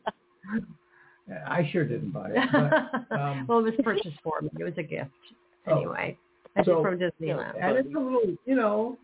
I 1.47 1.69
sure 1.71 1.85
didn't 1.85 2.11
buy 2.11 2.31
it. 2.33 2.49
But, 2.51 3.17
um, 3.17 3.45
well, 3.47 3.59
it 3.59 3.63
was 3.65 3.73
purchased 3.83 4.17
for 4.23 4.41
me. 4.41 4.49
It 4.59 4.63
was 4.63 4.73
a 4.77 4.83
gift. 4.83 5.11
Oh. 5.67 5.77
Anyway, 5.77 6.17
I 6.55 6.63
So- 6.63 6.81
from 6.81 6.97
Disneyland. 6.99 7.53
and 7.61 7.77
it's 7.77 7.95
a 7.95 7.99
little, 7.99 8.23
you 8.45 8.55
know, 8.55 8.97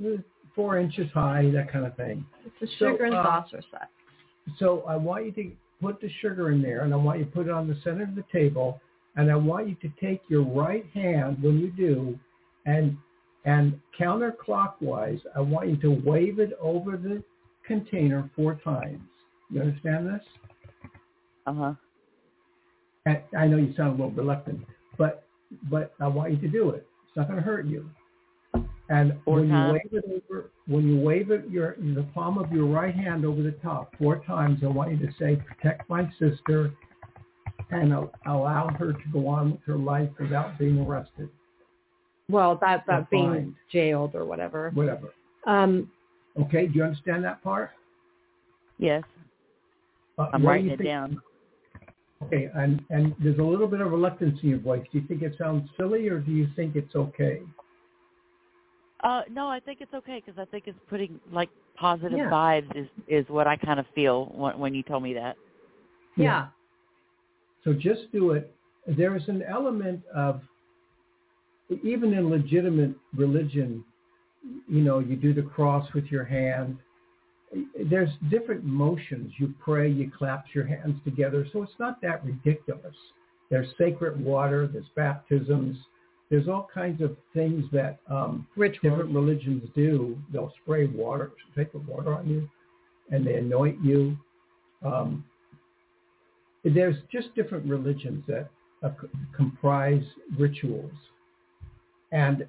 four 0.56 0.78
inches 0.80 1.10
high, 1.14 1.50
that 1.54 1.72
kind 1.72 1.86
of 1.86 1.96
thing. 1.96 2.26
It's 2.46 2.72
a 2.72 2.76
so, 2.80 2.92
sugar 2.92 3.06
and 3.06 3.16
uh, 3.16 3.24
saucer 3.24 3.62
set. 3.72 3.90
So 4.58 4.84
I 4.88 4.96
want 4.96 5.26
you 5.26 5.32
to 5.34 5.52
put 5.82 6.02
the 6.02 6.10
sugar 6.22 6.52
in 6.52 6.62
there, 6.62 6.82
and 6.82 6.94
I 6.94 6.98
want 6.98 7.20
you 7.20 7.26
to 7.26 7.32
put 7.32 7.48
it 7.48 7.52
on 7.52 7.68
the 7.68 7.78
center 7.84 8.04
of 8.04 8.16
the 8.16 8.24
table, 8.32 8.80
and 9.16 9.32
I 9.32 9.36
want 9.36 9.68
you 9.70 9.76
to 9.76 9.90
take 10.02 10.22
your 10.28 10.44
right 10.44 10.86
hand 10.94 11.42
when 11.44 11.60
you 11.60 11.72
do, 11.72 12.18
and 12.66 12.98
and 13.46 13.80
counterclockwise, 14.00 15.22
I 15.36 15.40
want 15.42 15.70
you 15.70 15.78
to 15.78 16.02
wave 16.04 16.40
it 16.40 16.58
over 16.60 16.98
the 16.98 17.24
container 17.66 18.30
four 18.36 18.56
times. 18.64 19.02
You 19.50 19.62
understand 19.62 20.08
this? 20.08 20.22
Uh 21.46 21.54
huh. 21.54 21.74
And 23.06 23.22
I 23.38 23.46
know 23.46 23.58
you 23.58 23.74
sound 23.78 24.00
a 24.00 24.04
little 24.04 24.12
reluctant, 24.12 24.62
but 24.98 25.24
but 25.70 25.94
I 26.00 26.08
want 26.08 26.32
you 26.32 26.38
to 26.38 26.48
do 26.48 26.72
it. 26.72 26.88
It's 27.08 27.16
not 27.16 27.28
going 27.28 27.38
to 27.38 27.46
hurt 27.46 27.66
you. 27.66 27.90
And 28.90 29.14
Four 29.24 29.40
when 29.40 29.50
times? 29.50 29.80
you 29.84 30.00
wave 30.00 30.04
it 30.04 30.24
over, 30.30 30.52
when 30.68 30.88
you 30.88 31.00
wave 31.00 31.32
it 31.32 31.50
your 31.50 31.76
the 31.80 32.06
palm 32.14 32.38
of 32.38 32.52
your 32.52 32.66
right 32.66 32.94
hand 32.94 33.26
over 33.26 33.42
the 33.42 33.52
top 33.64 33.96
four 33.98 34.24
times, 34.26 34.60
I 34.64 34.68
want 34.68 34.92
you 34.92 34.98
to 35.06 35.14
say, 35.20 35.36
"Protect 35.36 35.90
my 35.90 36.10
sister," 36.20 36.72
and 37.72 37.94
allow 38.26 38.70
her 38.80 38.94
to 38.94 39.10
go 39.12 39.28
on 39.28 39.52
with 39.52 39.62
her 39.66 39.76
life 39.76 40.10
without 40.20 40.58
being 40.60 40.80
arrested, 40.80 41.30
Well, 42.30 42.58
that 42.62 42.84
that 42.88 43.10
being 43.10 43.30
fined. 43.34 43.56
jailed 43.72 44.16
or 44.16 44.26
whatever. 44.26 44.72
whatever. 44.74 45.14
Um, 45.46 45.92
Okay, 46.38 46.68
do 46.68 46.74
you 46.74 46.84
understand 46.84 47.24
that 47.24 47.42
part? 47.42 47.72
Yes. 48.78 49.04
Uh, 50.18 50.28
I'm 50.34 50.46
writing 50.46 50.70
it 50.70 50.78
think- 50.80 50.88
down. 50.90 51.22
Okay, 52.24 52.50
and 52.56 52.84
and 52.90 53.16
there's 53.20 53.40
a 53.40 53.44
little 53.44 53.68
bit 53.68 53.80
of 53.82 53.92
reluctance 53.92 54.40
in 54.44 54.50
your 54.50 54.60
voice. 54.60 54.84
Do 54.92 55.00
you 55.00 55.08
think 55.08 55.22
it 55.22 55.36
sounds 55.38 55.70
silly, 55.78 56.08
or 56.10 56.20
do 56.20 56.32
you 56.32 56.48
think 56.56 56.76
it's 56.76 56.96
okay? 56.96 57.42
Uh, 59.02 59.22
no, 59.30 59.48
I 59.48 59.60
think 59.60 59.80
it's 59.82 59.94
okay 59.94 60.22
because 60.26 60.40
I 60.40 60.46
think 60.46 60.64
it's 60.68 60.80
putting 60.90 61.20
like 61.32 61.50
positive 61.76 62.18
Yeah. 62.18 62.30
vibes 62.30 62.76
is 62.76 62.88
is 63.08 63.30
what 63.30 63.48
I 63.48 63.56
kind 63.56 63.80
of 63.80 63.86
feel 63.94 64.26
when, 64.34 64.58
when 64.58 64.74
you 64.74 64.82
told 64.84 65.04
me 65.04 65.14
that. 65.14 65.36
Yeah. 66.18 66.48
So 67.64 67.74
just 67.74 68.12
do 68.12 68.32
it. 68.32 68.54
There 68.88 69.16
is 69.16 69.28
an 69.28 69.42
element 69.44 70.02
of, 70.14 70.42
even 71.84 72.14
in 72.14 72.30
legitimate 72.30 72.94
religion, 73.16 73.84
you 74.68 74.82
know, 74.82 75.00
you 75.00 75.16
do 75.16 75.34
the 75.34 75.42
cross 75.42 75.88
with 75.94 76.06
your 76.06 76.24
hand. 76.24 76.78
There's 77.90 78.10
different 78.30 78.64
motions. 78.64 79.34
You 79.38 79.54
pray, 79.60 79.90
you 79.90 80.12
clap 80.16 80.46
your 80.54 80.66
hands 80.66 81.00
together. 81.04 81.48
So 81.52 81.64
it's 81.64 81.80
not 81.80 82.02
that 82.02 82.24
ridiculous. 82.24 82.96
There's 83.50 83.68
sacred 83.78 84.24
water. 84.24 84.68
There's 84.72 84.86
baptisms. 84.96 85.78
There's 86.30 86.48
all 86.48 86.68
kinds 86.74 87.02
of 87.02 87.16
things 87.34 87.66
that 87.72 88.00
um, 88.10 88.48
different 88.56 89.14
religions 89.14 89.64
do. 89.76 90.18
They'll 90.34 90.54
spray 90.64 90.88
water, 90.88 91.32
sacred 91.56 91.88
water 91.88 92.16
on 92.16 92.28
you, 92.28 92.50
and 93.12 93.26
they 93.26 93.36
anoint 93.36 93.84
you. 93.84 94.18
Um, 94.84 95.24
there's 96.64 96.96
just 97.12 97.34
different 97.36 97.66
religions 97.70 98.24
that 98.28 98.50
uh, 98.82 98.90
comprise 99.36 100.04
rituals. 100.38 100.92
And 102.12 102.46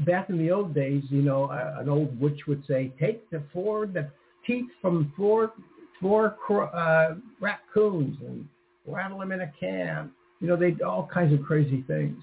back 0.00 0.30
in 0.30 0.38
the 0.38 0.50
old 0.50 0.74
days, 0.74 1.02
you 1.10 1.22
know, 1.22 1.44
uh, 1.44 1.76
an 1.80 1.88
old 1.88 2.18
witch 2.20 2.40
would 2.46 2.64
say, 2.66 2.92
take 2.98 3.28
the 3.30 3.42
four 3.52 3.86
the 3.86 4.10
teeth 4.46 4.66
from 4.80 5.12
four 5.16 5.52
four 6.00 6.38
uh, 6.74 7.14
raccoons 7.40 8.16
and 8.26 8.46
rattle 8.86 9.18
them 9.18 9.32
in 9.32 9.40
a 9.40 9.52
can. 9.58 10.10
You 10.40 10.48
know, 10.48 10.56
they 10.56 10.76
all 10.84 11.08
kinds 11.12 11.32
of 11.32 11.44
crazy 11.44 11.82
things. 11.86 12.22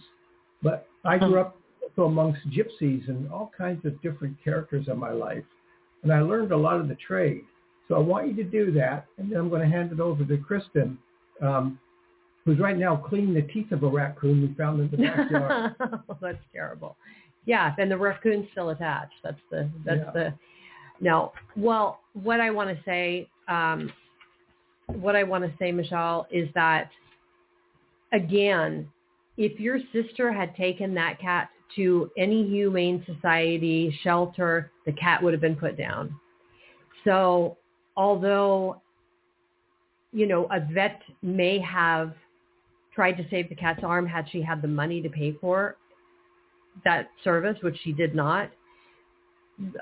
But 0.62 0.88
I 1.04 1.18
grew 1.18 1.40
up 1.40 1.58
amongst 1.98 2.42
gypsies 2.50 3.08
and 3.08 3.30
all 3.32 3.52
kinds 3.56 3.86
of 3.86 4.02
different 4.02 4.36
characters 4.44 4.88
in 4.88 4.98
my 4.98 5.12
life, 5.12 5.44
and 6.04 6.12
I 6.12 6.22
learned 6.22 6.52
a 6.52 6.58
lot 6.58 6.80
of 6.80 6.88
the 6.88 6.96
trade. 6.96 7.44
So 7.88 7.96
I 7.96 8.00
want 8.00 8.28
you 8.28 8.36
to 8.36 8.44
do 8.44 8.72
that, 8.74 9.06
and 9.18 9.32
then 9.32 9.38
I'm 9.38 9.50
going 9.50 9.62
to 9.62 9.68
hand 9.68 9.92
it 9.92 10.00
over 10.00 10.24
to 10.24 10.38
Kristin, 10.38 10.98
um, 11.42 11.80
who's 12.46 12.60
right 12.60 12.78
now 12.78 12.96
cleaning 12.96 13.34
the 13.34 13.42
teeth 13.42 13.72
of 13.72 13.84
a 13.84 13.88
raccoon 13.88 14.42
we 14.42 14.54
found 14.56 14.80
in 14.82 14.92
the 14.92 14.98
backyard. 14.98 15.76
that's 16.22 16.38
terrible. 16.54 16.98
Yeah, 17.46 17.74
and 17.78 17.92
the 17.92 17.98
raccoon's 17.98 18.48
still 18.52 18.70
attached. 18.70 19.16
That's 19.24 19.40
the 19.52 19.70
that's 19.86 20.02
Yeah. 20.06 20.12
the 20.12 20.34
no. 21.02 21.34
Well, 21.58 22.00
what 22.14 22.40
I 22.40 22.50
want 22.52 22.70
to 22.70 22.84
say, 22.86 23.28
um, 23.48 23.92
what 24.88 25.16
I 25.16 25.24
want 25.24 25.44
to 25.44 25.52
say, 25.58 25.72
Michelle, 25.72 26.28
is 26.32 26.48
that 26.56 26.90
again, 28.14 28.90
if 29.38 29.60
your 29.60 29.80
sister 29.92 30.32
had 30.32 30.56
taken 30.56 30.94
that 30.94 31.20
cat 31.20 31.50
to 31.76 32.12
any 32.18 32.48
humane 32.48 33.04
society 33.06 33.98
shelter, 34.04 34.72
the 34.86 34.92
cat 34.94 35.22
would 35.22 35.34
have 35.34 35.42
been 35.42 35.56
put 35.56 35.78
down. 35.78 36.16
So, 37.04 37.58
although 37.98 38.82
you 40.12 40.28
know 40.28 40.46
a 40.52 40.60
vet 40.74 41.02
may 41.22 41.60
have 41.60 42.14
tried 42.96 43.14
to 43.14 43.26
save 43.30 43.50
the 43.50 43.56
cat's 43.56 43.84
arm 43.84 44.06
had 44.06 44.26
she 44.32 44.42
had 44.42 44.62
the 44.62 44.68
money 44.68 45.02
to 45.02 45.10
pay 45.10 45.36
for 45.40 45.78
that 46.84 47.10
service, 47.24 47.58
which 47.62 47.78
she 47.84 47.92
did 47.92 48.16
not. 48.16 48.50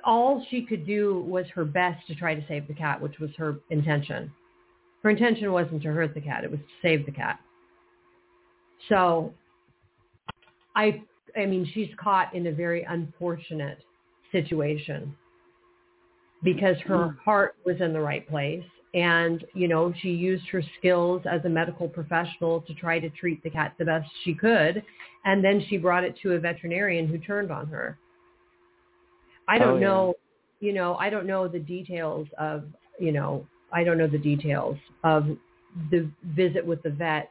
All 0.04 0.46
she 0.50 0.66
could 0.66 0.86
do 0.86 1.24
was 1.28 1.46
her 1.56 1.64
best 1.64 2.06
to 2.08 2.16
try 2.16 2.36
to 2.36 2.46
save 2.48 2.68
the 2.68 2.74
cat, 2.74 3.02
which 3.02 3.20
was 3.20 3.30
her 3.38 3.58
intention. 3.70 4.32
Her 5.04 5.10
intention 5.10 5.52
wasn't 5.52 5.82
to 5.84 5.92
hurt 5.92 6.14
the 6.14 6.22
cat; 6.22 6.44
it 6.44 6.52
was 6.52 6.60
to 6.60 6.88
save 6.88 7.06
the 7.06 7.12
cat. 7.12 7.40
So, 8.90 9.34
I, 10.76 11.02
I 11.38 11.46
mean, 11.46 11.70
she's 11.74 11.90
caught 11.98 12.34
in 12.36 12.48
a 12.48 12.52
very 12.52 12.84
unfortunate 12.84 13.80
situation 14.32 15.16
because 16.44 16.76
her 16.86 17.10
hmm. 17.10 17.18
heart 17.24 17.56
was 17.66 17.78
in 17.80 17.94
the 17.94 18.00
right 18.00 18.28
place 18.28 18.64
and 18.94 19.46
you 19.54 19.68
know 19.68 19.94
she 20.02 20.10
used 20.10 20.48
her 20.50 20.62
skills 20.78 21.22
as 21.30 21.44
a 21.46 21.50
medical 21.50 21.88
professional 21.88 22.62
to 22.62 22.74
try 22.74 23.00
to 23.00 23.10
treat 23.12 23.42
the 23.44 23.50
cat 23.50 23.74
the 23.80 23.86
best 23.86 24.10
she 24.24 24.34
could 24.34 24.84
and 25.26 25.44
then 25.44 25.64
she 25.70 25.78
brought 25.78 26.04
it 26.04 26.16
to 26.22 26.34
a 26.34 26.40
veterinarian 26.40 27.08
who 27.08 27.18
turned 27.18 27.52
on 27.52 27.68
her 27.68 27.98
i 29.48 29.58
don't 29.58 29.76
Oh, 29.76 29.76
yeah. 29.76 29.88
know 29.88 30.14
you 30.60 30.74
know 30.74 30.96
i 30.96 31.10
don't 31.10 31.26
know 31.26 31.48
the 31.48 31.60
details 31.60 32.28
of 32.38 32.66
you 33.00 33.12
know 33.12 33.46
i 33.72 33.84
don't 33.84 33.98
know 33.98 34.08
the 34.08 34.18
details 34.18 34.78
of 35.04 35.26
the 35.90 36.10
visit 36.36 36.66
with 36.66 36.84
the 36.84 36.90
vet 36.90 37.30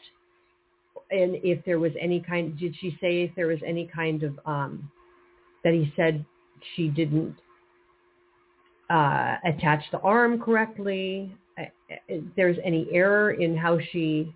and 1.11 1.37
if 1.43 1.63
there 1.67 1.79
was 1.79 1.93
any 2.01 2.21
kind 2.21 2.59
did 2.59 2.75
she 2.81 2.97
say 3.03 3.23
if 3.23 3.35
there 3.37 3.49
was 3.49 3.61
any 3.67 3.87
kind 3.95 4.23
of 4.23 4.39
um 4.47 4.91
that 5.63 5.75
he 5.75 5.93
said 5.95 6.25
she 6.75 6.89
didn't 6.89 7.37
uh, 8.91 9.37
attach 9.45 9.83
the 9.93 10.01
arm 10.01 10.41
correctly. 10.41 11.35
There's 12.37 12.57
any 12.65 12.89
error 12.93 13.33
in 13.33 13.57
how 13.57 13.79
she 13.93 14.35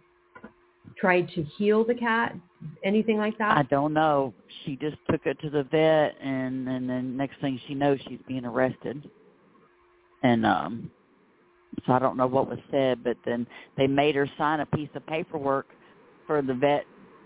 tried 0.97 1.29
to 1.35 1.43
heal 1.43 1.85
the 1.85 1.95
cat, 1.95 2.35
anything 2.85 3.18
like 3.18 3.37
that? 3.39 3.57
I 3.57 3.62
don't 3.64 3.93
know. 3.93 4.33
She 4.64 4.77
just 4.77 4.97
took 5.11 5.27
it 5.27 5.39
to 5.41 5.51
the 5.51 5.64
vet, 5.64 6.16
and 6.20 6.68
and 6.68 6.89
then 6.89 7.16
next 7.16 7.41
thing 7.41 7.61
she 7.66 7.75
knows, 7.75 7.99
she's 8.09 8.20
being 8.27 8.45
arrested. 8.45 9.09
And 10.22 10.47
um, 10.47 10.91
so 11.87 11.93
I 11.93 11.99
don't 11.99 12.16
know 12.16 12.27
what 12.27 12.49
was 12.49 12.59
said, 12.70 13.05
but 13.05 13.16
then 13.25 13.47
they 13.77 13.87
made 13.87 14.14
her 14.14 14.31
sign 14.39 14.61
a 14.61 14.66
piece 14.66 14.89
of 14.95 15.07
paperwork 15.07 15.66
for 16.27 16.41
the 16.41 16.55
vet 16.55 16.85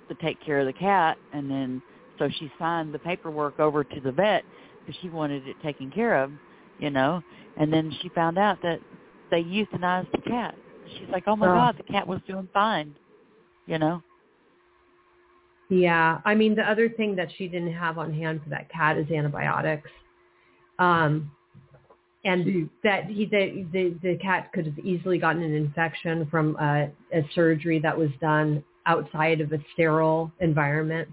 to 0.09 0.15
take 0.17 0.45
care 0.45 0.61
of 0.61 0.67
the 0.67 0.73
cat, 0.73 1.19
and 1.33 1.51
then 1.51 1.83
so 2.19 2.29
she 2.39 2.51
signed 2.59 2.93
the 2.93 2.99
paperwork 2.99 3.61
over 3.61 3.85
to 3.85 4.01
the 4.01 4.13
vet 4.13 4.43
because 4.81 5.01
she 5.01 5.09
wanted 5.09 5.47
it 5.47 5.57
taken 5.63 5.91
care 5.91 6.23
of, 6.23 6.33
you 6.79 6.91
know. 6.91 7.23
And 7.57 7.73
then 7.73 7.95
she 8.03 8.09
found 8.11 8.39
out 8.39 8.61
that 8.63 8.81
they 9.31 9.43
euthanized 9.43 10.11
the 10.12 10.22
cat. 10.22 10.55
She's 10.97 11.09
like, 11.11 11.24
"Oh 11.26 11.37
my 11.37 11.49
Oh. 11.49 11.55
God, 11.55 11.76
the 11.76 11.83
cat 11.85 12.07
was 12.07 12.20
doing 12.26 12.49
fine," 12.53 12.95
you 13.66 13.79
know. 13.79 14.03
Yeah. 15.70 16.20
I 16.24 16.35
mean, 16.35 16.55
the 16.55 16.68
other 16.68 16.89
thing 16.89 17.14
that 17.16 17.29
she 17.37 17.47
didn't 17.47 17.74
have 17.74 17.99
on 17.99 18.12
hand 18.12 18.41
for 18.43 18.49
that 18.51 18.70
cat 18.70 18.97
is 18.97 19.11
antibiotics. 19.11 19.91
Um, 20.79 21.31
and 22.24 22.45
See- 22.45 22.68
that 22.85 23.05
he 23.07 23.26
the, 23.26 23.66
the 23.72 23.95
the 24.03 24.16
cat 24.16 24.53
could 24.53 24.66
have 24.66 24.79
easily 24.79 25.18
gotten 25.18 25.43
an 25.43 25.55
infection 25.55 26.26
from 26.31 26.57
a, 26.57 26.91
a 27.12 27.22
surgery 27.35 27.79
that 27.81 27.97
was 27.97 28.11
done 28.20 28.64
outside 28.87 29.41
of 29.41 29.53
a 29.53 29.59
sterile 29.72 30.33
environment. 30.41 31.09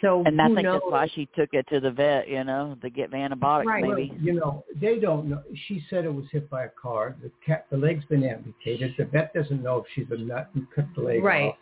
So 0.00 0.22
And 0.24 0.40
I 0.40 0.48
who 0.48 0.54
think 0.54 0.64
knows? 0.64 0.80
that's 0.82 0.92
why 0.92 1.08
she 1.14 1.26
took 1.36 1.50
it 1.52 1.66
to 1.68 1.80
the 1.80 1.90
vet, 1.90 2.28
you 2.28 2.44
know, 2.44 2.76
to 2.82 2.90
get 2.90 3.12
antibiotics 3.12 3.68
Right. 3.68 3.82
maybe. 3.82 4.10
Well, 4.10 4.20
you 4.20 4.32
know, 4.34 4.64
they 4.80 4.98
don't 4.98 5.28
know. 5.28 5.42
She 5.66 5.84
said 5.90 6.04
it 6.04 6.14
was 6.14 6.26
hit 6.30 6.48
by 6.48 6.64
a 6.64 6.68
car. 6.68 7.16
The 7.22 7.30
cat, 7.44 7.66
the 7.70 7.76
leg's 7.76 8.04
been 8.04 8.22
amputated. 8.22 8.94
The 8.96 9.06
vet 9.06 9.34
doesn't 9.34 9.62
know 9.62 9.78
if 9.78 9.86
she's 9.94 10.10
a 10.10 10.16
nut 10.16 10.50
and 10.54 10.70
cut 10.70 10.86
the 10.94 11.02
leg 11.02 11.24
Right. 11.24 11.50
off. 11.50 11.58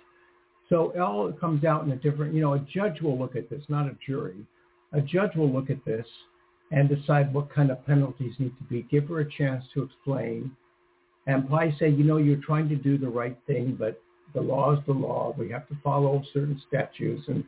So 0.69 0.91
it 0.91 0.99
all 0.99 1.33
comes 1.33 1.65
out 1.65 1.85
in 1.85 1.93
a 1.93 1.97
different. 1.97 2.35
You 2.35 2.43
know, 2.43 2.55
a 2.55 2.59
judge 2.59 3.01
will 3.01 3.17
look 3.19 3.37
at 3.37 3.49
this, 3.49 3.63
not 3.69 3.87
a 3.87 3.97
jury. 4.05 4.45
A 4.93 5.01
judge 5.01 5.35
will 5.37 5.51
look 5.51 5.71
at 5.71 5.85
this 5.85 6.07
and 6.73 6.89
decide 6.89 7.33
what 7.33 7.49
kind 7.49 7.71
of 7.71 7.85
penalties 7.87 8.35
need 8.39 8.57
to 8.59 8.65
be. 8.65 8.83
Give 8.83 9.09
her 9.09 9.21
a 9.21 9.31
chance 9.31 9.65
to 9.75 9.85
explain, 9.85 10.51
and 11.27 11.49
probably 11.49 11.75
say, 11.79 11.89
you 11.89 12.05
know, 12.05 12.17
you're 12.17 12.43
trying 12.43 12.69
to 12.69 12.77
do 12.77 12.99
the 12.99 13.09
right 13.09 13.39
thing, 13.47 13.77
but 13.79 14.03
the 14.35 14.41
law 14.41 14.73
is 14.73 14.81
the 14.87 14.93
law. 14.93 15.35
We 15.39 15.49
have 15.51 15.69
to 15.69 15.77
follow 15.85 16.23
certain 16.33 16.61
statutes 16.69 17.23
and 17.29 17.45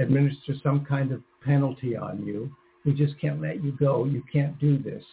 administer 0.00 0.54
some 0.62 0.84
kind 0.84 1.12
of 1.12 1.20
penalty 1.44 1.96
on 1.96 2.24
you. 2.26 2.50
We 2.84 2.92
just 2.92 3.18
can't 3.20 3.40
let 3.42 3.62
you 3.62 3.72
go. 3.72 4.04
You 4.04 4.22
can't 4.32 4.58
do 4.58 4.78
this. 4.78 5.04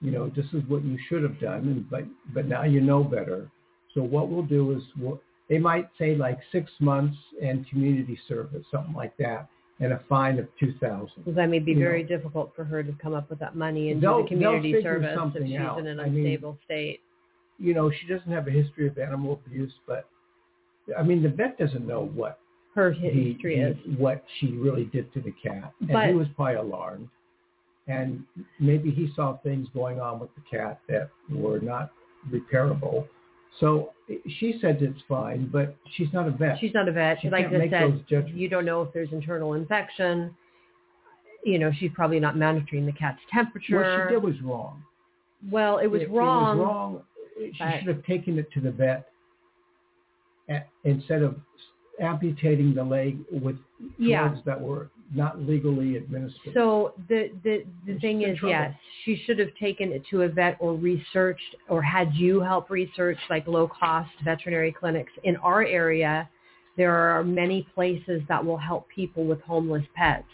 You 0.00 0.10
know, 0.10 0.30
this 0.36 0.44
is 0.52 0.62
what 0.68 0.84
you 0.84 0.98
should 1.08 1.22
have 1.22 1.40
done, 1.40 1.60
and 1.68 1.90
but 1.90 2.04
but 2.34 2.46
now 2.46 2.64
you 2.64 2.80
know 2.80 3.02
better. 3.02 3.50
So 3.94 4.02
what 4.02 4.28
we'll 4.28 4.42
do 4.42 4.72
is 4.76 4.82
we'll, 4.98 5.20
they 5.48 5.58
might 5.58 5.88
say 5.98 6.14
like 6.14 6.38
six 6.52 6.70
months 6.80 7.16
and 7.42 7.66
community 7.68 8.18
service, 8.28 8.64
something 8.70 8.92
like 8.94 9.16
that, 9.16 9.48
and 9.80 9.94
a 9.94 10.00
fine 10.08 10.38
of 10.38 10.48
two 10.60 10.74
thousand. 10.80 11.24
that 11.34 11.48
may 11.48 11.58
be 11.60 11.72
very 11.74 12.02
know. 12.02 12.08
difficult 12.08 12.52
for 12.54 12.64
her 12.64 12.82
to 12.82 12.92
come 13.02 13.14
up 13.14 13.30
with 13.30 13.38
that 13.38 13.56
money 13.56 13.90
and 13.90 14.02
They'll- 14.02 14.18
do 14.18 14.22
the 14.24 14.28
community 14.28 14.82
service 14.82 15.18
if 15.34 15.46
she's 15.46 15.56
out. 15.56 15.78
in 15.78 15.86
an 15.86 15.98
I 15.98 16.10
mean, 16.10 16.26
unstable 16.26 16.58
state. 16.66 17.00
You 17.58 17.72
know, 17.72 17.90
she 17.90 18.06
doesn't 18.06 18.30
have 18.30 18.46
a 18.46 18.50
history 18.50 18.86
of 18.86 18.98
animal 18.98 19.40
abuse, 19.46 19.72
but 19.86 20.06
I 20.98 21.02
mean, 21.02 21.22
the 21.22 21.30
vet 21.30 21.56
doesn't 21.58 21.86
know 21.86 22.02
what 22.14 22.38
Her 22.76 22.92
he- 22.92 23.32
history 23.32 23.56
he- 23.56 23.60
is. 23.62 23.76
what 23.98 24.22
she 24.38 24.52
really 24.52 24.84
did 24.84 25.12
to 25.14 25.20
the 25.20 25.32
cat, 25.32 25.72
and 25.80 25.88
But- 25.88 26.08
he 26.10 26.14
was 26.14 26.28
probably 26.36 26.54
alarmed. 26.56 27.08
And 27.88 28.24
maybe 28.58 28.90
he 28.90 29.06
saw 29.14 29.36
things 29.38 29.68
going 29.70 30.00
on 30.00 30.18
with 30.18 30.34
the 30.34 30.40
cat 30.42 30.80
that 30.88 31.08
were 31.30 31.60
not 31.60 31.90
repairable. 32.30 33.08
So 33.60 33.92
she 34.26 34.58
said 34.60 34.82
it's 34.82 35.00
fine, 35.02 35.46
but 35.46 35.74
she's 35.92 36.12
not 36.12 36.26
a 36.26 36.32
vet. 36.32 36.58
She's 36.58 36.74
not 36.74 36.88
a 36.88 36.92
vet. 36.92 37.20
She 37.22 37.30
like 37.30 37.50
make 37.50 37.70
said, 37.70 38.04
you 38.34 38.48
don't 38.48 38.64
know 38.64 38.82
if 38.82 38.92
there's 38.92 39.12
internal 39.12 39.54
infection. 39.54 40.36
You 41.44 41.60
know, 41.60 41.70
she's 41.78 41.92
probably 41.94 42.18
not 42.18 42.36
monitoring 42.36 42.86
the 42.86 42.92
cat's 42.92 43.20
temperature. 43.32 43.76
what 43.78 44.08
she 44.08 44.14
did 44.14 44.22
was 44.22 44.40
wrong. 44.42 44.82
well, 45.48 45.78
it 45.78 45.86
was 45.86 46.02
It 46.02 46.10
wrong. 46.10 46.58
was 46.58 46.66
wrong. 46.66 47.02
she 47.38 47.78
should 47.78 47.86
have 47.86 48.04
taken 48.04 48.36
it 48.38 48.50
to 48.52 48.60
the 48.60 48.72
vet 48.72 49.08
a- 50.48 50.64
instead 50.84 51.22
of 51.22 51.36
amputating 52.00 52.74
the 52.74 52.84
leg 52.84 53.18
with 53.30 53.56
Yeah. 53.98 54.28
drugs 54.28 54.44
that 54.44 54.60
were 54.60 54.90
not 55.14 55.40
legally 55.40 55.96
administered. 55.96 56.52
So 56.54 56.92
the 57.08 57.30
the 57.42 57.64
the 57.86 57.98
thing 58.00 58.22
is, 58.22 58.38
trouble. 58.38 58.50
yes, 58.50 58.74
she 59.04 59.16
should 59.24 59.38
have 59.38 59.54
taken 59.54 59.92
it 59.92 60.04
to 60.10 60.22
a 60.22 60.28
vet 60.28 60.56
or 60.58 60.74
researched 60.74 61.54
or 61.68 61.80
had 61.82 62.12
you 62.14 62.40
help 62.40 62.70
research 62.70 63.18
like 63.30 63.46
low 63.46 63.68
cost 63.68 64.10
veterinary 64.24 64.72
clinics 64.72 65.12
in 65.24 65.36
our 65.36 65.64
area. 65.64 66.28
There 66.76 66.94
are 66.94 67.22
many 67.24 67.62
places 67.74 68.20
that 68.28 68.44
will 68.44 68.58
help 68.58 68.88
people 68.88 69.24
with 69.24 69.40
homeless 69.42 69.84
pets. 69.94 70.26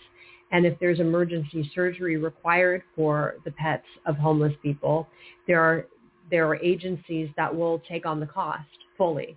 And 0.51 0.67
if 0.67 0.79
there's 0.81 1.01
emergency 1.01 1.71
surgery 1.75 2.17
required 2.17 2.83
for 2.97 3.37
the 3.45 3.53
pets 3.53 3.87
of 4.07 4.17
homeless 4.17 4.53
people, 4.63 5.09
there 5.47 5.61
are 5.61 5.87
there 6.31 6.47
are 6.49 6.57
agencies 6.57 7.29
that 7.37 7.55
will 7.55 7.81
take 7.81 8.07
on 8.07 8.21
the 8.21 8.27
cost 8.27 8.65
fully. 8.97 9.37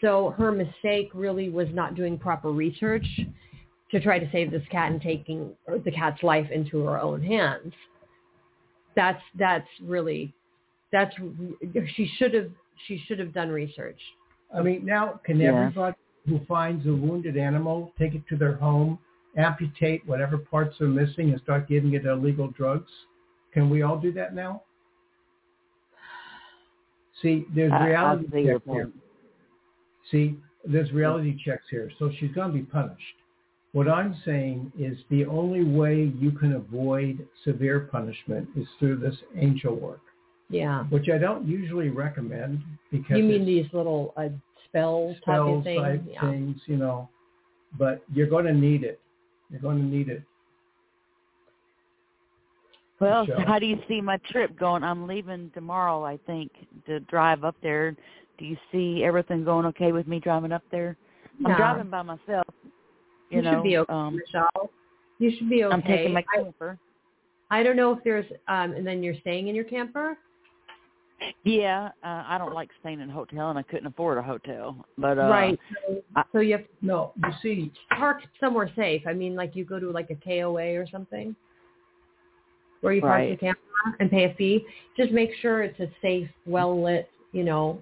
So 0.00 0.30
her 0.38 0.50
mistake 0.50 1.10
really 1.14 1.50
was 1.50 1.68
not 1.72 1.94
doing 1.94 2.18
proper 2.18 2.50
research 2.50 3.06
to 3.90 4.00
try 4.00 4.18
to 4.18 4.28
save 4.32 4.50
this 4.50 4.62
cat 4.70 4.92
and 4.92 5.00
taking 5.00 5.50
the 5.84 5.90
cat's 5.90 6.22
life 6.22 6.50
into 6.50 6.84
her 6.84 6.98
own 7.00 7.22
hands. 7.22 7.72
That's 8.96 9.20
that's 9.38 9.68
really 9.82 10.32
that's 10.92 11.14
she 11.94 12.10
should 12.16 12.34
have 12.34 12.50
she 12.86 13.02
should 13.06 13.18
have 13.18 13.32
done 13.32 13.50
research. 13.50 14.00
I 14.54 14.62
mean, 14.62 14.84
now 14.84 15.20
can 15.24 15.38
Yeah. 15.38 15.54
everybody 15.54 15.96
who 16.26 16.40
finds 16.46 16.86
a 16.86 16.94
wounded 16.94 17.36
animal 17.36 17.92
take 17.98 18.14
it 18.14 18.22
to 18.28 18.36
their 18.36 18.54
home, 18.54 18.98
amputate 19.36 20.06
whatever 20.06 20.38
parts 20.38 20.80
are 20.80 20.88
missing, 20.88 21.30
and 21.30 21.40
start 21.40 21.68
giving 21.68 21.94
it 21.94 22.04
illegal 22.06 22.48
drugs? 22.48 22.90
Can 23.52 23.68
we 23.70 23.82
all 23.82 23.98
do 23.98 24.12
that 24.12 24.34
now? 24.34 24.62
See, 27.20 27.46
there's 27.54 27.72
I- 27.72 27.76
I 27.78 27.86
reality 27.88 28.30
see 28.32 28.40
your 28.42 28.44
here. 28.44 28.60
point. 28.60 28.94
See, 30.10 30.36
there's 30.64 30.92
reality 30.92 31.36
checks 31.44 31.64
here, 31.70 31.90
so 31.98 32.10
she's 32.18 32.32
going 32.32 32.48
to 32.52 32.54
be 32.58 32.64
punished. 32.64 33.00
What 33.72 33.88
I'm 33.88 34.16
saying 34.24 34.72
is 34.78 34.98
the 35.10 35.24
only 35.26 35.62
way 35.64 36.12
you 36.18 36.32
can 36.32 36.54
avoid 36.54 37.26
severe 37.44 37.80
punishment 37.80 38.48
is 38.56 38.66
through 38.78 38.96
this 38.96 39.14
angel 39.36 39.76
work, 39.76 40.00
Yeah. 40.48 40.84
which 40.84 41.08
I 41.08 41.18
don't 41.18 41.46
usually 41.46 41.88
recommend 41.88 42.62
because 42.90 43.16
You 43.18 43.24
mean 43.24 43.46
these 43.46 43.72
little 43.72 44.12
uh, 44.16 44.28
spell 44.66 45.14
type 45.24 45.40
of 45.40 45.62
things? 45.64 45.80
type 45.80 46.02
Yeah. 46.06 46.20
things, 46.30 46.60
you 46.66 46.76
know. 46.76 47.08
But 47.78 48.02
you're 48.12 48.26
going 48.26 48.46
to 48.46 48.52
need 48.52 48.82
it. 48.82 49.00
You're 49.50 49.60
going 49.60 49.78
to 49.78 49.84
need 49.84 50.08
it. 50.08 50.24
Well, 52.98 53.24
Michelle. 53.24 53.46
how 53.46 53.58
do 53.58 53.66
you 53.66 53.80
see 53.88 54.00
my 54.00 54.18
trip 54.30 54.58
going? 54.58 54.82
I'm 54.84 55.06
leaving 55.06 55.50
tomorrow, 55.54 56.04
I 56.04 56.18
think, 56.26 56.50
to 56.86 57.00
drive 57.00 57.44
up 57.44 57.56
there. 57.62 57.96
Do 58.40 58.46
you 58.46 58.56
see 58.72 59.04
everything 59.04 59.44
going 59.44 59.66
okay 59.66 59.92
with 59.92 60.08
me 60.08 60.18
driving 60.18 60.50
up 60.50 60.62
there? 60.70 60.96
I'm 61.44 61.54
driving 61.54 61.90
by 61.90 62.00
myself. 62.00 62.46
You, 63.28 63.36
You 63.36 63.42
know, 63.42 63.62
should 63.62 63.62
be 63.68 63.76
okay, 63.76 63.92
um, 63.92 64.16
Michelle. 64.16 64.70
You 65.18 65.30
should 65.36 65.50
be 65.50 65.62
okay. 65.64 65.74
I'm 65.74 65.82
taking 65.82 66.14
my 66.14 66.24
I, 66.34 66.36
camper. 66.42 66.78
I 67.50 67.62
don't 67.62 67.76
know 67.76 67.92
if 67.92 68.02
there's 68.02 68.24
um 68.48 68.72
and 68.72 68.86
then 68.86 69.02
you're 69.02 69.14
staying 69.20 69.48
in 69.48 69.54
your 69.54 69.64
camper? 69.64 70.16
Yeah, 71.44 71.90
uh, 72.02 72.24
I 72.26 72.38
don't 72.38 72.54
like 72.54 72.70
staying 72.80 73.00
in 73.00 73.10
a 73.10 73.12
hotel, 73.12 73.50
and 73.50 73.58
I 73.58 73.62
couldn't 73.62 73.86
afford 73.86 74.16
a 74.16 74.22
hotel. 74.22 74.86
But 74.96 75.18
uh, 75.18 75.28
right. 75.28 75.58
So, 75.86 76.02
I- 76.16 76.22
so 76.32 76.38
you 76.40 76.52
have 76.52 76.62
to 76.62 76.68
No, 76.80 77.12
you 77.18 77.32
see, 77.42 77.72
park 77.98 78.22
somewhere 78.40 78.70
safe. 78.74 79.02
I 79.06 79.12
mean 79.12 79.34
like 79.36 79.54
you 79.54 79.66
go 79.66 79.78
to 79.78 79.90
like 79.90 80.08
a 80.08 80.16
KOA 80.16 80.76
or 80.80 80.86
something 80.90 81.36
where 82.80 82.94
you 82.94 83.02
park 83.02 83.18
Right. 83.18 83.28
your 83.28 83.36
camper 83.36 83.60
and 84.00 84.10
pay 84.10 84.24
a 84.24 84.34
fee. 84.34 84.64
Just 84.96 85.12
make 85.12 85.30
sure 85.42 85.62
it's 85.62 85.78
a 85.80 85.88
safe, 86.00 86.28
well 86.46 86.82
lit, 86.82 87.10
you 87.32 87.44
know, 87.44 87.78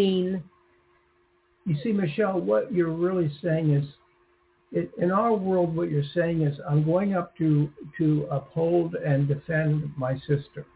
you 0.00 1.76
see, 1.82 1.92
Michelle, 1.92 2.40
what 2.40 2.72
you're 2.72 2.92
really 2.92 3.30
saying 3.42 3.72
is, 3.74 3.84
it, 4.72 4.90
in 4.98 5.10
our 5.10 5.34
world, 5.34 5.76
what 5.76 5.90
you're 5.90 6.02
saying 6.14 6.42
is, 6.42 6.58
I'm 6.68 6.84
going 6.84 7.14
up 7.14 7.36
to 7.36 7.68
to 7.98 8.26
uphold 8.30 8.94
and 8.94 9.28
defend 9.28 9.92
my 9.96 10.18
sister. 10.20 10.66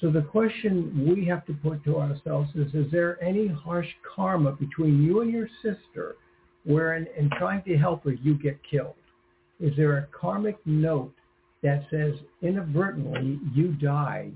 So 0.00 0.10
the 0.10 0.22
question 0.22 1.14
we 1.14 1.24
have 1.26 1.44
to 1.46 1.54
put 1.54 1.84
to 1.84 1.96
ourselves 1.98 2.50
is, 2.54 2.72
is 2.74 2.90
there 2.90 3.22
any 3.22 3.48
harsh 3.48 3.88
karma 4.14 4.52
between 4.52 5.02
you 5.02 5.22
and 5.22 5.30
your 5.30 5.48
sister 5.62 6.16
where 6.64 6.94
in, 6.94 7.06
in 7.16 7.30
trying 7.38 7.62
to 7.64 7.76
help 7.76 8.04
her, 8.04 8.12
you 8.12 8.34
get 8.34 8.58
killed? 8.68 8.94
Is 9.60 9.72
there 9.76 9.98
a 9.98 10.06
karmic 10.18 10.58
note 10.66 11.14
that 11.62 11.84
says 11.90 12.14
inadvertently 12.42 13.40
you 13.52 13.72
die 13.72 14.30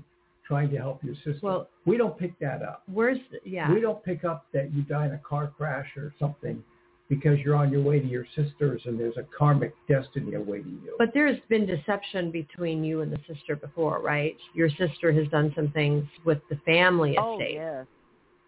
trying 0.53 0.69
to 0.69 0.77
help 0.77 1.03
your 1.03 1.15
sister? 1.15 1.39
Well- 1.41 1.67
we 1.85 1.97
don't 1.97 2.17
pick 2.17 2.37
that 2.39 2.61
up. 2.61 2.83
Where's 2.91 3.17
yeah. 3.43 3.71
We 3.73 3.81
don't 3.81 4.03
pick 4.03 4.23
up 4.23 4.45
that 4.53 4.73
you 4.73 4.83
die 4.83 5.05
in 5.07 5.13
a 5.13 5.17
car 5.19 5.47
crash 5.57 5.89
or 5.97 6.13
something 6.19 6.63
because 7.09 7.37
you're 7.39 7.55
on 7.55 7.71
your 7.71 7.81
way 7.81 7.99
to 7.99 8.05
your 8.07 8.25
sister's 8.35 8.81
and 8.85 8.97
there's 8.99 9.17
a 9.17 9.25
karmic 9.37 9.73
destiny 9.87 10.35
awaiting 10.35 10.79
you. 10.85 10.95
But 10.97 11.09
there's 11.13 11.37
been 11.49 11.65
deception 11.65 12.31
between 12.31 12.83
you 12.83 13.01
and 13.01 13.11
the 13.11 13.19
sister 13.27 13.55
before, 13.55 13.99
right? 14.01 14.37
Your 14.53 14.69
sister 14.69 15.11
has 15.11 15.27
done 15.29 15.51
some 15.55 15.69
things 15.71 16.05
with 16.23 16.39
the 16.49 16.55
family 16.65 17.11
estate. 17.11 17.19
oh 17.23 17.33
estate. 17.39 17.53
yes, 17.55 17.85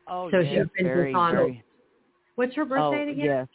oh 0.08 0.32
So 0.32 0.40
yes, 0.40 0.50
she's 0.68 0.72
been 0.78 0.86
very, 0.86 1.12
dishonest. 1.12 1.36
very. 1.42 1.64
What's 2.36 2.56
her 2.56 2.62
Oh 2.64 2.66
birthday 2.68 3.12
again? 3.12 3.26
yes, 3.26 3.48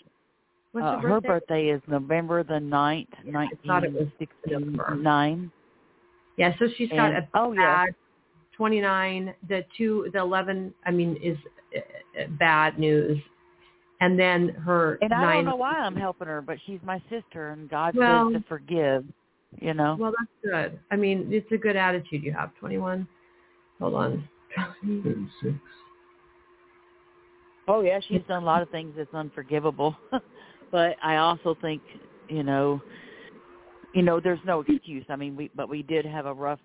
What's 0.73 0.85
uh, 0.87 0.97
her 0.99 1.09
her 1.09 1.09
birthday? 1.21 1.29
birthday 1.29 1.69
is 1.71 1.81
November 1.87 2.43
the 2.45 2.61
ninth, 2.61 3.09
Yeah, 3.25 3.39
I 3.39 3.49
thought 3.67 3.85
it 3.85 3.93
was 3.93 4.09
nineteen 4.21 4.77
sixty-nine. 4.79 5.51
Yeah, 6.37 6.53
so 6.59 6.67
she's 6.77 6.91
got 6.91 7.13
And- 7.15 7.25
a 7.25 7.29
oh, 7.35 7.53
yeah. 7.53 7.87
Bad 8.61 8.65
29. 8.65 9.35
The 9.49 9.65
two, 9.77 10.11
the 10.13 10.21
11, 10.21 10.75
I 10.87 10.91
mean, 10.91 11.19
is 11.23 11.37
uh, 11.77 11.81
uh, 12.21 12.27
bad 12.39 12.79
news. 12.79 13.19
And 14.01 14.19
then 14.19 14.51
her 14.51 14.99
And 15.03 15.13
I 15.13 15.21
nine. 15.21 15.37
don't 15.37 15.53
know 15.53 15.57
why 15.57 15.73
I'm 15.73 15.97
helping 15.97 16.27
her, 16.29 16.41
but 16.41 16.57
she's 16.67 16.81
my 16.85 17.03
sister, 17.11 17.51
and 17.51 17.69
God 17.69 17.95
Well- 17.95 18.31
says 18.33 18.43
to 18.43 18.49
forgive. 18.49 19.05
You 19.61 19.75
know. 19.75 19.97
Well, 19.99 20.13
that's 20.17 20.31
good. 20.45 20.79
I 20.93 20.97
mean, 20.97 21.27
it's 21.33 21.51
a 21.51 21.57
good 21.57 21.75
attitude 21.75 22.23
you 22.23 22.31
have. 22.33 22.55
21. 22.61 23.05
Hold 23.81 23.95
on. 23.95 24.29
36. 24.57 25.55
Oh 27.67 27.81
yeah, 27.81 27.99
she's 28.07 28.23
done 28.29 28.43
a 28.43 28.47
lot 28.47 28.63
of 28.63 28.71
things 28.71 28.95
that's 28.97 29.13
unforgivable. 29.13 29.97
but 30.71 30.97
I 31.03 31.17
also 31.17 31.57
think, 31.61 31.83
you 32.29 32.45
know, 32.45 32.81
you 33.93 34.03
know, 34.03 34.21
there's 34.21 34.39
no 34.45 34.61
excuse. 34.61 35.05
I 35.09 35.17
mean, 35.17 35.35
we 35.35 35.51
but 35.57 35.69
we 35.69 35.83
did 35.83 36.05
have 36.07 36.27
a 36.27 36.33
rough 36.33 36.61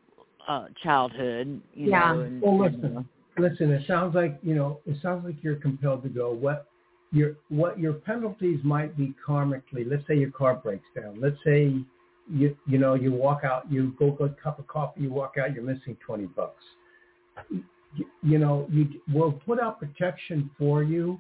uh 0.48 0.66
childhood, 0.84 1.62
you 1.74 1.90
Yeah. 1.90 2.14
know. 2.14 2.20
And, 2.22 2.42
Well, 2.42 2.64
and, 2.64 2.76
listen. 2.82 3.10
Listen, 3.38 3.72
it 3.72 3.86
sounds 3.86 4.16
like, 4.16 4.40
you 4.44 4.56
know, 4.56 4.80
it 4.86 4.96
sounds 5.02 5.26
like 5.26 5.36
you're 5.44 5.58
compelled 5.58 6.04
to 6.04 6.10
go. 6.10 6.32
What 6.34 6.68
your 7.12 7.36
what 7.50 7.78
your 7.78 7.94
penalties 7.94 8.60
might 8.64 8.96
be 8.96 9.14
karmically. 9.28 9.90
Let's 9.90 10.08
say 10.08 10.16
your 10.16 10.32
car 10.32 10.56
breaks 10.56 10.86
down. 10.96 11.20
Let's 11.20 11.36
say 11.46 11.76
you 12.30 12.56
you 12.66 12.78
know 12.78 12.94
you 12.94 13.12
walk 13.12 13.42
out, 13.44 13.70
you 13.70 13.94
go 14.00 14.12
get 14.12 14.28
a 14.28 14.42
cup 14.42 14.58
of 14.60 14.68
coffee, 14.68 15.02
you 15.02 15.12
walk 15.12 15.36
out, 15.38 15.54
you're 15.54 15.64
missing 15.64 15.98
twenty 16.06 16.26
bucks. 16.28 16.64
You, 17.52 18.06
you 18.24 18.38
know, 18.40 18.68
you 18.72 19.02
will 19.14 19.34
put 19.34 19.60
out 19.60 19.80
protection 19.80 20.50
for 20.58 20.84
you. 20.84 21.20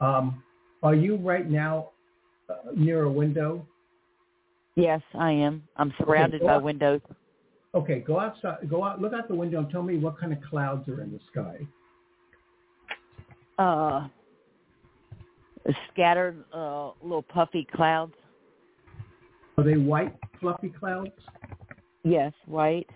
Um, 0.00 0.42
are 0.82 0.94
you 0.94 1.16
right 1.16 1.48
now 1.50 1.90
uh, 2.48 2.54
near 2.76 3.02
a 3.04 3.10
window? 3.10 3.66
yes, 4.76 5.02
I 5.14 5.32
am. 5.32 5.62
I'm 5.76 5.92
surrounded 5.98 6.40
by 6.40 6.46
well- 6.56 6.60
windows. 6.62 7.00
Okay, 7.74 8.00
go 8.00 8.18
outside. 8.18 8.68
Go 8.68 8.82
out. 8.84 9.00
Look 9.00 9.12
out 9.12 9.28
the 9.28 9.34
window 9.34 9.58
and 9.58 9.70
tell 9.70 9.82
me 9.82 9.96
what 9.96 10.18
kind 10.18 10.32
of 10.32 10.38
clouds 10.42 10.88
are 10.88 11.02
in 11.02 11.12
the 11.12 11.20
sky. 11.30 11.58
Uh 13.58 14.08
scattered 15.92 16.42
uh 16.52 16.90
little 17.02 17.22
puffy 17.22 17.66
clouds. 17.74 18.14
Are 19.58 19.64
they 19.64 19.76
white, 19.76 20.16
fluffy 20.40 20.70
clouds? 20.70 21.10
Yes, 22.02 22.32
white. 22.46 22.88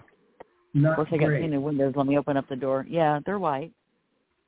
Not 0.73 0.91
Of 0.91 0.97
course 0.97 1.09
I 1.13 1.19
got 1.19 1.29
tinted 1.29 1.61
windows. 1.61 1.93
Let 1.95 2.07
me 2.07 2.19
open 2.19 2.37
up 2.37 2.49
the 2.49 2.57
door. 2.57 2.87
Yeah, 2.89 3.21
they're 3.27 3.39
white. 3.39 3.73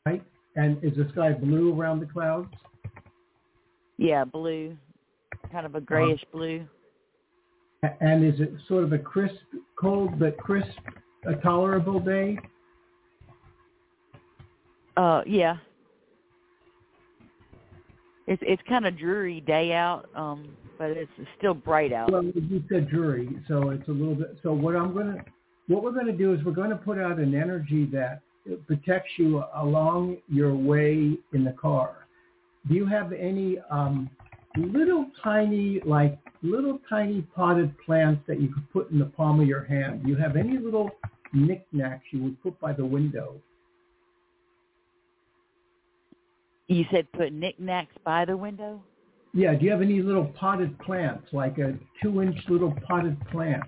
right? 0.06 0.22
And 0.56 0.82
is 0.82 0.96
the 0.96 1.06
sky 1.12 1.34
blue 1.34 1.78
around 1.78 2.00
the 2.00 2.06
clouds? 2.06 2.48
Yeah, 3.98 4.24
blue. 4.24 4.76
Kind 5.52 5.66
of 5.66 5.74
a 5.74 5.80
grayish 5.80 6.24
blue. 6.32 6.66
And 7.82 8.24
is 8.24 8.40
it 8.40 8.52
sort 8.68 8.84
of 8.84 8.92
a 8.92 8.98
crisp, 8.98 9.36
cold 9.78 10.18
but 10.18 10.36
crisp, 10.38 10.78
a 11.26 11.34
tolerable 11.34 12.00
day? 12.00 12.38
Uh, 14.96 15.22
yeah. 15.26 15.58
It's 18.26 18.42
it's 18.44 18.62
kind 18.68 18.86
of 18.86 18.98
dreary 18.98 19.40
day 19.40 19.72
out, 19.72 20.08
um, 20.16 20.48
but 20.78 20.90
it's 20.90 21.10
still 21.38 21.54
bright 21.54 21.92
out. 21.92 22.10
Well, 22.10 22.24
you 22.24 22.64
said 22.68 22.90
jury, 22.90 23.28
so 23.46 23.70
it's 23.70 23.86
a 23.88 23.92
little 23.92 24.16
bit. 24.16 24.36
So 24.42 24.52
what 24.52 24.74
I'm 24.74 24.92
gonna, 24.94 25.18
what 25.68 25.84
we're 25.84 25.92
gonna 25.92 26.12
do 26.12 26.32
is 26.32 26.44
we're 26.44 26.52
gonna 26.52 26.76
put 26.76 26.98
out 26.98 27.18
an 27.18 27.34
energy 27.34 27.88
that 27.92 28.22
protects 28.66 29.10
you 29.16 29.44
along 29.54 30.18
your 30.28 30.54
way 30.56 31.18
in 31.32 31.44
the 31.44 31.52
car. 31.52 32.08
Do 32.68 32.74
you 32.74 32.86
have 32.86 33.12
any 33.12 33.58
um, 33.70 34.10
little 34.56 35.06
tiny, 35.22 35.80
like 35.84 36.18
little 36.50 36.80
tiny 36.88 37.22
potted 37.34 37.74
plants 37.84 38.22
that 38.26 38.40
you 38.40 38.48
could 38.48 38.70
put 38.72 38.90
in 38.90 38.98
the 38.98 39.06
palm 39.06 39.40
of 39.40 39.46
your 39.46 39.64
hand? 39.64 40.04
Do 40.04 40.10
you 40.10 40.16
have 40.16 40.36
any 40.36 40.58
little 40.58 40.90
knickknacks 41.32 42.04
you 42.10 42.22
would 42.22 42.42
put 42.42 42.58
by 42.60 42.72
the 42.72 42.84
window? 42.84 43.34
You 46.68 46.84
said 46.90 47.10
put 47.12 47.32
knickknacks 47.32 47.94
by 48.04 48.24
the 48.24 48.36
window. 48.36 48.82
Yeah. 49.32 49.54
Do 49.54 49.64
you 49.64 49.70
have 49.70 49.82
any 49.82 50.00
little 50.00 50.24
potted 50.24 50.78
plants, 50.80 51.28
like 51.32 51.58
a 51.58 51.74
two-inch 52.02 52.38
little 52.48 52.74
potted 52.88 53.16
plant? 53.28 53.62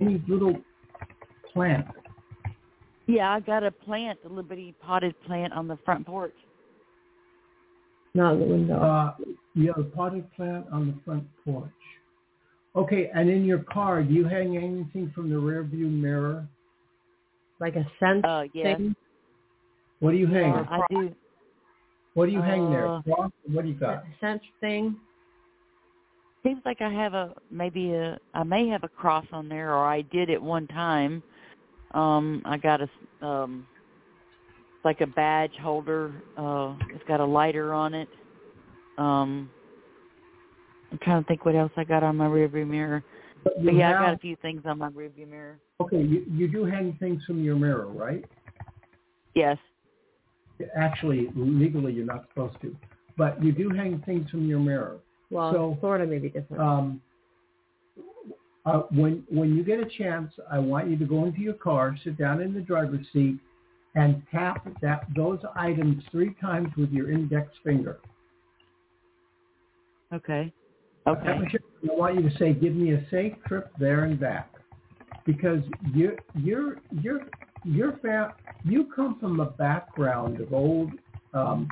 Any 0.00 0.22
little 0.28 0.56
plant? 1.52 1.86
Yeah, 3.06 3.32
I 3.32 3.40
got 3.40 3.64
a 3.64 3.70
plant, 3.70 4.20
a 4.24 4.28
little 4.28 4.44
bitty 4.44 4.74
potted 4.80 5.14
plant 5.26 5.52
on 5.52 5.68
the 5.68 5.76
front 5.84 6.06
porch. 6.06 6.34
Not 8.14 8.34
in 8.34 8.40
the 8.40 8.46
window. 8.46 8.80
Uh, 8.80 9.14
you 9.54 9.68
have 9.68 9.78
a 9.78 9.88
potted 9.88 10.30
plant 10.34 10.66
on 10.70 10.86
the 10.86 10.94
front 11.04 11.24
porch. 11.44 11.70
Okay, 12.74 13.10
and 13.14 13.28
in 13.28 13.44
your 13.44 13.60
car, 13.64 14.02
do 14.02 14.12
you 14.14 14.24
hang 14.24 14.56
anything 14.56 15.12
from 15.14 15.28
the 15.30 15.38
rear 15.38 15.62
view 15.62 15.88
mirror? 15.88 16.48
like 17.62 17.76
a 17.76 17.86
scent 18.00 18.24
Uh, 18.24 18.42
yes. 18.52 18.76
thing. 18.76 18.94
What 20.00 20.10
do 20.10 20.16
you 20.16 20.26
hang? 20.26 20.52
Yeah, 20.52 20.64
I 20.68 20.80
do. 20.90 21.14
What 22.14 22.26
do 22.26 22.32
you 22.32 22.42
hang 22.42 22.68
there? 22.70 22.88
Uh, 22.88 23.00
What 23.04 23.62
do 23.62 23.68
you 23.68 23.74
got? 23.74 24.02
scent 24.20 24.42
thing. 24.60 24.96
Seems 26.42 26.60
like 26.64 26.80
I 26.82 26.90
have 26.90 27.14
a 27.14 27.32
maybe 27.50 27.92
a 27.92 28.18
I 28.34 28.42
may 28.42 28.66
have 28.68 28.82
a 28.82 28.88
cross 28.88 29.24
on 29.32 29.48
there, 29.48 29.74
or 29.76 29.86
I 29.86 30.02
did 30.02 30.28
at 30.28 30.42
one 30.42 30.66
time. 30.66 31.22
Um, 31.94 32.42
I 32.44 32.56
got 32.58 32.80
a 32.80 32.84
s- 32.84 32.90
um, 33.22 33.64
like 34.82 35.00
a 35.00 35.06
badge 35.06 35.54
holder. 35.62 36.12
Uh, 36.36 36.74
it's 36.92 37.04
got 37.04 37.20
a 37.20 37.24
lighter 37.24 37.72
on 37.72 37.94
it. 37.94 38.08
Um, 38.98 39.50
I'm 40.92 40.98
trying 40.98 41.22
to 41.22 41.26
think 41.26 41.44
what 41.46 41.54
else 41.54 41.72
I 41.76 41.84
got 41.84 42.02
on 42.02 42.16
my 42.18 42.26
rearview 42.26 42.66
mirror. 42.68 43.02
But 43.42 43.64
But 43.64 43.74
yeah, 43.74 43.88
I 43.88 43.92
have- 43.92 44.00
got 44.00 44.14
a 44.14 44.18
few 44.18 44.36
things 44.36 44.62
on 44.66 44.78
my 44.78 44.90
rearview 44.90 45.28
mirror. 45.28 45.58
Okay, 45.80 46.02
you, 46.02 46.24
you 46.30 46.48
do 46.48 46.64
hang 46.64 46.92
things 47.00 47.24
from 47.24 47.42
your 47.42 47.56
mirror, 47.56 47.86
right? 47.86 48.24
Yes. 49.34 49.58
Actually, 50.76 51.30
legally, 51.34 51.92
you're 51.94 52.04
not 52.04 52.28
supposed 52.28 52.60
to, 52.60 52.76
but 53.16 53.42
you 53.42 53.50
do 53.52 53.70
hang 53.70 54.00
things 54.04 54.30
from 54.30 54.46
your 54.46 54.60
mirror. 54.60 54.98
Well, 55.30 55.52
So, 55.52 55.76
Florida 55.80 56.06
may 56.06 56.18
be 56.18 56.28
different. 56.28 56.62
Um, 56.62 57.02
uh, 58.64 58.82
when 58.90 59.24
when 59.28 59.56
you 59.56 59.64
get 59.64 59.80
a 59.80 59.86
chance, 59.86 60.32
I 60.48 60.58
want 60.60 60.88
you 60.88 60.96
to 60.98 61.04
go 61.04 61.24
into 61.24 61.40
your 61.40 61.54
car, 61.54 61.96
sit 62.04 62.16
down 62.16 62.40
in 62.42 62.54
the 62.54 62.60
driver's 62.60 63.04
seat, 63.12 63.38
and 63.96 64.22
tap 64.30 64.68
that 64.82 65.06
those 65.16 65.40
items 65.56 66.04
three 66.12 66.34
times 66.34 66.68
with 66.76 66.92
your 66.92 67.10
index 67.10 67.48
finger. 67.64 67.98
Okay. 70.12 70.52
I 71.06 71.10
Okay. 71.10 71.34
want 71.34 71.52
you- 71.52 71.90
I 71.90 71.94
want 71.94 72.14
you 72.16 72.22
to 72.28 72.36
say, 72.36 72.54
"Give 72.54 72.74
me 72.74 72.92
a 72.92 73.04
safe 73.08 73.34
trip 73.44 73.70
there 73.78 74.04
and 74.04 74.18
back," 74.18 74.48
because 75.24 75.62
you're 75.94 76.16
you're 76.34 76.78
you're 77.00 77.22
you're 77.64 77.92
fa- 77.98 78.34
you 78.64 78.84
come 78.84 79.18
from 79.18 79.40
a 79.40 79.46
background 79.50 80.40
of 80.40 80.52
old, 80.52 80.92
um, 81.34 81.68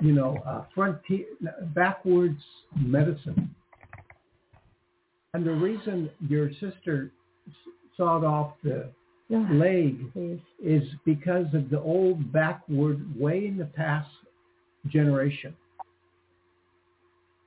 you 0.00 0.12
know, 0.12 0.36
uh, 0.46 0.64
frontier 0.74 1.26
backwards 1.74 2.42
medicine, 2.76 3.52
and 5.34 5.44
the 5.44 5.52
reason 5.52 6.10
your 6.28 6.52
sister 6.54 7.10
sawed 7.96 8.24
off 8.24 8.54
the 8.62 8.88
Yeah, 9.28 9.48
leg 9.52 10.12
please. 10.12 10.40
is 10.60 10.94
because 11.04 11.52
of 11.54 11.70
the 11.70 11.80
old 11.80 12.32
backward 12.32 13.18
way 13.18 13.46
in 13.46 13.56
the 13.56 13.66
past 13.66 14.10
generation. 14.86 15.56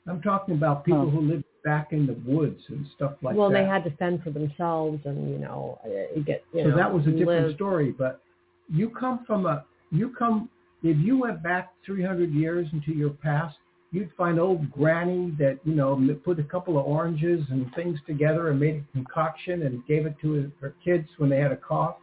I'm 0.08 0.22
talking 0.22 0.56
about 0.56 0.84
people 0.84 1.04
Oh. 1.04 1.10
who 1.10 1.22
lived 1.22 1.46
back 1.64 1.94
in 1.94 2.06
the 2.06 2.14
woods 2.30 2.62
and 2.68 2.86
stuff 2.96 3.14
like 3.22 3.36
well, 3.36 3.50
that. 3.50 3.54
Well, 3.54 3.64
they 3.64 3.70
had 3.70 3.84
to 3.86 3.92
fend 3.92 4.22
for 4.22 4.32
themselves, 4.32 5.06
and 5.06 5.30
you 5.30 5.40
know, 5.40 5.80
get 6.26 6.44
you 6.54 6.64
so 6.64 6.70
know. 6.70 6.76
that 6.76 6.94
was 6.94 7.08
a 7.08 7.12
different 7.12 7.48
live. 7.48 7.56
story. 7.56 7.92
But 7.92 8.22
you 8.68 8.90
come 8.90 9.24
from 9.26 9.46
a 9.46 9.64
you 9.92 10.10
come 10.10 10.50
if 10.84 10.98
you 10.98 11.18
went 11.18 11.42
back 11.42 11.74
300 11.86 12.34
years 12.34 12.68
into 12.74 12.92
your 12.92 13.12
past, 13.12 13.58
you'd 13.92 14.12
find 14.18 14.40
old 14.40 14.70
granny 14.72 15.34
that 15.40 15.60
you 15.64 15.74
know 15.74 15.96
put 16.26 16.40
a 16.40 16.44
couple 16.44 16.78
of 16.78 16.86
oranges 16.86 17.46
and 17.50 17.74
things 17.74 17.98
together 18.06 18.50
and 18.50 18.60
made 18.60 18.84
a 18.84 18.92
concoction 18.92 19.64
and 19.64 19.86
gave 19.88 20.06
it 20.06 20.16
to 20.22 20.52
her 20.60 20.76
kids 20.84 21.08
when 21.18 21.30
they 21.30 21.38
had 21.38 21.54
a 21.54 21.58
cough. 21.58 21.96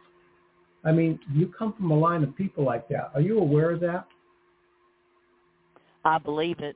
I 0.83 0.91
mean, 0.91 1.19
you 1.31 1.47
come 1.47 1.73
from 1.73 1.91
a 1.91 1.97
line 1.97 2.23
of 2.23 2.35
people 2.35 2.63
like 2.63 2.87
that. 2.89 3.11
Are 3.13 3.21
you 3.21 3.37
aware 3.37 3.69
of 3.69 3.79
that? 3.81 4.07
I 6.03 6.17
believe 6.17 6.59
it. 6.59 6.75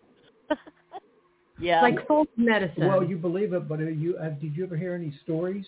yeah. 1.59 1.81
Like 1.81 2.07
folk 2.07 2.29
medicine. 2.37 2.87
Well, 2.87 3.03
you 3.03 3.17
believe 3.17 3.53
it, 3.53 3.67
but 3.67 3.79
are 3.79 3.89
you 3.89 4.17
uh, 4.17 4.29
did 4.29 4.55
you 4.55 4.63
ever 4.63 4.75
hear 4.75 4.93
any 4.95 5.13
stories? 5.23 5.65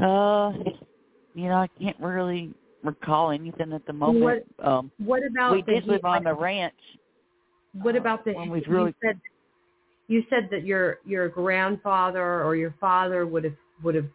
Uh, 0.00 0.52
you 1.34 1.48
know, 1.48 1.56
I 1.56 1.68
can't 1.80 1.98
really 2.00 2.52
recall 2.84 3.30
anything 3.32 3.72
at 3.72 3.84
the 3.86 3.92
moment. 3.92 4.44
Um, 4.62 4.90
what 4.98 5.22
about 5.24 5.52
we 5.52 5.62
the 5.62 5.72
did 5.72 5.86
live 5.86 6.04
on 6.04 6.24
the 6.24 6.34
ranch. 6.34 6.74
What 7.82 7.96
about 7.96 8.24
the? 8.24 8.32
When 8.32 8.50
we've 8.50 8.66
you 8.66 8.72
really- 8.72 8.94
said 9.04 9.20
you 10.08 10.24
said 10.30 10.48
that 10.50 10.64
your 10.64 10.98
your 11.04 11.28
grandfather 11.28 12.42
or 12.42 12.56
your 12.56 12.74
father 12.80 13.26
would 13.26 13.44
have 13.44 13.56
would 13.82 13.94
have 13.94 14.06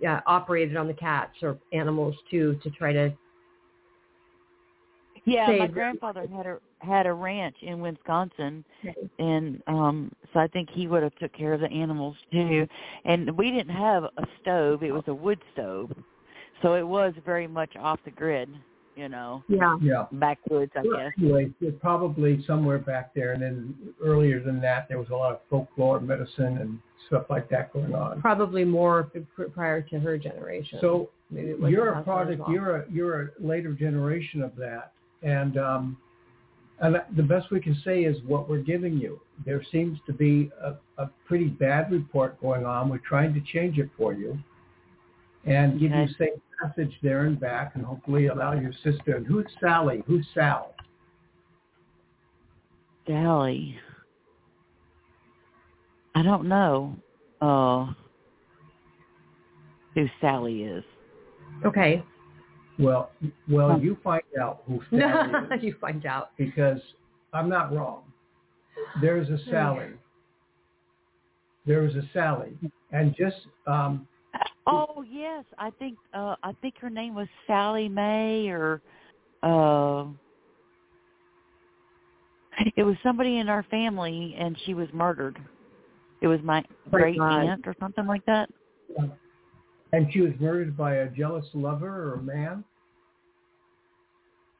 yeah, 0.00 0.20
operated 0.26 0.76
on 0.76 0.86
the 0.86 0.94
cats 0.94 1.34
or 1.42 1.58
animals 1.72 2.14
too 2.30 2.58
to 2.62 2.70
try 2.70 2.92
to. 2.92 3.12
Yeah, 5.30 5.50
my 5.58 5.66
grandfather 5.66 6.26
had 6.34 6.46
a 6.46 6.58
had 6.80 7.06
a 7.06 7.12
ranch 7.12 7.56
in 7.62 7.80
Wisconsin, 7.80 8.64
and 9.18 9.62
um 9.66 10.12
so 10.32 10.40
I 10.40 10.46
think 10.48 10.68
he 10.70 10.86
would 10.86 11.02
have 11.02 11.14
took 11.16 11.32
care 11.32 11.52
of 11.52 11.60
the 11.60 11.70
animals 11.70 12.16
too. 12.32 12.66
And 13.04 13.36
we 13.36 13.50
didn't 13.50 13.74
have 13.74 14.04
a 14.04 14.26
stove; 14.40 14.82
it 14.82 14.92
was 14.92 15.04
a 15.06 15.14
wood 15.14 15.40
stove, 15.52 15.92
so 16.62 16.74
it 16.74 16.86
was 16.86 17.12
very 17.24 17.46
much 17.46 17.76
off 17.76 18.00
the 18.04 18.10
grid. 18.10 18.48
You 18.96 19.08
know, 19.08 19.42
Yeah. 19.48 19.78
Yeah. 19.80 20.06
backwoods, 20.12 20.72
I 20.76 20.82
guess. 20.82 21.12
Anyway, 21.18 21.50
probably 21.80 22.42
somewhere 22.42 22.78
back 22.78 23.14
there, 23.14 23.32
and 23.32 23.40
then 23.40 23.74
earlier 24.02 24.40
than 24.40 24.60
that, 24.60 24.88
there 24.88 24.98
was 24.98 25.08
a 25.10 25.16
lot 25.16 25.32
of 25.32 25.40
folklore 25.48 26.00
medicine 26.00 26.58
and 26.58 26.78
stuff 27.06 27.30
like 27.30 27.48
that 27.48 27.72
going 27.72 27.94
on. 27.94 28.20
Probably 28.20 28.64
more 28.64 29.10
prior 29.54 29.80
to 29.80 30.00
her 30.00 30.18
generation. 30.18 30.78
So 30.82 31.08
Maybe 31.30 31.54
you're 31.70 31.92
a 31.94 32.02
product. 32.02 32.40
well. 32.40 32.52
You're 32.52 32.76
a 32.76 32.84
you're 32.90 33.20
a 33.22 33.28
later 33.38 33.72
generation 33.72 34.42
of 34.42 34.54
that, 34.56 34.92
and 35.22 35.56
um, 35.58 35.96
and 36.80 36.96
the 37.16 37.22
best 37.22 37.50
we 37.50 37.60
can 37.60 37.76
say 37.84 38.04
is 38.04 38.16
what 38.26 38.48
we're 38.48 38.62
giving 38.62 38.96
you. 38.96 39.20
There 39.44 39.62
seems 39.70 39.98
to 40.06 40.12
be 40.12 40.50
a, 40.62 40.74
a 41.02 41.10
pretty 41.26 41.48
bad 41.48 41.92
report 41.92 42.40
going 42.40 42.64
on. 42.64 42.88
We're 42.88 42.98
trying 42.98 43.34
to 43.34 43.40
change 43.52 43.78
it 43.78 43.90
for 43.96 44.14
you, 44.14 44.38
and 45.44 45.78
give 45.78 45.90
you 45.90 46.02
Okay. 46.04 46.12
safe 46.18 46.40
passage 46.62 46.92
there 47.02 47.26
and 47.26 47.38
back, 47.38 47.72
and 47.74 47.84
hopefully 47.84 48.26
allow 48.28 48.52
your 48.52 48.72
sister. 48.82 49.16
And 49.16 49.26
who's 49.26 49.46
Sally? 49.60 50.02
Who's 50.06 50.26
Sal? 50.34 50.74
Sally. 53.06 53.78
I 56.14 56.22
don't 56.22 56.48
know 56.48 56.96
uh 57.40 57.92
who 59.94 60.06
Sally 60.20 60.62
is. 60.64 60.84
Okay. 61.64 62.02
Well, 62.80 63.10
well, 63.48 63.78
you 63.78 63.98
find 64.02 64.22
out 64.40 64.62
who 64.66 64.80
Sally 64.98 65.32
is 65.56 65.62
you 65.62 65.74
find 65.80 66.04
out. 66.06 66.30
because 66.38 66.80
I'm 67.32 67.48
not 67.48 67.74
wrong. 67.74 68.02
There's 69.00 69.28
a 69.28 69.38
Sally. 69.50 69.90
There 71.66 71.84
is 71.84 71.94
a 71.94 72.02
Sally, 72.12 72.56
and 72.90 73.14
just 73.16 73.36
um, 73.66 74.08
Oh 74.66 75.04
yes, 75.08 75.44
I 75.58 75.70
think 75.70 75.98
uh 76.14 76.36
I 76.42 76.52
think 76.60 76.74
her 76.78 76.90
name 76.90 77.14
was 77.14 77.28
Sally 77.46 77.88
May 77.88 78.48
or 78.48 78.80
uh 79.42 80.06
it 82.76 82.82
was 82.82 82.96
somebody 83.02 83.38
in 83.38 83.48
our 83.48 83.62
family 83.64 84.34
and 84.38 84.56
she 84.64 84.74
was 84.74 84.88
murdered. 84.92 85.38
It 86.20 86.26
was 86.26 86.40
my 86.42 86.64
My 86.92 86.98
great 86.98 87.18
God. 87.18 87.44
aunt 87.44 87.66
or 87.66 87.74
something 87.80 88.06
like 88.06 88.24
that. 88.26 88.50
and 89.92 90.12
she 90.12 90.20
was 90.20 90.32
murdered 90.38 90.76
by 90.76 90.96
a 90.96 91.08
jealous 91.08 91.46
lover 91.54 92.10
or 92.10 92.14
a 92.14 92.22
man. 92.22 92.64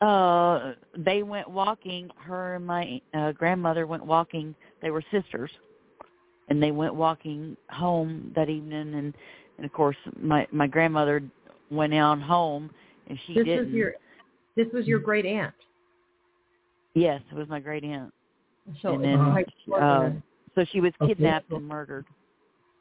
Uh 0.01 0.73
they 0.97 1.23
went 1.23 1.49
walking, 1.51 2.11
her 2.17 2.57
and 2.57 2.67
my 2.67 3.01
uh 3.15 3.33
grandmother 3.33 3.87
went 3.87 4.05
walking. 4.05 4.55
They 4.83 4.91
were 4.91 5.03
sisters. 5.11 5.51
And 6.49 6.61
they 6.63 6.71
went 6.73 6.95
walking 6.95 7.57
home 7.71 8.33
that 8.35 8.49
evening 8.49 8.95
and 8.95 9.15
and 9.57 9.65
of 9.67 9.73
course 9.73 9.97
my 10.21 10.47
my 10.53 10.67
grandmother 10.67 11.23
went 11.71 11.93
on 11.95 12.21
home 12.21 12.71
and 13.09 13.19
she 13.27 13.35
This 13.35 13.45
didn't 13.45 13.67
was 13.67 13.75
your 13.75 13.93
this 14.57 14.67
was 14.73 14.87
your 14.87 14.99
great 15.01 15.27
aunt. 15.27 15.55
Yes, 16.95 17.21
it 17.31 17.35
was 17.37 17.49
my 17.49 17.61
great 17.61 17.85
aunt. 17.85 18.13
So 18.83 18.95
And 18.95 19.05
it's 19.05 19.23
then, 19.23 19.31
quite 19.67 19.83
uh, 19.83 20.11
So 20.55 20.65
she 20.73 20.81
was 20.81 20.93
Okay. 21.01 21.15
kidnapped 21.15 21.53
and 21.53 21.67
murdered. 21.67 22.07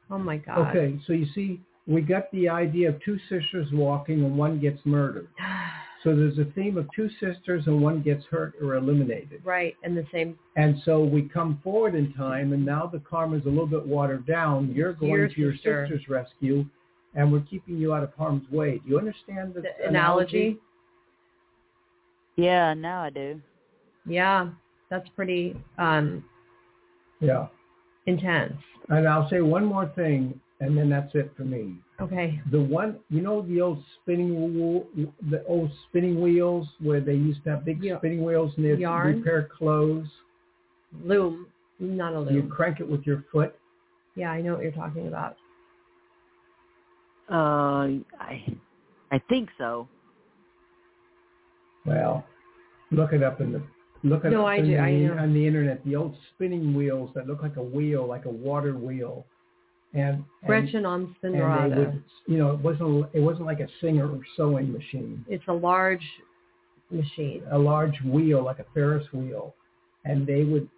oh 0.10 0.18
my 0.18 0.38
god. 0.38 0.70
Okay, 0.70 1.00
so 1.06 1.14
you 1.14 1.28
see, 1.36 1.62
we 1.86 2.02
got 2.02 2.32
the 2.32 2.50
idea 2.50 2.90
of 2.90 3.02
two 3.04 3.20
sisters 3.30 3.68
walking 3.72 4.24
and 4.24 4.38
one 4.38 4.60
gets 4.60 4.80
murdered. 4.86 5.28
So 6.04 6.16
there's 6.16 6.38
a 6.40 6.46
theme 6.56 6.78
of 6.78 6.88
two 6.96 7.10
sisters 7.20 7.64
and 7.68 7.82
one 7.82 8.02
gets 8.02 8.24
hurt 8.32 8.54
or 8.62 8.76
eliminated. 8.76 9.42
Right, 9.44 9.76
and 9.84 9.98
the 9.98 10.06
same. 10.14 10.40
And 10.56 10.82
so 10.86 11.04
we 11.04 11.24
come 11.24 11.60
forward 11.62 11.94
in 11.94 12.14
time, 12.14 12.54
and 12.54 12.66
now 12.66 12.86
the 12.92 13.00
karma's 13.00 13.46
a 13.46 13.50
little 13.50 13.68
bit 13.68 13.86
watered 13.86 14.26
down. 14.26 14.72
You're 14.74 14.94
going 14.94 15.12
Your 15.12 15.28
to 15.28 15.40
your 15.42 15.54
sister. 15.56 15.88
sister's 15.90 16.08
rescue, 16.08 16.66
and 17.16 17.30
we're 17.32 17.42
keeping 17.42 17.78
you 17.78 17.94
out 17.94 18.04
of 18.04 18.14
harm's 18.14 18.50
way. 18.50 18.78
Do 18.78 18.90
you 18.90 18.98
understand 18.98 19.54
the, 19.54 19.62
The 19.62 19.90
analogy? 19.90 20.58
Yeah, 22.38 22.74
now 22.74 23.02
I 23.04 23.10
do. 23.10 23.42
Yeah, 24.06 24.48
that's 24.90 25.10
pretty 25.10 25.56
um, 25.78 26.24
Yeah. 27.20 27.48
intense. 28.06 28.54
And 28.88 29.06
I'll 29.08 29.30
say 29.30 29.42
one 29.42 29.66
more 29.66 29.88
thing, 29.96 30.40
and 30.62 30.78
then 30.78 30.90
that's 30.90 31.14
it 31.14 31.32
for 31.36 31.44
me. 31.44 31.76
Okay. 32.02 32.42
The 32.52 32.62
one, 32.62 33.00
you 33.10 33.22
know, 33.22 33.42
the 33.42 33.60
old 33.62 33.84
spinning 34.02 34.56
wheel, 34.56 34.88
the 35.30 35.44
old 35.46 35.72
spinning 35.88 36.22
wheels 36.22 36.68
where 36.80 37.02
they 37.02 37.14
used 37.14 37.44
to 37.44 37.50
have 37.52 37.66
big 37.66 37.84
Yeah. 37.84 37.98
spinning 37.98 38.24
wheels 38.24 38.54
and 38.56 38.66
they'd 38.66 38.80
Yarn? 38.80 39.18
repair 39.18 39.44
clothes. 39.44 40.08
Loom, 41.04 41.48
not 41.80 42.14
a 42.14 42.20
loom. 42.20 42.34
You 42.36 42.44
crank 42.44 42.80
it 42.80 42.88
with 42.88 43.06
your 43.06 43.24
foot. 43.32 43.56
Yeah, 44.16 44.32
I 44.32 44.42
know 44.42 44.54
what 44.54 44.64
you're 44.64 44.72
talking 44.72 45.08
about. 45.08 45.36
Uh, 47.30 48.00
I, 48.20 48.58
I 49.12 49.20
think 49.30 49.50
so. 49.58 49.88
Well, 51.86 52.26
look 52.92 53.14
it 53.14 53.24
up 53.24 53.40
in 53.42 53.52
the 53.52 53.62
look 54.04 54.26
it 54.26 54.32
No, 54.32 54.42
up 54.42 54.48
I 54.48 54.58
in 54.58 54.66
do, 54.66 54.72
the, 54.72 54.80
I 54.80 54.92
know. 54.94 55.18
on 55.18 55.34
the 55.34 55.46
internet. 55.46 55.84
The 55.86 55.96
old 55.96 56.16
spinning 56.34 56.74
wheels 56.74 57.12
that 57.14 57.28
look 57.28 57.42
like 57.42 57.58
a 57.58 57.64
wheel, 57.64 58.08
like 58.08 58.26
a 58.26 58.30
water 58.30 58.76
wheel, 58.76 59.26
and 59.94 60.04
and, 60.04 60.26
Gretchen 60.46 60.86
on 60.86 61.16
and 61.24 61.76
would, 61.76 62.04
you 62.28 62.38
know, 62.38 62.52
it 62.52 62.60
wasn't 62.60 63.08
it 63.14 63.20
wasn't 63.20 63.46
like 63.46 63.60
a 63.60 63.68
singer 63.82 64.08
or 64.08 64.20
sewing 64.36 64.72
machine. 64.72 65.26
It's 65.28 65.44
a 65.48 65.54
large 65.54 66.04
machine. 66.92 67.44
a 67.52 67.58
large 67.58 68.00
wheel 68.04 68.44
like 68.44 68.60
a 68.60 68.66
Ferris 68.74 69.06
wheel, 69.14 69.56
and 70.06 70.28
they 70.28 70.44
would 70.44 70.70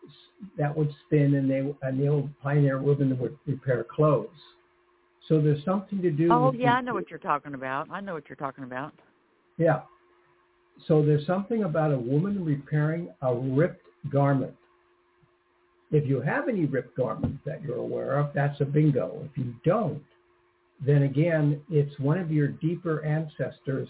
that 0.57 0.75
would 0.75 0.93
spin, 1.05 1.35
and 1.35 1.49
they 1.49 1.59
and 1.81 1.99
the 1.99 2.07
old 2.07 2.29
pioneer 2.41 2.81
women 2.81 3.17
would 3.19 3.37
repair 3.45 3.83
clothes. 3.83 4.29
So 5.27 5.41
there's 5.41 5.63
something 5.65 6.01
to 6.01 6.11
do. 6.11 6.31
Oh 6.31 6.51
with 6.51 6.59
yeah, 6.59 6.71
the- 6.71 6.77
I 6.77 6.81
know 6.81 6.93
what 6.93 7.09
you're 7.09 7.19
talking 7.19 7.53
about. 7.53 7.89
I 7.91 7.99
know 7.99 8.13
what 8.13 8.29
you're 8.29 8.35
talking 8.37 8.63
about. 8.63 8.93
Yeah. 9.57 9.81
So 10.87 11.05
there's 11.05 11.27
something 11.27 11.63
about 11.63 11.91
a 11.91 11.97
woman 11.97 12.43
repairing 12.43 13.09
a 13.21 13.33
ripped 13.35 13.85
garment. 14.11 14.53
If 15.91 16.07
you 16.07 16.21
have 16.21 16.47
any 16.47 16.65
ripped 16.65 16.95
garments 16.95 17.39
that 17.45 17.61
you're 17.61 17.77
aware 17.77 18.19
of, 18.19 18.31
that's 18.33 18.59
a 18.61 18.65
bingo. 18.65 19.27
If 19.29 19.37
you 19.37 19.53
don't, 19.65 20.01
then 20.85 21.03
again, 21.03 21.61
it's 21.69 21.97
one 21.99 22.17
of 22.17 22.31
your 22.31 22.47
deeper 22.47 23.03
ancestors 23.03 23.87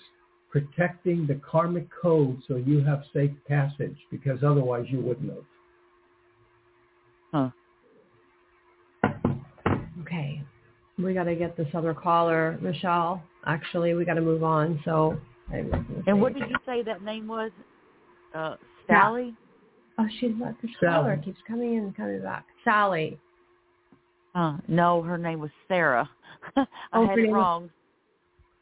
protecting 0.50 1.26
the 1.26 1.36
karmic 1.36 1.88
code 2.02 2.42
so 2.48 2.58
you 2.58 2.84
have 2.84 3.04
safe 3.14 3.32
passage 3.48 3.96
because 4.10 4.44
otherwise 4.44 4.86
you 4.90 5.00
wouldn't 5.00 5.32
have. 5.32 5.46
Huh. 9.04 9.12
Okay. 10.02 10.44
We 11.00 11.14
got 11.14 11.24
to 11.24 11.36
get 11.36 11.56
this 11.56 11.70
other 11.74 11.94
caller, 11.94 12.60
Michelle. 12.62 13.24
Actually, 13.46 13.94
we 13.94 14.04
got 14.04 14.16
to 14.16 14.22
move 14.22 14.44
on. 14.44 14.82
So, 14.84 15.18
And 16.06 16.22
what 16.22 16.34
did 16.34 16.50
you 16.50 16.58
say 16.66 16.84
that 16.84 17.02
name 17.02 17.28
was? 17.28 17.52
Uh, 18.36 18.56
Sally. 18.88 19.34
Oh, 20.02 20.08
she's 20.20 20.32
not 20.36 20.56
the 20.62 20.68
Sally. 20.80 20.94
caller. 20.96 21.18
Keeps 21.24 21.40
coming 21.48 21.76
in 21.76 21.84
and 21.86 21.96
coming 21.96 22.22
back. 22.22 22.46
Sally. 22.64 23.20
Uh, 24.34 24.58
no, 24.68 25.02
her 25.02 25.18
name 25.18 25.40
was 25.40 25.52
Sarah. 25.68 26.10
I 26.56 26.66
Oh, 26.94 27.06
had 27.06 27.18
her 27.18 27.26
it 27.26 27.32
wrong. 27.32 27.70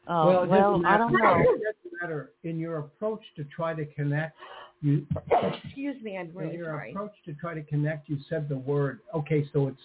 Uh, 0.06 0.24
well, 0.26 0.46
well, 0.46 0.82
I 0.86 0.98
don't 0.98 1.12
know. 1.12 1.34
It 1.38 1.46
doesn't 1.46 2.02
matter. 2.02 2.30
In 2.42 2.58
your 2.58 2.78
approach 2.78 3.22
to 3.36 3.44
try 3.44 3.74
to 3.74 3.84
connect, 3.86 4.36
you 4.82 5.06
Excuse 5.30 6.02
me. 6.02 6.16
I'm 6.18 6.32
really 6.34 6.54
in 6.54 6.58
your 6.58 6.72
sorry. 6.72 6.90
approach 6.90 7.12
to 7.26 7.34
try 7.34 7.54
to 7.54 7.62
connect, 7.62 8.08
you 8.08 8.18
said 8.28 8.48
the 8.48 8.56
word. 8.56 9.00
Okay, 9.14 9.46
so 9.52 9.68
it's 9.68 9.80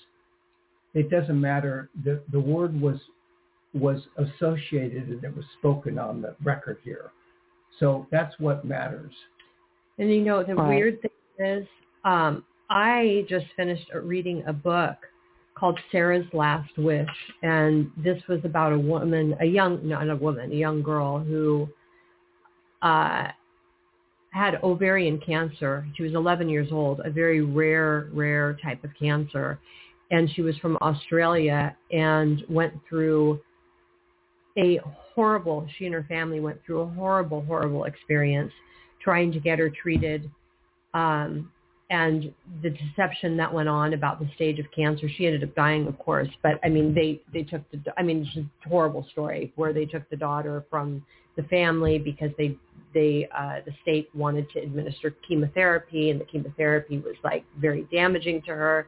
it 0.94 1.10
doesn't 1.10 1.40
matter. 1.40 1.90
The 2.04 2.22
the 2.32 2.40
word 2.40 2.80
was 2.80 2.98
was 3.74 4.02
associated 4.18 5.10
and 5.10 5.24
it 5.24 5.36
was 5.36 5.46
spoken 5.60 6.00
on 6.00 6.22
the 6.22 6.36
record 6.44 6.78
here. 6.84 7.12
So 7.80 8.08
that's 8.10 8.34
what 8.40 8.64
matters. 8.66 9.14
And 10.00 10.10
you 10.10 10.22
know, 10.22 10.44
the 10.44 10.56
Right. 10.56 10.70
weird 10.78 11.02
thing 11.02 11.12
is, 11.40 11.66
um, 12.04 12.44
I 12.70 13.26
just 13.30 13.46
finished 13.56 13.90
reading 13.94 14.44
a 14.48 14.54
book 14.54 14.96
called 15.56 15.80
Sarah's 15.92 16.26
Last 16.34 16.78
Wish. 16.78 17.08
And 17.44 17.90
this 17.98 18.22
was 18.28 18.40
about 18.44 18.74
a 18.74 18.80
woman, 18.80 19.36
a 19.40 19.46
young, 19.46 19.88
not 19.88 20.10
a 20.10 20.16
woman, 20.16 20.52
a 20.52 20.56
young 20.56 20.82
girl 20.82 21.20
who 21.20 21.68
uh, 22.82 23.28
had 24.32 24.56
ovarian 24.64 25.20
cancer. 25.26 25.88
She 25.96 26.04
was 26.04 26.14
11 26.14 26.50
years 26.50 26.70
old, 26.72 27.02
a 27.06 27.10
very 27.10 27.42
rare, 27.42 28.10
rare 28.12 28.58
type 28.64 28.84
of 28.84 28.92
cancer. 29.00 29.60
And 30.12 30.30
she 30.36 30.42
was 30.42 30.58
from 30.58 30.78
Australia 30.82 31.76
and 31.92 32.44
went 32.50 32.74
through 32.88 33.40
a 34.58 34.80
horrible, 34.86 35.68
she 35.78 35.86
and 35.86 35.94
her 35.94 36.06
family 36.08 36.40
went 36.40 36.60
through 36.66 36.82
a 36.82 36.88
horrible, 36.88 37.44
horrible 37.44 37.86
experience 37.86 38.52
trying 39.02 39.32
to 39.32 39.40
get 39.40 39.60
her 39.60 39.70
treated 39.70 40.30
um, 40.96 41.52
and 41.92 42.34
the 42.64 42.72
deception 42.72 43.38
that 43.38 43.54
went 43.54 43.70
on 43.70 43.94
about 43.94 44.20
the 44.20 44.28
stage 44.34 44.58
of 44.58 44.66
cancer. 44.76 45.08
She 45.18 45.28
ended 45.28 45.44
up 45.44 45.54
dying, 45.54 45.86
of 45.86 46.00
course, 46.00 46.30
but 46.42 46.60
I 46.64 46.70
mean, 46.70 46.96
they, 46.96 47.22
they 47.32 47.44
took 47.44 47.62
the, 47.70 47.80
I 47.96 48.02
mean, 48.02 48.22
it's 48.22 48.34
just 48.34 48.48
a 48.66 48.70
horrible 48.70 49.06
story 49.12 49.54
where 49.56 49.72
they 49.72 49.86
took 49.86 50.10
the 50.10 50.16
daughter 50.16 50.66
from 50.72 51.06
the 51.36 51.44
family 51.44 52.00
because 52.00 52.32
they, 52.40 52.58
they, 52.96 53.28
uh, 53.38 53.58
the 53.66 53.74
state 53.84 54.10
wanted 54.16 54.50
to 54.52 54.60
administer 54.60 55.14
chemotherapy 55.28 56.10
and 56.10 56.20
the 56.20 56.26
chemotherapy 56.26 56.98
was 56.98 57.16
like 57.24 57.46
very 57.60 57.88
damaging 57.92 58.42
to 58.44 58.52
her 58.52 58.88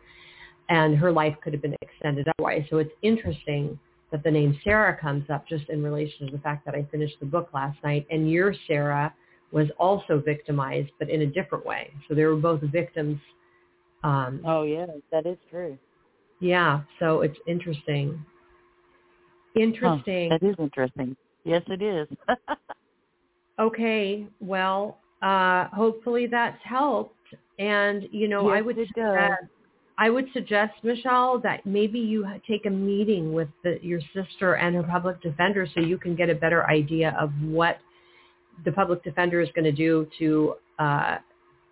and 0.69 0.97
her 0.97 1.11
life 1.11 1.35
could 1.43 1.53
have 1.53 1.61
been 1.61 1.75
extended 1.81 2.27
otherwise. 2.39 2.63
So 2.69 2.77
it's 2.77 2.91
interesting 3.03 3.77
that 4.11 4.23
the 4.23 4.31
name 4.31 4.57
Sarah 4.63 4.97
comes 4.99 5.29
up 5.29 5.47
just 5.47 5.69
in 5.69 5.83
relation 5.83 6.25
to 6.25 6.31
the 6.31 6.39
fact 6.39 6.65
that 6.65 6.73
I 6.73 6.87
finished 6.89 7.19
the 7.19 7.25
book 7.25 7.49
last 7.53 7.77
night 7.83 8.07
and 8.09 8.31
your 8.31 8.55
Sarah 8.65 9.13
was 9.51 9.67
also 9.79 10.21
victimized, 10.23 10.89
but 10.99 11.09
in 11.09 11.21
a 11.21 11.25
different 11.25 11.65
way. 11.65 11.91
So 12.07 12.15
they 12.15 12.25
were 12.25 12.35
both 12.35 12.61
victims. 12.61 13.19
Um, 14.03 14.41
Oh 14.45 14.63
yeah, 14.63 14.85
that 15.11 15.25
is 15.25 15.37
true. 15.49 15.77
yeah, 16.39 16.81
so 16.99 17.21
it's 17.21 17.37
interesting. 17.47 18.23
Interesting. 19.55 20.29
that 20.29 20.43
is 20.43 20.55
interesting. 20.59 21.15
Yes, 21.43 21.63
it 21.67 21.81
is. 21.81 22.07
Okay, 23.59 24.27
well, 24.39 24.99
uh, 25.23 25.65
hopefully 25.69 26.27
that's 26.27 26.59
helped. 26.63 27.15
And 27.57 28.07
you 28.11 28.27
know, 28.27 28.49
I 28.49 28.61
would 28.61 28.75
suggest, 28.75 29.41
I 29.97 30.09
would 30.11 30.27
suggest, 30.31 30.73
Michelle, 30.83 31.39
that 31.39 31.65
maybe 31.65 31.97
you 31.97 32.27
take 32.47 32.67
a 32.67 32.69
meeting 32.69 33.33
with 33.33 33.47
the, 33.63 33.79
your 33.81 33.99
sister 34.13 34.55
and 34.55 34.75
her 34.75 34.83
public 34.83 35.19
defender 35.21 35.67
so 35.73 35.81
you 35.81 35.97
can 35.97 36.15
get 36.15 36.29
a 36.29 36.35
better 36.35 36.69
idea 36.69 37.17
of 37.19 37.31
what 37.41 37.79
the 38.65 38.71
public 38.71 39.03
defender 39.03 39.41
is 39.41 39.49
going 39.55 39.65
to 39.65 39.71
do 39.71 40.07
to 40.19 40.55
uh, 40.79 41.17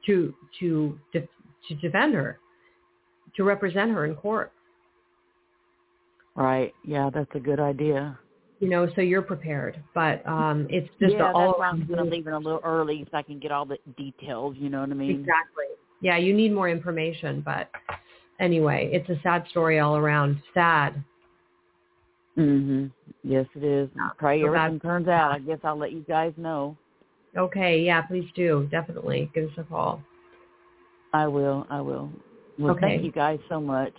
to 0.05 0.33
to 0.59 0.99
def- 1.13 1.29
to 1.67 1.75
defend 1.75 2.13
her, 2.13 2.39
to 3.36 3.43
represent 3.43 3.91
her 3.91 4.05
in 4.05 4.15
court. 4.15 4.51
right. 6.36 6.73
Yeah, 6.83 7.09
that's 7.13 7.31
a 7.33 7.39
good 7.39 7.59
idea. 7.59 8.17
You 8.59 8.69
know, 8.69 8.88
so 8.95 9.01
you're 9.01 9.21
prepared. 9.21 9.83
But 9.93 10.25
um, 10.27 10.67
it's 10.69 10.89
just 10.99 11.13
yeah, 11.13 11.31
all 11.33 11.47
that's 11.47 11.59
why 11.59 11.67
I'm 11.67 11.86
going 11.86 12.03
to 12.03 12.09
leave 12.09 12.27
it 12.27 12.33
a 12.33 12.38
little 12.38 12.61
early 12.63 13.05
so 13.11 13.17
I 13.17 13.21
can 13.21 13.39
get 13.39 13.51
all 13.51 13.65
the 13.65 13.77
details. 13.97 14.55
You 14.57 14.69
know 14.69 14.79
what 14.79 14.89
I 14.89 14.93
mean? 14.93 15.11
Exactly. 15.11 15.65
Yeah, 16.01 16.17
you 16.17 16.33
need 16.33 16.53
more 16.53 16.69
information, 16.69 17.41
but 17.41 17.69
anyway, 18.39 18.89
it's 18.91 19.09
a 19.09 19.19
sad 19.23 19.45
story 19.49 19.79
all 19.79 19.97
around. 19.97 20.41
Sad. 20.53 21.03
Mhm. 22.38 22.91
Yes, 23.23 23.47
it 23.55 23.63
is. 23.63 23.89
Yeah, 23.95 24.09
Pray 24.17 24.41
so 24.41 24.47
everything 24.53 24.79
turns 24.79 25.07
out. 25.07 25.31
I 25.31 25.39
guess 25.39 25.59
I'll 25.63 25.77
let 25.77 25.91
you 25.93 26.01
guys 26.01 26.33
know. 26.38 26.75
Okay, 27.38 27.81
yeah, 27.81 28.01
please 28.01 28.29
do. 28.36 28.67
Definitely 28.71 29.29
give 29.33 29.49
us 29.49 29.57
a 29.57 29.63
call. 29.63 30.01
I 31.13 31.27
will. 31.27 31.65
I 31.69 31.81
will. 31.81 32.11
Well, 32.59 32.71
Okay. 32.71 32.81
thank 32.81 33.03
you 33.03 33.11
guys 33.11 33.39
so 33.49 33.59
much. 33.59 33.93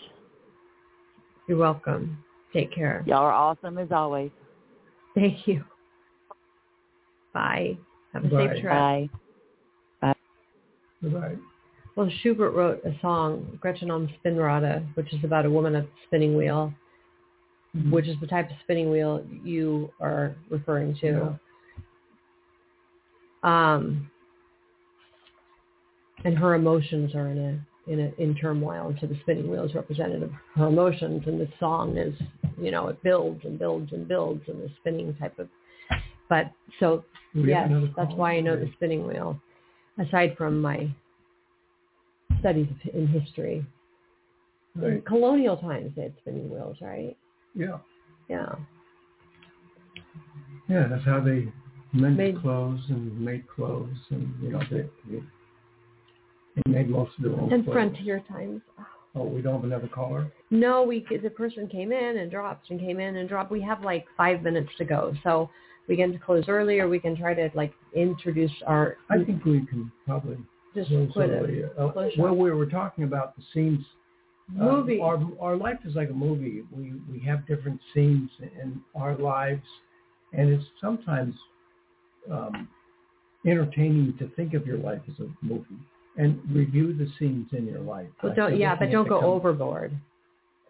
You're 1.48 1.58
welcome. 1.58 2.22
Take 2.52 2.72
care. 2.72 3.02
Y'all 3.06 3.24
are 3.24 3.32
awesome 3.32 3.78
as 3.78 3.92
always. 3.92 4.30
Thank 5.14 5.46
you. 5.46 5.64
Bye. 7.32 7.76
Have 8.12 8.24
a 8.24 8.28
Bye. 8.28 8.46
safe 8.48 8.60
trip. 8.62 8.72
Bye. 8.72 9.10
Right. 11.02 11.38
Well, 11.94 12.10
Schubert 12.20 12.54
wrote 12.54 12.84
a 12.84 12.98
song, 13.00 13.58
Gretchen 13.60 13.90
am 13.90 14.08
Spinnrade, 14.08 14.84
which 14.96 15.12
is 15.14 15.24
about 15.24 15.46
a 15.46 15.50
woman 15.50 15.74
at 15.74 15.84
the 15.84 15.90
spinning 16.06 16.36
wheel, 16.36 16.72
which 17.90 18.06
is 18.06 18.16
the 18.20 18.26
type 18.26 18.50
of 18.50 18.56
spinning 18.62 18.90
wheel 18.90 19.24
you 19.44 19.90
are 20.00 20.34
referring 20.50 20.96
to. 21.00 21.38
Um, 23.42 24.10
and 26.24 26.36
her 26.36 26.54
emotions 26.54 27.14
are 27.14 27.28
in 27.28 27.38
a 27.38 27.66
in 27.90 28.00
a 28.00 28.22
in 28.22 28.34
turmoil, 28.34 28.88
and 28.88 28.98
so 29.00 29.06
the 29.06 29.16
spinning 29.22 29.48
wheel 29.48 29.64
is 29.64 29.74
representative 29.74 30.24
of 30.24 30.30
her 30.56 30.66
emotions, 30.66 31.22
and 31.26 31.40
the 31.40 31.48
song 31.60 31.96
is, 31.96 32.14
you 32.60 32.70
know, 32.70 32.88
it 32.88 33.00
builds 33.02 33.44
and 33.44 33.58
builds 33.58 33.92
and 33.92 34.08
builds 34.08 34.42
and 34.48 34.60
the 34.60 34.70
spinning 34.80 35.14
type 35.20 35.38
of. 35.38 35.48
But 36.28 36.50
so 36.80 37.04
we 37.34 37.50
yes, 37.50 37.70
that's 37.96 38.12
why 38.14 38.32
I 38.32 38.40
know 38.40 38.56
the 38.56 38.70
spinning 38.74 39.06
wheel. 39.06 39.40
Aside 39.98 40.34
from 40.36 40.60
my 40.60 40.90
studies 42.40 42.66
in 42.92 43.06
history, 43.06 43.64
in 44.82 45.02
colonial 45.06 45.56
times 45.56 45.92
they 45.96 46.02
had 46.02 46.14
spinning 46.20 46.50
wheels, 46.50 46.76
right? 46.80 47.16
Yeah. 47.56 47.78
Yeah. 48.28 48.54
Yeah, 50.68 50.88
that's 50.88 51.04
how 51.04 51.20
they 51.20 51.48
mended 51.92 52.34
Made- 52.34 52.42
clothes 52.42 52.80
and 52.88 53.18
made 53.20 53.48
clothes 53.48 53.96
and 54.10 54.34
you 54.42 54.50
know 54.50 54.60
they, 54.70 54.82
they, 55.08 55.22
they 56.56 56.62
made 56.72 56.90
most 56.90 57.12
of 57.16 57.24
their 57.24 57.32
own 57.40 57.52
And 57.52 57.64
clothes. 57.64 57.74
frontier 57.74 58.20
times. 58.28 58.60
Oh, 59.14 59.24
we 59.24 59.40
don't 59.40 59.54
have 59.54 59.64
another 59.64 59.88
caller. 59.88 60.30
No, 60.50 60.82
we 60.82 61.06
the 61.22 61.30
person 61.30 61.66
came 61.68 61.92
in 61.92 62.18
and 62.18 62.30
dropped 62.30 62.70
and 62.70 62.78
came 62.78 63.00
in 63.00 63.16
and 63.16 63.28
dropped. 63.28 63.50
We 63.50 63.62
have 63.62 63.82
like 63.82 64.04
five 64.16 64.42
minutes 64.42 64.68
to 64.78 64.84
go, 64.84 65.14
so 65.22 65.48
we 65.88 65.96
can 65.96 66.18
close 66.18 66.44
early, 66.48 66.80
or 66.80 66.88
we 66.88 66.98
can 66.98 67.16
try 67.16 67.32
to 67.32 67.48
like 67.54 67.72
introduce 67.94 68.50
our. 68.66 68.98
I 69.08 69.24
think 69.24 69.42
we 69.46 69.64
can 69.64 69.90
probably 70.04 70.36
just 70.74 70.88
close 70.90 71.10
quit 71.14 71.30
early. 71.30 71.60
it. 71.60 71.72
Uh, 71.78 71.92
well, 72.18 72.36
we 72.36 72.50
were 72.50 72.66
talking 72.66 73.04
about 73.04 73.36
the 73.36 73.42
scenes. 73.54 73.86
Uh, 74.60 74.64
Movie. 74.64 75.00
our 75.00 75.20
our 75.40 75.56
life 75.56 75.78
is 75.84 75.94
like 75.94 76.10
a 76.10 76.14
movie. 76.14 76.62
We 76.70 76.94
we 77.10 77.18
have 77.26 77.46
different 77.46 77.80
scenes 77.92 78.30
in 78.40 78.80
our 78.94 79.16
lives, 79.16 79.66
and 80.32 80.48
it's 80.48 80.64
sometimes 80.80 81.34
um, 82.30 82.68
entertaining 83.44 84.14
to 84.18 84.28
think 84.36 84.54
of 84.54 84.66
your 84.66 84.78
life 84.78 85.00
as 85.08 85.18
a 85.20 85.28
movie 85.44 85.78
and 86.16 86.40
review 86.50 86.96
the 86.96 87.08
scenes 87.18 87.48
in 87.52 87.66
your 87.66 87.80
life. 87.80 88.08
But 88.22 88.36
don't, 88.36 88.58
yeah, 88.58 88.74
but 88.74 88.90
don't 88.90 89.08
go 89.08 89.20
overboard. 89.20 89.92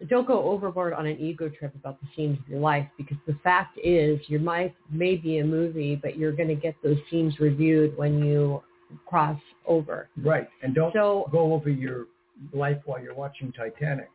Don't 0.09 0.27
go 0.27 0.43
overboard 0.43 0.93
on 0.93 1.07
an 1.07 1.17
ego 1.19 1.49
trip 1.49 1.73
about 1.73 1.99
the 2.01 2.07
scenes 2.15 2.37
of 2.39 2.47
your 2.47 2.59
life 2.59 2.87
because 2.97 3.17
the 3.25 3.35
fact 3.43 3.79
is 3.83 4.19
your 4.27 4.41
life 4.41 4.71
may 4.91 5.15
be 5.15 5.39
a 5.39 5.43
movie, 5.43 5.95
but 5.95 6.17
you're 6.17 6.33
going 6.33 6.49
to 6.49 6.55
get 6.55 6.75
those 6.83 6.97
scenes 7.09 7.39
reviewed 7.39 7.97
when 7.97 8.23
you 8.23 8.61
cross 9.07 9.39
over. 9.65 10.07
Right, 10.17 10.47
and 10.61 10.75
don't 10.75 10.93
So 10.93 11.27
go 11.31 11.53
over 11.53 11.69
your 11.69 12.05
life 12.53 12.79
while 12.85 13.01
you're 13.01 13.15
watching 13.15 13.51
Titanic. 13.51 14.09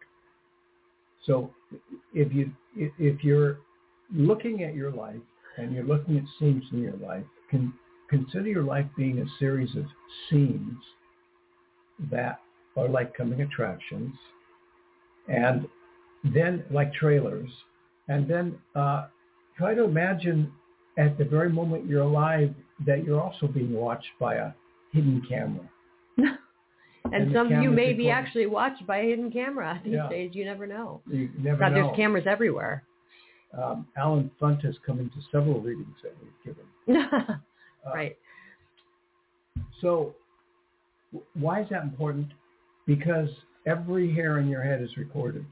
So 1.27 1.55
if 2.14 2.33
you 2.33 2.53
if- 2.77 3.23
you're 3.25 3.59
looking 4.12 4.62
at 4.64 4.75
your 4.75 4.91
life 4.91 5.20
and 5.57 5.73
you're 5.73 5.85
looking 5.85 6.16
at 6.18 6.25
scenes 6.39 6.64
in 6.73 6.81
your 6.83 6.97
life, 6.97 7.25
can 7.51 7.73
consider 8.09 8.49
your 8.49 8.62
life 8.64 8.87
being 8.97 9.20
a 9.20 9.27
series 9.39 9.75
of 9.77 9.85
scenes 10.29 10.83
that 12.11 12.41
are 12.77 12.89
like 12.89 13.14
coming 13.14 13.41
attractions, 13.43 14.14
and 15.29 15.66
then 16.25 16.64
like 16.70 16.93
trailers, 16.95 17.51
and 18.09 18.29
then 18.29 18.59
uh, 18.75 19.09
try 19.57 19.75
to 19.75 19.85
imagine 19.85 20.53
at 20.99 21.16
the 21.18 21.25
very 21.25 21.51
moment 21.51 21.87
you're 21.87 22.03
alive 22.03 22.55
that 22.87 23.05
you're 23.05 23.20
also 23.20 23.47
being 23.47 23.73
watched 23.73 24.11
by 24.20 24.35
a 24.37 24.53
hidden 24.93 25.23
camera. 25.29 25.68
And, 27.13 27.25
And 27.25 27.33
some 27.35 27.53
of 27.53 27.63
you 27.63 27.71
may 27.71 27.93
be 27.93 28.09
actually 28.11 28.47
watched 28.47 28.87
by 28.87 28.99
a 28.99 29.03
hidden 29.05 29.31
camera 29.31 29.81
these 29.85 29.95
Yeah. 29.95 30.09
days. 30.09 30.31
You 30.35 30.45
never 30.45 30.67
know. 30.67 31.01
You 31.11 31.29
never 31.39 31.59
God, 31.59 31.73
know. 31.73 31.87
there's 31.87 31.97
cameras 31.97 32.25
everywhere. 32.27 32.85
um, 33.57 33.87
Allen 33.97 34.31
Funt 34.41 34.63
has 34.65 34.75
come 34.87 34.99
into 34.99 35.17
several 35.31 35.61
readings 35.61 35.97
that 36.03 36.15
we've 36.23 36.57
given. 36.57 37.07
Uh, 37.85 37.91
right. 37.97 38.17
So 39.81 40.15
why 41.35 41.63
is 41.63 41.69
that 41.71 41.83
important? 41.83 42.29
Because 42.87 43.29
every 43.67 44.15
hair 44.15 44.39
in 44.39 44.47
your 44.49 44.63
head 44.63 44.81
is 44.81 44.97
recorded. 44.97 45.45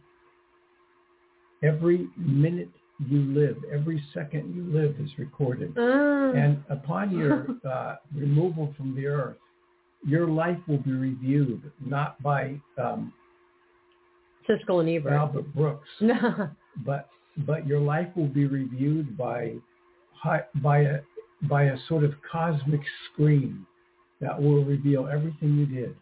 Every 1.65 2.07
minute 2.17 2.69
you 3.09 3.23
live, 3.23 3.57
every 3.73 4.01
second 4.15 4.55
you 4.55 4.63
live 4.73 4.95
is 5.01 5.11
recorded. 5.19 5.77
Uh, 5.77 6.33
And 6.39 6.63
upon 6.71 7.11
your 7.19 7.47
uh, 7.69 7.97
removal 8.15 8.73
from 8.77 8.95
the 8.95 9.07
earth, 9.07 9.37
your 10.07 10.27
life 10.29 10.59
will 10.67 10.79
be 10.79 10.93
reviewed 10.93 11.71
not 11.85 12.21
by 12.23 12.59
um, 12.83 13.13
Siskel 14.49 14.81
and 14.81 14.89
Ebert. 14.89 15.13
Albert 15.13 15.55
Brooks, 15.55 15.89
but 16.85 17.09
but 17.47 17.67
your 17.67 17.81
life 17.81 18.09
will 18.17 18.29
be 18.29 18.47
reviewed 18.47 19.17
by 19.17 19.55
by 20.57 20.79
a 20.81 21.01
by 21.43 21.65
a 21.65 21.77
sort 21.89 22.05
of 22.05 22.13
cosmic 22.31 22.81
screen 23.13 23.67
that 24.21 24.41
will 24.41 24.65
reveal 24.65 25.09
everything 25.09 25.57
you 25.57 25.67
did, 25.67 25.97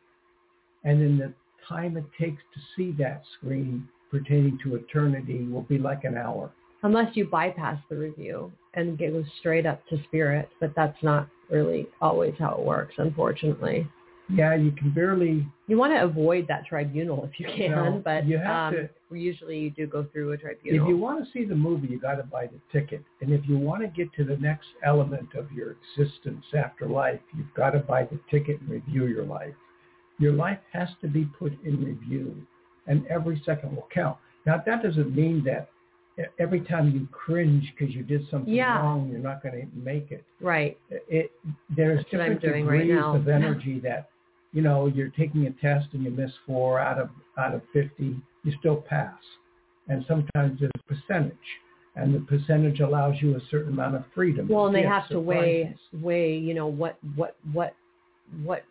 and 0.84 1.02
in 1.02 1.18
the 1.18 1.32
time 1.68 1.96
it 1.96 2.04
takes 2.18 2.42
to 2.54 2.60
see 2.76 2.92
that 2.98 3.22
screen 3.36 3.86
pertaining 4.10 4.58
to 4.64 4.74
eternity 4.76 5.46
will 5.48 5.62
be 5.62 5.78
like 5.78 6.04
an 6.04 6.16
hour. 6.16 6.50
Unless 6.82 7.16
you 7.16 7.26
bypass 7.26 7.78
the 7.90 7.96
review 7.96 8.52
and 8.74 8.98
go 8.98 9.24
straight 9.40 9.66
up 9.66 9.86
to 9.88 10.02
spirit, 10.04 10.48
but 10.60 10.72
that's 10.76 11.02
not 11.02 11.28
really 11.50 11.86
always 12.00 12.34
how 12.38 12.52
it 12.54 12.60
works, 12.60 12.94
unfortunately. 12.98 13.88
Yeah, 14.30 14.54
you 14.54 14.72
can 14.72 14.90
barely. 14.90 15.46
You 15.68 15.78
want 15.78 15.94
to 15.94 16.02
avoid 16.04 16.46
that 16.48 16.66
tribunal 16.66 17.24
if 17.32 17.40
you 17.40 17.46
can, 17.46 17.70
No, 17.70 18.02
but 18.04 18.26
you 18.26 18.36
have 18.38 18.74
um, 18.74 18.74
to- 18.74 19.16
usually 19.16 19.58
you 19.58 19.70
do 19.70 19.86
go 19.86 20.06
through 20.12 20.32
a 20.32 20.36
tribunal. 20.36 20.84
If 20.84 20.88
you 20.88 20.98
want 20.98 21.24
to 21.24 21.30
see 21.32 21.46
the 21.46 21.54
movie, 21.54 21.88
you 21.88 21.98
got 21.98 22.16
to 22.16 22.24
buy 22.24 22.46
the 22.46 22.60
ticket, 22.70 23.02
and 23.22 23.32
if 23.32 23.48
you 23.48 23.56
want 23.56 23.80
to 23.82 23.88
get 23.88 24.12
to 24.14 24.24
the 24.24 24.36
next 24.36 24.66
element 24.84 25.30
of 25.34 25.50
your 25.50 25.76
existence 25.96 26.44
after 26.54 26.86
life, 26.86 27.20
you've 27.34 27.52
got 27.54 27.70
to 27.70 27.78
buy 27.78 28.04
the 28.04 28.20
ticket 28.30 28.60
and 28.60 28.68
review 28.68 29.06
your 29.06 29.24
life. 29.24 29.54
Your 30.18 30.32
life 30.32 30.58
has 30.72 30.88
to 31.00 31.08
be 31.08 31.24
put 31.38 31.52
in 31.64 31.82
review, 31.82 32.36
and 32.86 33.06
every 33.06 33.40
second 33.46 33.74
will 33.74 33.88
count. 33.94 34.18
Now, 34.44 34.62
that 34.66 34.82
doesn't 34.82 35.14
mean 35.16 35.42
that 35.44 35.70
every 36.38 36.60
time 36.60 36.90
you 36.90 37.06
cringe 37.12 37.72
because 37.76 37.94
you 37.94 38.02
did 38.02 38.28
something 38.30 38.52
Yeah. 38.52 38.78
wrong, 38.80 39.08
you're 39.10 39.20
not 39.20 39.42
going 39.42 39.60
to 39.60 39.78
make 39.78 40.10
it. 40.10 40.24
right. 40.40 40.78
It 40.90 41.30
there's 41.76 41.98
That's 41.98 42.10
different 42.10 42.44
right 42.44 42.56
degrees 42.80 42.90
now. 42.94 43.14
of 43.14 43.28
energy 43.28 43.78
that 43.80 44.10
you 44.52 44.62
know 44.62 44.86
you're 44.86 45.10
taking 45.10 45.46
a 45.46 45.50
test 45.52 45.88
and 45.92 46.02
you 46.02 46.10
miss 46.10 46.32
four 46.46 46.78
out 46.80 46.98
of 46.98 47.10
out 47.36 47.54
of 47.54 47.62
fifty, 47.72 48.16
you 48.44 48.52
still 48.58 48.76
pass, 48.76 49.18
and 49.88 50.04
sometimes 50.08 50.58
there's 50.58 50.72
a 50.74 50.94
percentage, 50.94 51.36
and 51.96 52.14
the 52.14 52.20
percentage 52.20 52.80
allows 52.80 53.20
you 53.20 53.36
a 53.36 53.40
certain 53.50 53.72
amount 53.72 53.94
of 53.94 54.04
freedom. 54.14 54.48
Well, 54.48 54.66
and 54.66 54.74
they 54.74 54.82
have 54.82 55.08
to 55.10 55.20
weigh 55.20 55.74
weigh, 55.92 56.36
you 56.36 56.54
know, 56.54 56.66
what 56.66 56.98
what 57.14 57.36
what 57.52 57.74
what 58.42 58.64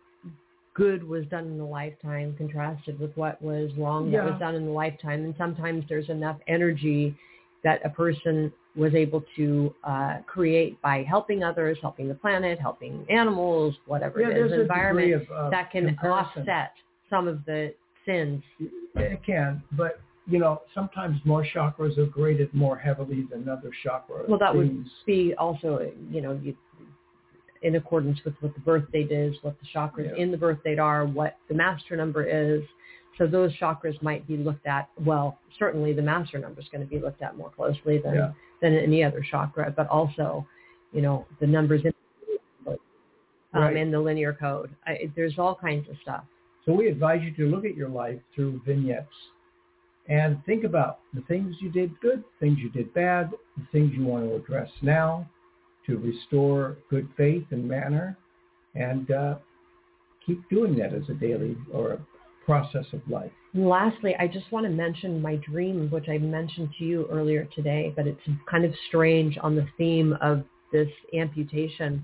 good 0.74 1.02
was 1.02 1.26
done 1.26 1.46
in 1.46 1.58
the 1.58 1.64
lifetime 1.64 2.34
contrasted 2.36 3.00
with 3.00 3.16
what 3.16 3.40
was 3.42 3.70
wrong 3.76 4.12
that 4.12 4.24
was 4.24 4.38
done 4.38 4.54
in 4.54 4.64
the 4.64 4.70
lifetime. 4.70 5.24
And 5.24 5.34
sometimes 5.36 5.84
there's 5.88 6.08
enough 6.08 6.38
energy 6.46 7.16
that 7.64 7.84
a 7.84 7.88
person 7.90 8.52
was 8.76 8.94
able 8.94 9.24
to 9.36 9.74
uh, 9.84 10.18
create 10.26 10.80
by 10.82 11.02
helping 11.08 11.42
others, 11.42 11.76
helping 11.82 12.08
the 12.08 12.14
planet, 12.14 12.58
helping 12.60 13.04
animals, 13.10 13.74
whatever 13.86 14.20
Yeah, 14.20 14.28
it 14.30 14.52
is, 14.52 14.52
environment 14.52 15.14
of, 15.14 15.22
uh, 15.30 15.50
that 15.50 15.70
can 15.70 15.86
comparison. 15.86 16.42
offset 16.42 16.72
some 17.10 17.26
of 17.26 17.44
the 17.44 17.74
sins. 18.06 18.42
It 18.94 19.20
can, 19.24 19.62
but 19.72 20.00
you 20.26 20.38
know 20.38 20.62
sometimes 20.74 21.18
more 21.24 21.44
chakras 21.54 21.98
are 21.98 22.06
graded 22.06 22.52
more 22.54 22.76
heavily 22.76 23.26
than 23.30 23.48
other 23.48 23.70
chakras. 23.84 24.28
Well, 24.28 24.38
that 24.38 24.54
would 24.54 24.84
be 25.06 25.34
also, 25.36 25.90
you 26.10 26.20
know, 26.20 26.38
you, 26.42 26.54
in 27.62 27.74
accordance 27.74 28.18
with 28.24 28.34
what 28.40 28.54
the 28.54 28.60
birth 28.60 28.84
date 28.92 29.10
is, 29.10 29.34
what 29.42 29.56
the 29.60 29.66
chakras 29.74 30.10
Yeah. 30.10 30.22
in 30.22 30.30
the 30.30 30.36
birth 30.36 30.62
date 30.62 30.78
are, 30.78 31.04
what 31.06 31.38
the 31.48 31.54
master 31.54 31.96
number 31.96 32.22
is. 32.24 32.62
So 33.18 33.26
those 33.26 33.52
chakras 33.58 34.00
might 34.02 34.26
be 34.26 34.36
looked 34.36 34.66
at. 34.66 34.88
Well, 35.04 35.38
certainly 35.58 35.92
the 35.92 36.02
master 36.02 36.38
number 36.38 36.60
is 36.60 36.68
going 36.70 36.82
to 36.82 36.88
be 36.88 37.00
looked 37.00 37.20
at 37.20 37.36
more 37.36 37.50
closely 37.50 37.98
than 37.98 38.14
Yeah. 38.14 38.32
than 38.60 38.74
any 38.74 39.04
other 39.04 39.20
chakra, 39.20 39.72
but 39.76 39.88
also, 39.88 40.46
you 40.92 41.02
know, 41.02 41.26
the 41.40 41.46
numbers 41.46 41.84
in 41.84 41.92
um, 42.66 43.62
Right. 43.62 43.76
in 43.76 43.90
the 43.90 44.00
linear 44.00 44.32
code. 44.34 44.70
I, 44.86 45.10
there's 45.16 45.38
all 45.38 45.54
kinds 45.54 45.88
of 45.88 45.96
stuff. 46.02 46.24
So 46.66 46.72
we 46.74 46.88
advise 46.88 47.22
you 47.22 47.32
to 47.36 47.46
look 47.50 47.64
at 47.64 47.74
your 47.74 47.88
life 47.88 48.20
through 48.34 48.60
vignettes 48.66 49.08
and 50.08 50.44
think 50.44 50.64
about 50.64 51.00
the 51.14 51.22
things 51.22 51.56
you 51.60 51.70
did 51.70 51.98
good, 52.00 52.22
things 52.40 52.58
you 52.58 52.68
did 52.70 52.92
bad, 52.92 53.30
the 53.56 53.66
things 53.72 53.92
you 53.94 54.04
want 54.04 54.28
to 54.28 54.34
address 54.36 54.70
now 54.82 55.28
to 55.86 55.96
restore 55.98 56.76
good 56.90 57.08
faith 57.16 57.44
and 57.52 57.66
manner, 57.66 58.18
and 58.74 59.10
uh, 59.10 59.36
keep 60.26 60.46
doing 60.50 60.76
that 60.76 60.92
as 60.92 61.08
a 61.08 61.14
daily 61.14 61.56
or 61.72 61.92
a 61.92 61.98
process 62.48 62.86
of 62.94 63.02
life. 63.10 63.30
Lastly, 63.52 64.16
I 64.18 64.26
just 64.26 64.50
want 64.50 64.64
to 64.64 64.70
mention 64.70 65.20
my 65.20 65.36
dream, 65.36 65.90
which 65.90 66.08
I 66.08 66.16
mentioned 66.16 66.70
to 66.78 66.84
you 66.84 67.06
earlier 67.12 67.46
today, 67.54 67.92
but 67.94 68.06
it's 68.06 68.22
kind 68.50 68.64
of 68.64 68.72
strange 68.88 69.36
on 69.42 69.54
the 69.54 69.66
theme 69.76 70.16
of 70.22 70.44
this 70.72 70.88
amputation 71.14 72.02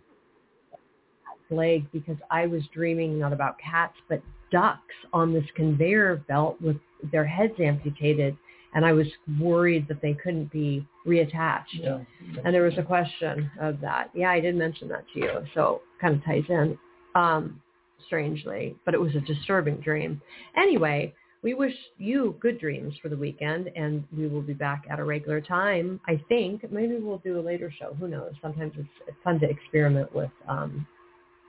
leg 1.49 1.91
because 1.93 2.19
I 2.31 2.45
was 2.47 2.63
dreaming 2.75 3.19
not 3.19 3.33
about 3.33 3.57
cats, 3.59 3.95
but 4.07 4.21
ducks 4.53 4.95
on 5.15 5.33
this 5.33 5.45
conveyor 5.57 6.17
belt 6.29 6.61
with 6.61 6.77
their 7.11 7.25
heads 7.25 7.55
amputated. 7.59 8.37
And 8.75 8.85
I 8.85 8.93
was 8.93 9.07
worried 9.41 9.89
that 9.89 10.03
they 10.03 10.13
couldn't 10.13 10.53
be 10.53 10.87
reattached. 11.07 11.65
Yeah. 11.73 12.01
And 12.45 12.55
there 12.55 12.65
was 12.65 12.77
a 12.77 12.83
question 12.83 13.51
of 13.59 13.81
that. 13.81 14.11
Yeah, 14.15 14.31
I 14.31 14.41
did 14.41 14.57
mention 14.57 14.89
that 14.89 15.05
to 15.15 15.21
you. 15.21 15.31
So 15.55 15.81
kind 16.03 16.17
of 16.17 16.25
ties 16.25 16.45
in, 16.51 16.77
um, 17.15 17.63
strangely, 18.07 18.77
but 18.85 18.95
it 18.95 19.01
was 19.01 19.15
a 19.15 19.21
disturbing 19.21 19.77
dream. 19.77 20.21
Anyway, 20.57 21.15
we 21.43 21.53
wish 21.53 21.75
you 21.99 22.37
good 22.41 22.59
dreams 22.59 22.95
for 23.03 23.11
the 23.11 23.17
weekend 23.17 23.71
and 23.77 24.05
we 24.17 24.27
will 24.27 24.43
be 24.43 24.55
back 24.55 24.85
at 24.91 24.99
a 24.99 25.05
regular 25.05 25.41
time. 25.43 26.01
I 26.07 26.21
think 26.29 26.71
maybe 26.73 26.97
we'll 26.97 27.19
do 27.19 27.39
a 27.39 27.43
later 27.43 27.73
show. 27.79 27.95
Who 28.01 28.09
knows? 28.09 28.33
Sometimes 28.41 28.73
it's, 28.79 28.89
it's 29.07 29.17
fun 29.23 29.39
to 29.41 29.49
experiment 29.49 30.15
with 30.15 30.31
um, 30.49 30.87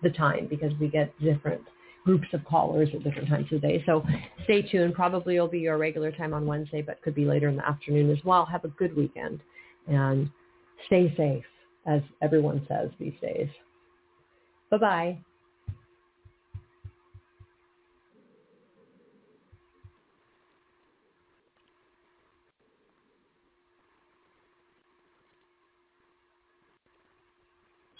the 0.03 0.09
time 0.09 0.47
because 0.49 0.73
we 0.81 0.89
get 0.89 1.17
different 1.21 1.61
groups 2.03 2.27
of 2.33 2.43
callers 2.45 2.89
at 2.93 3.03
different 3.03 3.29
times 3.29 3.47
of 3.51 3.61
day. 3.61 3.81
So 3.85 4.05
stay 4.43 4.61
tuned. 4.61 4.93
Probably 4.93 5.35
it'll 5.35 5.47
be 5.47 5.59
your 5.59 5.77
regular 5.77 6.11
time 6.11 6.33
on 6.33 6.45
Wednesday, 6.45 6.81
but 6.81 7.01
could 7.01 7.15
be 7.15 7.25
later 7.25 7.47
in 7.47 7.55
the 7.55 7.67
afternoon 7.67 8.11
as 8.11 8.23
well. 8.25 8.45
Have 8.45 8.65
a 8.65 8.69
good 8.69 8.95
weekend 8.95 9.39
and 9.87 10.29
stay 10.87 11.13
safe. 11.15 11.45
as 11.87 12.01
everyone 12.21 12.65
says 12.67 12.89
these 12.99 13.13
days. 13.21 13.47
Bye-bye. 14.71 15.17